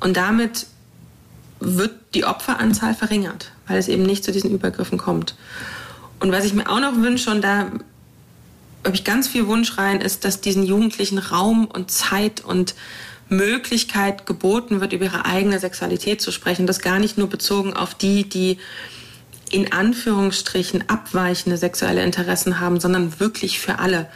Und 0.00 0.16
damit 0.16 0.66
wird 1.60 1.92
die 2.14 2.24
Opferanzahl 2.24 2.94
verringert, 2.94 3.52
weil 3.66 3.78
es 3.78 3.88
eben 3.88 4.04
nicht 4.04 4.24
zu 4.24 4.32
diesen 4.32 4.50
Übergriffen 4.50 4.98
kommt. 4.98 5.34
Und 6.20 6.32
was 6.32 6.44
ich 6.44 6.54
mir 6.54 6.68
auch 6.68 6.80
noch 6.80 6.96
wünsche, 6.96 7.30
und 7.30 7.42
da 7.42 7.70
habe 8.88 8.96
ich 8.96 9.04
ganz 9.04 9.28
viel 9.28 9.46
Wunsch 9.46 9.76
rein, 9.76 10.00
ist, 10.00 10.24
dass 10.24 10.40
diesen 10.40 10.64
Jugendlichen 10.64 11.18
Raum 11.18 11.66
und 11.66 11.90
Zeit 11.90 12.42
und 12.42 12.74
Möglichkeit 13.28 14.24
geboten 14.24 14.80
wird, 14.80 14.94
über 14.94 15.04
ihre 15.04 15.26
eigene 15.26 15.60
Sexualität 15.60 16.22
zu 16.22 16.30
sprechen. 16.30 16.66
Das 16.66 16.80
gar 16.80 16.98
nicht 16.98 17.18
nur 17.18 17.28
bezogen 17.28 17.74
auf 17.74 17.94
die, 17.94 18.26
die 18.26 18.56
in 19.50 19.74
Anführungsstrichen 19.74 20.88
abweichende 20.88 21.58
sexuelle 21.58 22.02
Interessen 22.02 22.60
haben, 22.60 22.80
sondern 22.80 23.20
wirklich 23.20 23.60
für 23.60 23.78
alle. 23.78 24.08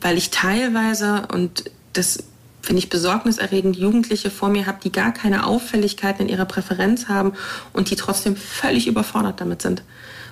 Weil 0.00 0.18
ich 0.18 0.30
teilweise, 0.30 1.28
und 1.32 1.70
das 1.92 2.24
finde 2.62 2.80
ich 2.80 2.88
besorgniserregend, 2.90 3.76
Jugendliche 3.76 4.32
vor 4.32 4.48
mir 4.48 4.66
habe, 4.66 4.78
die 4.82 4.90
gar 4.90 5.12
keine 5.12 5.46
Auffälligkeiten 5.46 6.26
in 6.26 6.32
ihrer 6.32 6.46
Präferenz 6.46 7.06
haben 7.06 7.34
und 7.72 7.90
die 7.90 7.96
trotzdem 7.96 8.34
völlig 8.34 8.88
überfordert 8.88 9.40
damit 9.40 9.62
sind 9.62 9.84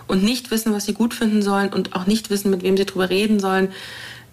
und 0.06 0.22
nicht 0.22 0.50
wissen, 0.50 0.72
was 0.72 0.84
sie 0.84 0.94
gut 0.94 1.14
finden 1.14 1.42
sollen 1.42 1.72
und 1.72 1.94
auch 1.94 2.06
nicht 2.06 2.30
wissen, 2.30 2.50
mit 2.50 2.62
wem 2.62 2.76
sie 2.76 2.84
drüber 2.84 3.10
reden 3.10 3.40
sollen 3.40 3.68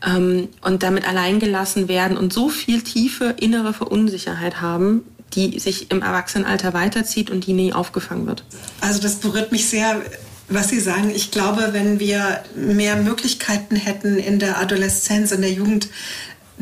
ähm, 0.05 0.49
und 0.61 0.84
damit 0.84 1.07
alleingelassen 1.07 1.88
werden 1.88 2.17
und 2.17 2.34
so 2.34 2.49
viel 2.49 2.82
tiefe 2.82 3.36
innere 3.39 3.74
Verunsicherheit 3.74 4.61
haben, 4.61 5.03
die 5.34 5.59
sich 5.59 5.91
im 5.91 6.01
Erwachsenenalter 6.01 6.74
weiterzieht 6.74 7.30
und 7.30 7.47
die 7.47 7.53
nie 7.53 7.74
aufgefangen 7.74 8.28
wird. 8.28 8.43
Also 8.82 9.01
das 9.01 9.15
berührt 9.15 9.51
mich 9.51 9.69
sehr, 9.69 10.01
was 10.49 10.69
Sie 10.69 10.80
sagen. 10.80 11.11
Ich 11.15 11.32
glaube, 11.32 11.69
wenn 11.72 11.99
wir 11.99 12.43
mehr 12.55 12.97
Möglichkeiten 12.97 13.76
hätten 13.76 14.17
in 14.17 14.39
der 14.39 14.59
Adoleszenz, 14.59 15.32
in 15.32 15.41
der 15.41 15.51
Jugend, 15.51 15.88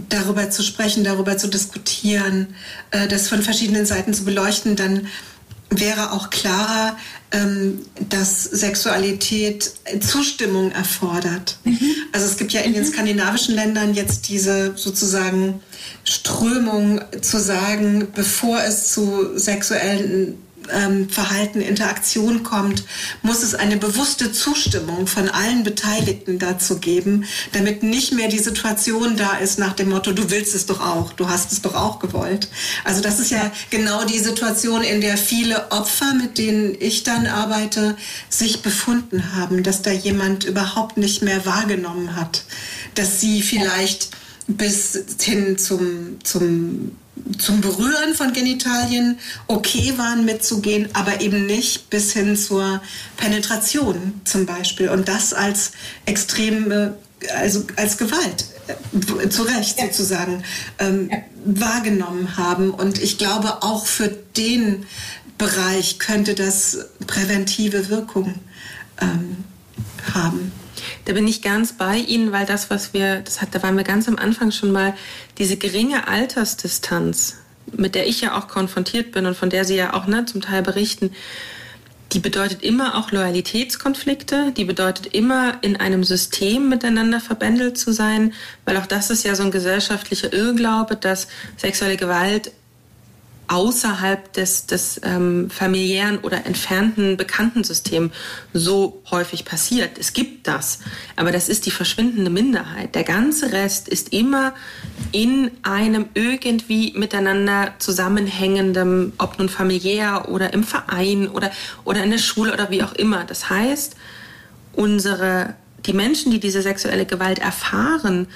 darüber 0.08 0.50
zu 0.50 0.64
sprechen, 0.64 1.04
darüber 1.04 1.38
zu 1.38 1.48
diskutieren, 1.48 2.56
äh, 2.92 3.08
das 3.08 3.28
von 3.28 3.42
verschiedenen 3.42 3.86
Seiten 3.86 4.14
zu 4.14 4.24
beleuchten, 4.24 4.76
dann 4.76 5.08
wäre 5.70 6.14
auch 6.14 6.30
klarer, 6.30 6.98
dass 8.10 8.44
Sexualität 8.44 9.72
Zustimmung 10.00 10.72
erfordert. 10.72 11.58
Mhm. 11.64 11.80
Also 12.12 12.26
es 12.26 12.38
gibt 12.38 12.54
ja 12.54 12.62
in 12.62 12.74
den 12.74 12.84
mhm. 12.84 12.88
skandinavischen 12.88 13.54
Ländern 13.54 13.94
jetzt 13.94 14.30
diese 14.30 14.76
sozusagen 14.76 15.62
Strömung 16.04 17.02
zu 17.22 17.40
sagen, 17.40 18.08
bevor 18.16 18.64
es 18.64 18.92
zu 18.92 19.38
sexuellen 19.38 20.38
ähm, 20.72 21.10
Verhalten, 21.10 21.62
Interaktion 21.62 22.44
kommt, 22.44 22.84
muss 23.22 23.44
es 23.44 23.56
eine 23.56 23.78
bewusste 23.78 24.32
Zustimmung 24.32 25.08
von 25.08 25.30
allen 25.30 25.64
Beteiligten 25.64 26.40
dazu 26.40 26.80
geben, 26.80 27.26
damit 27.52 27.84
nicht 27.84 28.14
mehr 28.14 28.28
die 28.28 28.40
Situation 28.40 29.18
da 29.18 29.38
ist 29.38 29.60
nach 29.60 29.74
dem 29.74 29.90
Motto, 29.90 30.12
du 30.12 30.30
willst 30.30 30.56
es 30.56 30.66
doch 30.66 30.82
auch, 30.82 31.14
du 31.14 31.30
hast 31.30 31.52
es 31.52 31.62
doch 31.62 31.76
auch 31.76 32.00
gewollt. 32.00 32.50
Also 32.84 33.02
das 33.02 33.20
ist 33.20 33.32
ja 33.32 33.52
genau 33.70 34.06
die 34.06 34.20
Situation, 34.20 34.84
in 34.84 35.02
der 35.02 35.18
viele 35.18 35.72
Opfer, 35.72 36.14
mit 36.14 36.38
denen 36.38 36.76
ich 36.80 37.04
dann 37.04 37.28
arbeite, 37.28 37.98
sich 38.30 38.62
befunden 38.62 39.36
haben, 39.36 39.64
dass 39.64 39.82
da 39.82 39.92
jemand 39.92 40.44
überhaupt 40.44 40.98
nicht 40.98 41.22
mehr 41.22 41.46
wahrgenommen 41.46 42.16
hat, 42.16 42.44
dass 42.96 43.20
sie 43.22 43.42
vielleicht 43.42 44.10
bis 44.48 45.04
hin 45.22 45.58
zum, 45.58 46.18
zum 46.24 46.92
zum 47.38 47.62
Berühren 47.62 48.14
von 48.16 48.34
Genitalien 48.34 49.20
okay 49.48 49.94
waren 49.98 50.26
mitzugehen, 50.26 50.90
aber 50.94 51.22
eben 51.22 51.46
nicht 51.46 51.90
bis 51.90 52.14
hin 52.14 52.36
zur 52.36 52.82
Penetration 53.18 54.22
zum 54.26 54.46
Beispiel. 54.46 54.90
Und 54.90 55.08
das 55.08 55.34
als 55.34 55.72
extreme, 56.06 56.98
also 57.36 57.66
als 57.76 57.98
Gewalt, 57.98 58.46
äh, 58.68 59.30
zu 59.30 59.44
Recht 59.44 59.80
ja. 59.80 59.86
sozusagen, 59.86 60.44
ähm, 60.80 61.10
ja. 61.12 61.18
wahrgenommen 61.46 62.38
haben. 62.38 62.72
Und 62.72 63.02
ich 63.02 63.18
glaube, 63.18 63.64
auch 63.64 63.86
für 63.86 64.10
den 64.38 64.86
Bereich 65.38 66.00
könnte 66.00 66.36
das 66.36 66.90
präventive 67.08 67.90
Wirkung 67.90 68.36
ähm, 69.02 69.44
haben. 70.14 70.52
Da 71.06 71.14
bin 71.14 71.28
ich 71.28 71.42
ganz 71.42 71.74
bei 71.74 71.98
Ihnen, 71.98 72.32
weil 72.32 72.46
das, 72.46 72.70
was 72.70 72.94
wir, 72.94 73.22
das 73.22 73.42
hat, 73.42 73.54
da 73.54 73.64
waren 73.64 73.78
wir 73.78 73.84
ganz 73.84 74.08
am 74.08 74.18
Anfang 74.18 74.52
schon 74.52 74.72
mal, 74.72 74.94
diese 75.40 75.58
geringe 75.58 76.08
Altersdistanz, 76.08 77.38
mit 77.72 77.96
der 77.96 78.08
ich 78.08 78.22
ja 78.22 78.38
auch 78.38 78.48
konfrontiert 78.48 79.12
bin 79.12 79.26
und 79.26 79.36
von 79.36 79.50
der 79.50 79.66
Sie 79.66 79.76
ja 79.76 79.94
auch 79.94 80.06
ne, 80.06 80.26
zum 80.26 80.42
Teil 80.42 80.62
berichten, 80.62 81.12
die 82.12 82.20
bedeutet 82.20 82.64
immer 82.64 82.98
auch 82.98 83.12
Loyalitätskonflikte, 83.12 84.52
die 84.58 84.66
bedeutet 84.66 85.14
immer 85.14 85.60
in 85.62 85.78
einem 85.78 86.04
System 86.04 86.68
miteinander 86.68 87.20
verbändelt 87.20 87.78
zu 87.78 87.92
sein, 87.92 88.34
weil 88.66 88.78
auch 88.78 88.88
das 88.88 89.12
ist 89.12 89.24
ja 89.24 89.36
so 89.36 89.44
ein 89.44 89.52
gesellschaftlicher 89.52 90.34
Irrglaube, 90.34 90.96
dass 90.96 91.28
sexuelle 91.56 91.98
Gewalt 91.98 92.52
außerhalb 93.50 94.32
des, 94.34 94.68
des 94.68 95.02
ähm, 95.04 95.50
familiären 95.50 96.20
oder 96.20 96.46
entfernten 96.46 97.18
Bekanntensystems 97.18 98.14
so 98.54 99.02
häufig 99.10 99.44
passiert. 99.44 99.98
Es 99.98 100.14
gibt 100.14 100.48
das, 100.48 100.80
aber 101.16 101.32
das 101.32 101.50
ist 101.50 101.66
die 101.66 101.72
verschwindende 101.72 102.30
Minderheit. 102.30 102.94
Der 102.94 103.04
ganze 103.04 103.52
Rest 103.52 103.90
ist 103.90 104.14
immer 104.14 104.54
in 105.12 105.50
einem 105.64 106.06
irgendwie 106.14 106.94
miteinander 106.96 107.74
zusammenhängenden, 107.80 109.14
ob 109.18 109.40
nun 109.40 109.50
familiär 109.50 110.30
oder 110.30 110.54
im 110.54 110.64
Verein 110.64 111.28
oder, 111.28 111.52
oder 111.86 112.04
in 112.04 112.12
der 112.12 112.20
Schule 112.20 112.54
oder 112.54 112.70
wie 112.70 112.84
auch 112.84 112.94
immer. 112.94 113.24
Das 113.24 113.50
heißt, 113.50 113.96
unsere, 114.74 115.56
die 115.88 115.94
Menschen, 115.94 116.32
die 116.32 116.40
diese 116.40 116.62
sexuelle 116.62 117.08
Gewalt 117.08 117.40
erfahren, 117.40 118.28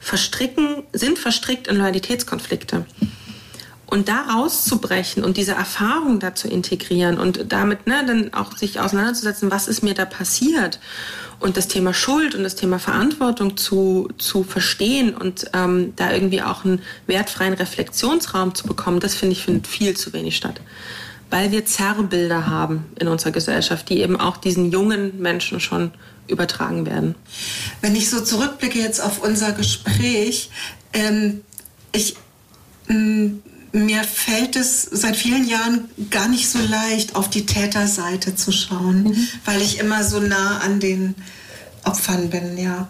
verstricken, 0.00 0.84
sind 0.92 1.18
verstrickt 1.18 1.68
in 1.68 1.76
Loyalitätskonflikte. 1.76 2.86
Und 3.92 4.08
da 4.08 4.22
rauszubrechen 4.22 5.22
und 5.22 5.36
diese 5.36 5.52
Erfahrung 5.52 6.18
da 6.18 6.34
zu 6.34 6.48
integrieren 6.48 7.18
und 7.18 7.52
damit 7.52 7.86
ne, 7.86 8.02
dann 8.06 8.32
auch 8.32 8.56
sich 8.56 8.80
auseinanderzusetzen, 8.80 9.50
was 9.50 9.68
ist 9.68 9.82
mir 9.82 9.92
da 9.92 10.06
passiert 10.06 10.80
und 11.40 11.58
das 11.58 11.68
Thema 11.68 11.92
Schuld 11.92 12.34
und 12.34 12.42
das 12.42 12.54
Thema 12.54 12.78
Verantwortung 12.78 13.58
zu, 13.58 14.08
zu 14.16 14.44
verstehen 14.44 15.14
und 15.14 15.50
ähm, 15.52 15.92
da 15.96 16.10
irgendwie 16.10 16.40
auch 16.40 16.64
einen 16.64 16.80
wertfreien 17.06 17.52
Reflexionsraum 17.52 18.54
zu 18.54 18.66
bekommen, 18.66 18.98
das 18.98 19.14
finde 19.14 19.34
ich 19.34 19.44
findet 19.44 19.66
viel 19.66 19.94
zu 19.94 20.14
wenig 20.14 20.38
statt. 20.38 20.62
Weil 21.28 21.52
wir 21.52 21.66
Zerrbilder 21.66 22.46
haben 22.46 22.86
in 22.98 23.08
unserer 23.08 23.32
Gesellschaft, 23.32 23.90
die 23.90 24.00
eben 24.00 24.18
auch 24.18 24.38
diesen 24.38 24.72
jungen 24.72 25.20
Menschen 25.20 25.60
schon 25.60 25.92
übertragen 26.28 26.86
werden. 26.86 27.14
Wenn 27.82 27.94
ich 27.94 28.08
so 28.08 28.22
zurückblicke 28.22 28.78
jetzt 28.78 29.00
auf 29.00 29.22
unser 29.22 29.52
Gespräch, 29.52 30.48
ähm, 30.94 31.42
ich 31.92 32.16
mm, 32.88 33.32
mir 33.72 34.04
fällt 34.04 34.56
es 34.56 34.82
seit 34.82 35.16
vielen 35.16 35.48
Jahren 35.48 35.88
gar 36.10 36.28
nicht 36.28 36.48
so 36.48 36.58
leicht, 36.58 37.16
auf 37.16 37.30
die 37.30 37.46
Täterseite 37.46 38.36
zu 38.36 38.52
schauen, 38.52 39.04
mhm. 39.04 39.28
weil 39.44 39.62
ich 39.62 39.78
immer 39.78 40.04
so 40.04 40.20
nah 40.20 40.58
an 40.58 40.78
den 40.78 41.14
Opfern 41.84 42.30
bin, 42.30 42.58
ja. 42.58 42.88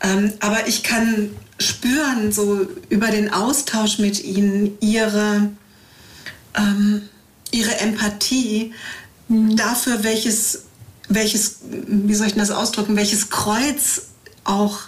Ähm, 0.00 0.32
aber 0.40 0.66
ich 0.68 0.82
kann 0.82 1.30
spüren, 1.58 2.32
so 2.32 2.66
über 2.88 3.08
den 3.08 3.32
Austausch 3.32 3.98
mit 3.98 4.22
ihnen, 4.22 4.76
ihre, 4.80 5.50
ähm, 6.54 7.02
ihre 7.50 7.78
Empathie 7.78 8.72
mhm. 9.28 9.56
dafür, 9.56 10.04
welches, 10.04 10.64
welches, 11.08 11.58
wie 11.86 12.14
soll 12.14 12.28
ich 12.28 12.34
das 12.34 12.50
ausdrücken, 12.50 12.96
welches 12.96 13.30
Kreuz 13.30 14.02
auch 14.44 14.78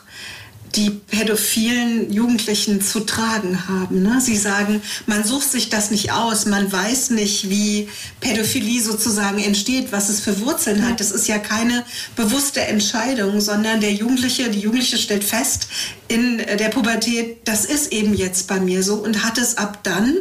die 0.77 0.91
pädophilen 0.91 2.13
Jugendlichen 2.13 2.81
zu 2.81 3.01
tragen 3.01 3.69
haben. 3.69 4.03
Ne? 4.03 4.21
Sie 4.21 4.37
sagen, 4.37 4.83
man 5.07 5.23
sucht 5.23 5.51
sich 5.51 5.69
das 5.69 5.91
nicht 5.91 6.13
aus, 6.13 6.47
man 6.47 6.71
weiß 6.71 7.11
nicht, 7.11 7.49
wie 7.49 7.89
Pädophilie 8.21 8.83
sozusagen 8.83 9.39
entsteht, 9.39 9.93
was 9.93 10.09
es 10.09 10.21
für 10.21 10.41
Wurzeln 10.41 10.87
hat. 10.87 10.99
Das 10.99 11.13
ist 11.13 11.29
ja 11.29 11.39
keine 11.39 11.85
bewusste 12.17 12.61
Entscheidung, 12.63 13.41
sondern 13.41 13.81
der 13.81 13.93
Jugendliche, 13.93 14.51
die 14.51 14.61
Jugendliche 14.61 14.99
stellt 14.99 15.25
fest 15.25 15.69
in 16.09 16.39
der 16.39 16.69
Pubertät, 16.69 17.39
das 17.45 17.65
ist 17.65 17.93
eben 17.93 18.15
jetzt 18.15 18.47
bei 18.49 18.61
mir 18.61 18.83
so 18.83 18.97
und 18.97 19.25
hat 19.25 19.39
es 19.39 19.57
ab 19.57 19.81
dann 19.85 20.17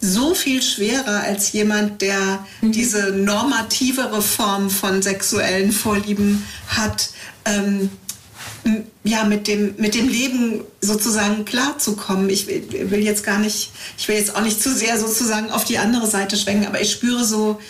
so 0.00 0.34
viel 0.34 0.62
schwerer 0.62 1.22
als 1.22 1.52
jemand, 1.52 2.02
der 2.02 2.44
mhm. 2.60 2.72
diese 2.72 3.12
normativere 3.12 4.20
Form 4.20 4.70
von 4.70 5.02
sexuellen 5.02 5.72
Vorlieben 5.72 6.46
hat. 6.68 7.10
Ähm, 7.44 7.90
ja, 9.04 9.24
mit 9.24 9.46
dem, 9.46 9.74
mit 9.78 9.94
dem 9.94 10.08
Leben 10.08 10.62
sozusagen 10.80 11.44
klarzukommen. 11.44 12.28
Ich 12.28 12.46
will 12.46 13.02
jetzt 13.02 13.24
gar 13.24 13.38
nicht, 13.38 13.70
ich 13.96 14.08
will 14.08 14.16
jetzt 14.16 14.34
auch 14.34 14.42
nicht 14.42 14.60
zu 14.60 14.74
sehr 14.74 14.98
sozusagen 14.98 15.50
auf 15.50 15.64
die 15.64 15.78
andere 15.78 16.06
Seite 16.06 16.36
schwenken, 16.36 16.66
aber 16.66 16.80
ich 16.80 16.92
spüre 16.92 17.24
so, 17.24 17.60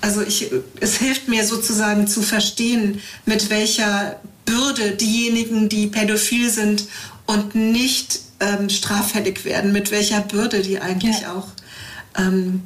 also 0.00 0.22
ich, 0.22 0.50
es 0.80 0.96
hilft 0.96 1.28
mir 1.28 1.44
sozusagen 1.44 2.06
zu 2.06 2.22
verstehen, 2.22 3.00
mit 3.26 3.50
welcher 3.50 4.20
Bürde 4.44 4.92
diejenigen, 4.92 5.68
die 5.68 5.86
pädophil 5.86 6.50
sind 6.50 6.86
und 7.26 7.54
nicht 7.54 8.20
ähm, 8.40 8.68
straffällig 8.68 9.44
werden, 9.44 9.72
mit 9.72 9.90
welcher 9.90 10.20
Bürde 10.20 10.62
die 10.62 10.80
eigentlich 10.80 11.20
ja. 11.20 11.34
auch 11.34 11.48
ähm, 12.18 12.62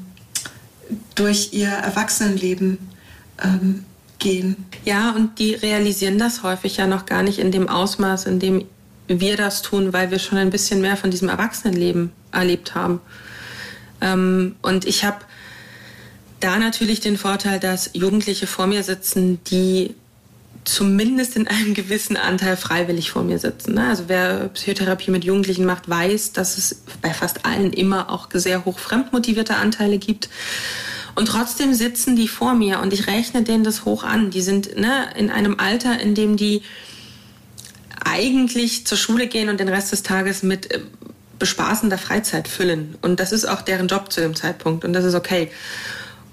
durch 1.14 1.50
ihr 1.52 1.68
Erwachsenenleben 1.68 2.78
ähm, 3.42 3.84
gehen. 4.18 4.66
Ja, 4.84 5.10
und 5.12 5.38
die 5.38 5.54
realisieren 5.54 6.18
das 6.18 6.42
häufig 6.42 6.76
ja 6.76 6.86
noch 6.86 7.06
gar 7.06 7.22
nicht 7.22 7.38
in 7.38 7.50
dem 7.52 7.68
Ausmaß, 7.68 8.26
in 8.26 8.38
dem 8.38 8.64
wir 9.08 9.36
das 9.36 9.62
tun, 9.62 9.92
weil 9.92 10.10
wir 10.10 10.18
schon 10.18 10.38
ein 10.38 10.50
bisschen 10.50 10.80
mehr 10.80 10.96
von 10.96 11.10
diesem 11.10 11.28
Erwachsenenleben 11.28 12.12
erlebt 12.32 12.74
haben. 12.74 13.00
Ähm, 14.00 14.56
und 14.62 14.84
ich 14.86 15.04
habe 15.04 15.18
da 16.40 16.58
natürlich 16.58 17.00
den 17.00 17.16
Vorteil, 17.16 17.60
dass 17.60 17.90
Jugendliche 17.94 18.46
vor 18.46 18.66
mir 18.66 18.82
sitzen, 18.82 19.40
die 19.44 19.94
zumindest 20.64 21.36
in 21.36 21.46
einem 21.46 21.74
gewissen 21.74 22.16
Anteil 22.16 22.56
freiwillig 22.56 23.10
vor 23.10 23.22
mir 23.22 23.38
sitzen. 23.38 23.74
Ne? 23.74 23.88
Also 23.88 24.04
wer 24.08 24.48
Psychotherapie 24.48 25.10
mit 25.10 25.24
Jugendlichen 25.24 25.64
macht, 25.64 25.88
weiß, 25.88 26.32
dass 26.32 26.58
es 26.58 26.82
bei 27.00 27.14
fast 27.14 27.46
allen 27.46 27.72
immer 27.72 28.10
auch 28.10 28.28
sehr 28.32 28.64
hoch 28.64 28.78
fremdmotivierte 28.78 29.56
Anteile 29.56 29.98
gibt. 29.98 30.28
Und 31.16 31.26
trotzdem 31.26 31.74
sitzen 31.74 32.14
die 32.14 32.28
vor 32.28 32.54
mir 32.54 32.80
und 32.80 32.92
ich 32.92 33.06
rechne 33.06 33.42
denen 33.42 33.64
das 33.64 33.84
hoch 33.86 34.04
an. 34.04 34.30
Die 34.30 34.42
sind 34.42 34.76
ne, 34.76 35.08
in 35.16 35.30
einem 35.30 35.58
Alter, 35.58 35.98
in 35.98 36.14
dem 36.14 36.36
die 36.36 36.62
eigentlich 38.04 38.86
zur 38.86 38.98
Schule 38.98 39.26
gehen 39.26 39.48
und 39.48 39.58
den 39.58 39.68
Rest 39.68 39.92
des 39.92 40.02
Tages 40.02 40.42
mit 40.42 40.70
äh, 40.70 40.80
bespaßender 41.38 41.96
Freizeit 41.96 42.48
füllen. 42.48 42.96
Und 43.00 43.18
das 43.18 43.32
ist 43.32 43.46
auch 43.46 43.62
deren 43.62 43.88
Job 43.88 44.12
zu 44.12 44.20
dem 44.20 44.36
Zeitpunkt 44.36 44.84
und 44.84 44.92
das 44.92 45.04
ist 45.04 45.14
okay. 45.14 45.50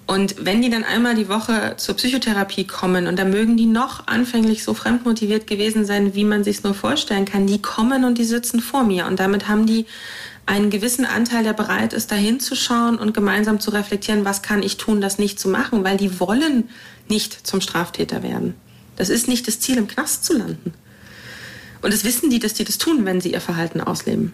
Und 0.05 0.45
wenn 0.45 0.61
die 0.61 0.69
dann 0.69 0.83
einmal 0.83 1.15
die 1.15 1.29
Woche 1.29 1.75
zur 1.77 1.95
Psychotherapie 1.95 2.67
kommen 2.67 3.07
und 3.07 3.17
da 3.17 3.23
mögen 3.23 3.55
die 3.55 3.65
noch 3.65 4.07
anfänglich 4.07 4.65
so 4.65 4.73
fremdmotiviert 4.73 5.47
gewesen 5.47 5.85
sein, 5.85 6.13
wie 6.13 6.25
man 6.25 6.43
sich 6.43 6.61
nur 6.63 6.73
vorstellen 6.73 7.23
kann, 7.23 7.47
die 7.47 7.61
kommen 7.61 8.03
und 8.03 8.17
die 8.17 8.25
sitzen 8.25 8.59
vor 8.59 8.83
mir 8.83 9.05
und 9.05 9.19
damit 9.19 9.47
haben 9.47 9.65
die 9.65 9.85
einen 10.45 10.69
gewissen 10.69 11.05
Anteil, 11.05 11.43
der 11.43 11.53
bereit 11.53 11.93
ist, 11.93 12.11
da 12.11 12.15
hinzuschauen 12.15 12.97
und 12.97 13.13
gemeinsam 13.13 13.59
zu 13.59 13.71
reflektieren, 13.71 14.25
was 14.25 14.41
kann 14.41 14.61
ich 14.61 14.77
tun, 14.77 14.99
das 14.99 15.17
nicht 15.17 15.39
zu 15.39 15.47
machen, 15.47 15.83
weil 15.83 15.97
die 15.97 16.19
wollen 16.19 16.69
nicht 17.07 17.47
zum 17.47 17.61
Straftäter 17.61 18.23
werden. 18.23 18.55
Das 18.95 19.09
ist 19.09 19.27
nicht 19.27 19.47
das 19.47 19.59
Ziel, 19.59 19.77
im 19.77 19.87
Knast 19.87 20.25
zu 20.25 20.37
landen. 20.37 20.73
Und 21.81 21.93
das 21.93 22.03
wissen 22.03 22.29
die, 22.29 22.39
dass 22.39 22.53
die 22.53 22.63
das 22.63 22.77
tun, 22.77 23.05
wenn 23.05 23.21
sie 23.21 23.33
ihr 23.33 23.41
Verhalten 23.41 23.81
ausleben. 23.81 24.33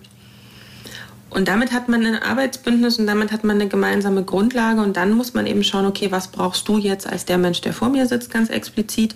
Und 1.29 1.47
damit 1.47 1.71
hat 1.71 1.89
man 1.89 2.05
ein 2.05 2.21
Arbeitsbündnis 2.21 2.97
und 2.97 3.05
damit 3.05 3.31
hat 3.31 3.43
man 3.43 3.57
eine 3.57 3.69
gemeinsame 3.69 4.23
Grundlage 4.23 4.81
und 4.81 4.97
dann 4.97 5.13
muss 5.13 5.35
man 5.35 5.45
eben 5.45 5.63
schauen, 5.63 5.85
okay, 5.85 6.11
was 6.11 6.29
brauchst 6.29 6.67
du 6.67 6.79
jetzt 6.79 7.05
als 7.05 7.25
der 7.25 7.37
Mensch, 7.37 7.61
der 7.61 7.73
vor 7.73 7.89
mir 7.89 8.07
sitzt, 8.07 8.31
ganz 8.31 8.49
explizit, 8.49 9.15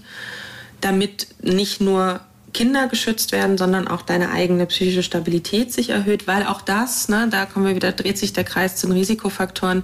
damit 0.80 1.28
nicht 1.41 1.82
nur 1.82 2.22
Kinder 2.54 2.88
geschützt 2.88 3.32
werden, 3.32 3.58
sondern 3.58 3.88
auch 3.88 4.01
deine 4.01 4.32
eigene 4.32 4.66
psychische 4.68 5.04
Stabilität 5.04 5.74
sich 5.74 5.89
erhöht, 5.89 6.28
weil 6.28 6.45
auch 6.45 6.62
das, 6.62 7.10
ne, 7.10 7.28
da 7.30 7.45
kommen 7.45 7.66
wir 7.66 7.76
wieder, 7.76 7.91
dreht 7.91 8.18
sich 8.18 8.34
der 8.34 8.43
Kreis 8.43 8.76
zu 8.76 8.88
den 8.88 8.95
Risikofaktoren. 8.95 9.84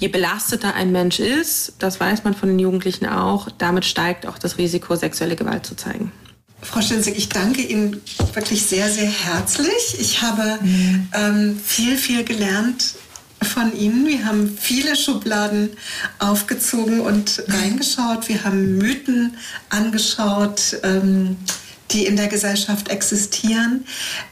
Je 0.00 0.08
belasteter 0.08 0.74
ein 0.74 0.92
Mensch 0.92 1.20
ist, 1.20 1.74
das 1.78 2.00
weiß 2.00 2.24
man 2.24 2.34
von 2.34 2.48
den 2.48 2.58
Jugendlichen 2.58 3.06
auch, 3.06 3.48
damit 3.58 3.84
steigt 3.84 4.26
auch 4.26 4.38
das 4.38 4.58
Risiko, 4.58 4.96
sexuelle 4.96 5.36
Gewalt 5.36 5.64
zu 5.64 5.76
zeigen. 5.76 6.12
Frau 6.64 6.80
Stinzig, 6.80 7.16
ich 7.16 7.28
danke 7.28 7.60
Ihnen 7.60 8.00
wirklich 8.32 8.64
sehr, 8.64 8.88
sehr 8.88 9.08
herzlich. 9.08 10.00
Ich 10.00 10.22
habe 10.22 10.58
ähm, 11.12 11.60
viel, 11.62 11.96
viel 11.96 12.24
gelernt 12.24 12.94
von 13.42 13.76
Ihnen. 13.76 14.06
Wir 14.06 14.24
haben 14.24 14.56
viele 14.58 14.96
Schubladen 14.96 15.70
aufgezogen 16.18 17.00
und 17.00 17.42
reingeschaut. 17.48 18.28
Wir 18.28 18.44
haben 18.44 18.78
Mythen 18.78 19.36
angeschaut, 19.68 20.78
ähm, 20.82 21.36
die 21.90 22.06
in 22.06 22.16
der 22.16 22.28
Gesellschaft 22.28 22.88
existieren. 22.88 23.86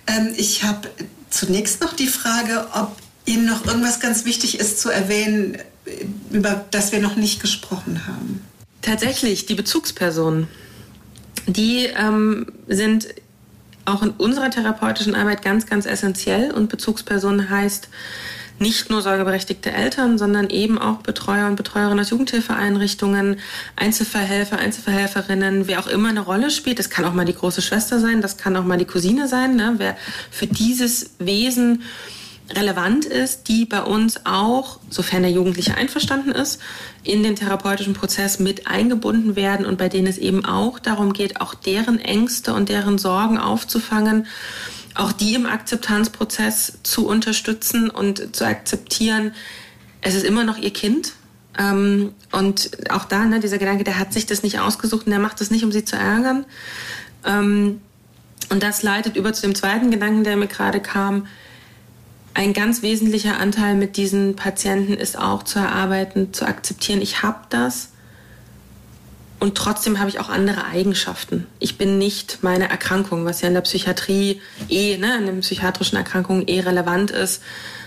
Ähm, 0.07 0.33
ich 0.37 0.65
habe 0.65 0.89
zunächst 1.31 1.81
noch 1.81 1.95
die 1.95 2.09
Frage, 2.09 2.67
ob 2.75 2.97
Ihnen 3.25 3.47
noch 3.47 3.65
irgendwas 3.67 4.01
ganz 4.01 4.25
wichtig 4.25 4.59
ist 4.59 4.81
zu 4.81 4.91
erwähnen, 4.91 5.59
über 6.31 6.65
das 6.71 6.93
wir 6.93 7.01
noch 7.01 7.17
nicht 7.17 7.41
gesprochen 7.41 8.07
haben. 8.07 8.43
Tatsächlich, 8.81 9.47
die 9.47 9.55
Bezugspersonen 9.55 10.49
die 11.47 11.87
ähm, 11.87 12.47
sind 12.69 13.09
auch 13.85 14.03
in 14.03 14.11
unserer 14.11 14.51
therapeutischen 14.51 15.15
Arbeit 15.15 15.43
ganz, 15.43 15.67
ganz 15.67 15.87
essentiell. 15.87 16.53
Und 16.53 16.69
Bezugsperson 16.69 17.51
heißt 17.51 17.89
nicht 18.59 18.91
nur 18.91 19.03
sorgeberechtigte 19.03 19.73
Eltern, 19.73 20.19
sondern 20.19 20.51
eben 20.51 20.79
auch 20.79 20.99
Betreuer 20.99 21.49
und 21.49 21.57
Betreuerinnen 21.57 22.01
aus 22.01 22.11
Jugendhilfeeinrichtungen, 22.11 23.41
Einzelverhelfer, 23.77 24.59
Einzelverhelferinnen, 24.59 25.67
wer 25.67 25.81
auch 25.81 25.89
immer 25.89 26.11
eine 26.11 26.21
Rolle 26.21 26.51
spielt. 26.51 26.79
Das 26.79 26.91
kann 26.91 27.05
auch 27.05 27.15
mal 27.15 27.25
die 27.25 27.35
große 27.35 27.63
Schwester 27.63 27.99
sein, 27.99 28.21
das 28.21 28.37
kann 28.37 28.57
auch 28.57 28.65
mal 28.65 28.79
die 28.79 28.85
Cousine 28.85 29.29
sein. 29.29 29.57
Ne? 29.57 29.75
Wer 29.79 29.97
für 30.31 30.47
dieses 30.47 31.11
Wesen 31.19 31.83
relevant 32.55 33.05
ist, 33.05 33.49
die 33.49 33.65
bei 33.65 33.83
uns 33.83 34.27
auch, 34.27 34.79
sofern 34.91 35.23
der 35.23 35.31
Jugendliche 35.31 35.77
einverstanden 35.77 36.33
ist, 36.33 36.61
in 37.03 37.23
den 37.23 37.37
therapeutischen 37.37 37.95
Prozess 37.95 38.39
mit 38.39 38.67
eingebunden 38.67 39.37
werden 39.37 39.67
und 39.67 39.79
bei 39.79 39.89
denen 39.89 40.07
es 40.07 40.19
eben 40.19 40.45
auch 40.45 40.79
darum 40.79 41.13
geht, 41.13 41.41
auch 41.41 41.55
deren 41.55 41.99
Ängste 41.99 42.55
und 42.55 42.69
deren 42.69 42.99
Sorgen 42.99 43.39
aufzufangen, 43.39 44.27
auch 44.95 45.13
die 45.13 45.35
im 45.35 45.47
Akzeptanzprozess 45.47 46.79
zu 46.83 47.07
unterstützen 47.07 47.91
und 47.91 48.35
zu 48.35 48.45
akzeptieren, 48.45 49.33
es 50.01 50.15
ist 50.15 50.25
immer 50.25 50.45
noch 50.45 50.59
ihr 50.59 50.73
Kind. 50.73 51.13
Ähm, 51.59 52.13
und 52.31 52.71
auch 52.91 53.05
da, 53.05 53.25
ne, 53.25 53.41
dieser 53.41 53.59
Gedanke, 53.59 53.85
der 53.85 53.99
hat 53.99 54.13
sich 54.13 54.27
das 54.27 54.43
nicht 54.43 54.59
ausgesucht 54.61 55.07
und 55.07 55.11
der 55.13 55.21
macht 55.21 55.41
das 55.41 55.51
nicht, 55.51 55.65
um 55.65 55.73
sie 55.73 55.85
zu 55.85 55.97
ärgern. 55.97 56.45
Ähm, 57.25 57.81
und 58.51 58.63
das 58.63 58.83
leitet 58.83 59.17
über 59.17 59.33
zu 59.33 59.43
dem 59.43 59.55
zweiten 59.55 59.91
Gedanken, 59.91 60.25
der 60.25 60.37
mir 60.37 60.47
gerade 60.49 60.81
kam, 60.81 61.27
ein 62.35 62.55
ganz 62.55 62.83
wesentlicher 62.83 63.39
Anteil 63.39 63.75
mit 63.75 63.97
diesen 63.97 64.37
Patienten 64.37 64.95
ist 64.95 65.19
auch 65.19 65.43
zu 65.43 65.59
erarbeiten, 65.59 66.33
zu 66.33 66.47
akzeptieren, 66.47 67.03
ich 67.03 67.23
habe 67.23 67.41
das 67.51 67.92
und 69.43 69.57
trotzdem 69.57 69.99
habe 69.99 70.09
ich 70.09 70.21
auch 70.21 70.29
andere 70.29 70.67
Eigenschaften. 70.67 71.49
Ich 71.59 71.77
bin 71.77 71.99
nicht 71.99 72.39
meine 72.43 72.69
Erkrankung, 72.69 73.25
was 73.25 73.41
ja 73.41 73.49
in 73.49 73.55
der 73.55 73.63
Psychiatrie 73.63 74.41
eh, 74.69 74.97
ne, 74.99 75.19
in 75.19 75.27
den 75.27 75.41
psychiatrischen 75.41 75.99
Erkrankungen 75.99 76.47
eh 76.47 76.61
relevant 76.61 77.11
ist. 77.11 77.43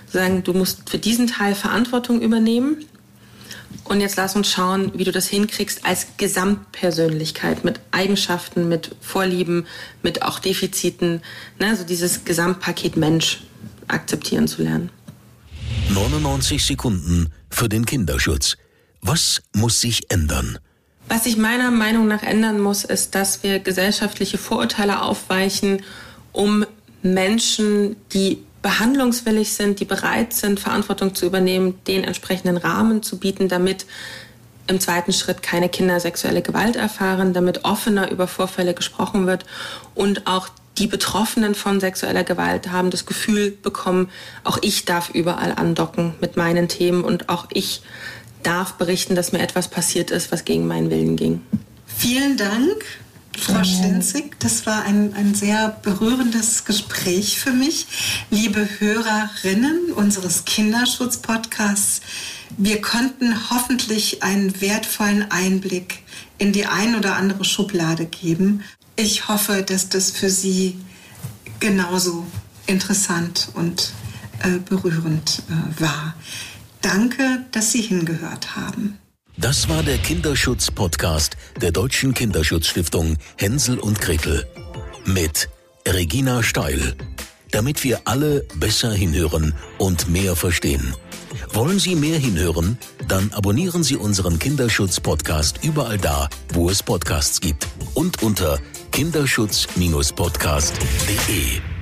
Sagen, 0.06 0.44
du 0.44 0.52
musst 0.52 0.90
für 0.90 0.98
diesen 0.98 1.28
Teil 1.28 1.56
Verantwortung 1.56 2.20
übernehmen. 2.20 2.84
Und 3.86 4.02
jetzt 4.02 4.18
lass 4.18 4.36
uns 4.36 4.52
schauen, 4.52 4.92
wie 4.96 5.06
du 5.06 5.14
das 5.14 5.28
hinkriegst 5.28 5.86
als 5.86 6.08
Gesamtpersönlichkeit 6.18 7.64
mit 7.64 7.80
Eigenschaften, 7.92 8.68
mit 8.68 8.94
Vorlieben, 9.00 9.66
mit 10.04 10.24
auch 10.24 10.40
Defiziten, 10.40 11.22
ne, 11.58 11.74
so 11.78 11.86
dieses 11.86 12.26
Gesamtpaket 12.26 12.98
Mensch 12.98 13.44
akzeptieren 13.88 14.50
zu 14.50 14.62
lernen. 14.62 14.90
99 15.88 16.66
Sekunden 16.66 17.32
für 17.50 17.70
den 17.70 17.86
Kinderschutz. 17.86 18.58
Was 19.00 19.42
muss 19.54 19.80
sich 19.80 20.12
ändern? 20.12 20.60
Was 21.08 21.26
sich 21.26 21.38
meiner 21.38 21.72
Meinung 21.72 22.08
nach 22.08 22.24
ändern 22.24 22.60
muss, 22.60 22.84
ist, 22.84 23.16
dass 23.16 23.44
wir 23.44 23.60
gesellschaftliche 23.60 24.38
Vorurteile 24.38 25.02
aufweichen, 25.02 25.84
um 26.32 26.66
Menschen, 27.04 27.96
die 28.12 28.44
behandlungswillig 28.62 29.54
sind, 29.54 29.80
die 29.80 29.86
bereit 29.86 30.34
sind, 30.34 30.60
Verantwortung 30.60 31.14
zu 31.14 31.28
übernehmen, 31.28 31.80
den 31.86 32.04
entsprechenden 32.04 32.58
Rahmen 32.58 33.04
zu 33.04 33.20
bieten, 33.20 33.48
damit 33.48 33.86
im 34.68 34.80
zweiten 34.80 35.14
Schritt 35.14 35.44
keine 35.44 35.70
Kinder 35.70 36.00
sexuelle 36.00 36.42
Gewalt 36.42 36.76
erfahren, 36.76 37.34
damit 37.34 37.64
offener 37.66 38.10
über 38.10 38.28
Vorfälle 38.28 38.74
gesprochen 38.74 39.28
wird 39.28 39.46
und 39.94 40.26
auch 40.26 40.50
die 40.78 40.88
Betroffenen 40.88 41.56
von 41.56 41.80
sexueller 41.80 42.24
Gewalt 42.24 42.72
haben 42.72 42.90
das 42.90 43.06
Gefühl 43.06 43.52
bekommen, 43.52 44.10
auch 44.44 44.58
ich 44.62 44.86
darf 44.86 45.10
überall 45.10 45.54
andocken 45.56 46.16
mit 46.20 46.36
meinen 46.36 46.68
Themen 46.68 47.04
und 47.04 47.30
auch 47.30 47.46
ich 47.54 47.82
darf 48.46 48.74
berichten, 48.74 49.16
dass 49.16 49.32
mir 49.32 49.40
etwas 49.40 49.68
passiert 49.68 50.12
ist, 50.12 50.32
was 50.32 50.46
gegen 50.46 50.68
meinen 50.68 50.90
Willen 50.90 51.16
ging. 51.16 51.42
Vielen 51.86 52.38
Dank, 52.38 52.84
Frau 53.38 53.64
Stinzig. 53.64 54.40
Das 54.40 54.66
war 54.66 54.84
ein, 54.84 55.14
ein 55.14 55.34
sehr 55.36 55.78
berührendes 55.82 56.66
Gespräch 56.66 57.40
für 57.40 57.52
mich. 57.52 57.88
Liebe 58.30 58.68
Hörerinnen 58.80 59.92
unseres 59.94 60.46
Kinderschutz-Podcasts, 60.46 62.02
wir 62.58 62.82
konnten 62.82 63.50
hoffentlich 63.50 64.24
einen 64.24 64.62
wertvollen 64.62 65.30
Einblick 65.32 66.00
in 66.38 66.54
die 66.54 66.66
ein 66.66 66.96
oder 66.96 67.16
andere 67.16 67.44
Schublade 67.44 68.06
geben 68.06 68.64
ich 68.96 69.28
hoffe, 69.28 69.64
dass 69.64 69.90
das 69.90 70.12
für 70.12 70.30
Sie 70.30 70.78
genauso 71.60 72.26
interessant 72.68 73.50
und 73.54 73.92
äh, 74.40 74.60
berührend 74.60 75.44
äh, 75.50 75.82
war. 75.82 76.16
Danke, 76.86 77.44
dass 77.52 77.72
Sie 77.72 77.82
hingehört 77.82 78.56
haben. 78.56 79.00
Das 79.38 79.68
war 79.68 79.82
der 79.82 79.98
Kinderschutz-Podcast 79.98 81.36
der 81.60 81.72
Deutschen 81.72 82.14
Kinderschutzstiftung 82.14 83.18
Hänsel 83.38 83.80
und 83.80 84.00
Gretel 84.00 84.46
mit 85.04 85.50
Regina 85.88 86.44
Steil, 86.44 86.94
damit 87.50 87.84
wir 87.84 88.02
alle 88.06 88.46
besser 88.60 88.94
hinhören 88.94 89.56
und 89.80 90.10
mehr 90.10 90.36
verstehen. 90.36 90.94
Wollen 91.54 91.80
Sie 91.80 91.96
mehr 91.96 92.20
hinhören? 92.20 92.78
Dann 93.08 93.34
abonnieren 93.34 93.82
Sie 93.82 93.96
unseren 93.96 94.38
Kinderschutz-Podcast 94.38 95.64
überall 95.64 95.98
da, 95.98 96.30
wo 96.54 96.70
es 96.70 96.84
Podcasts 96.84 97.42
gibt 97.42 97.68
und 97.96 98.22
unter 98.22 98.60
kinderschutz-podcast.de 98.92 101.75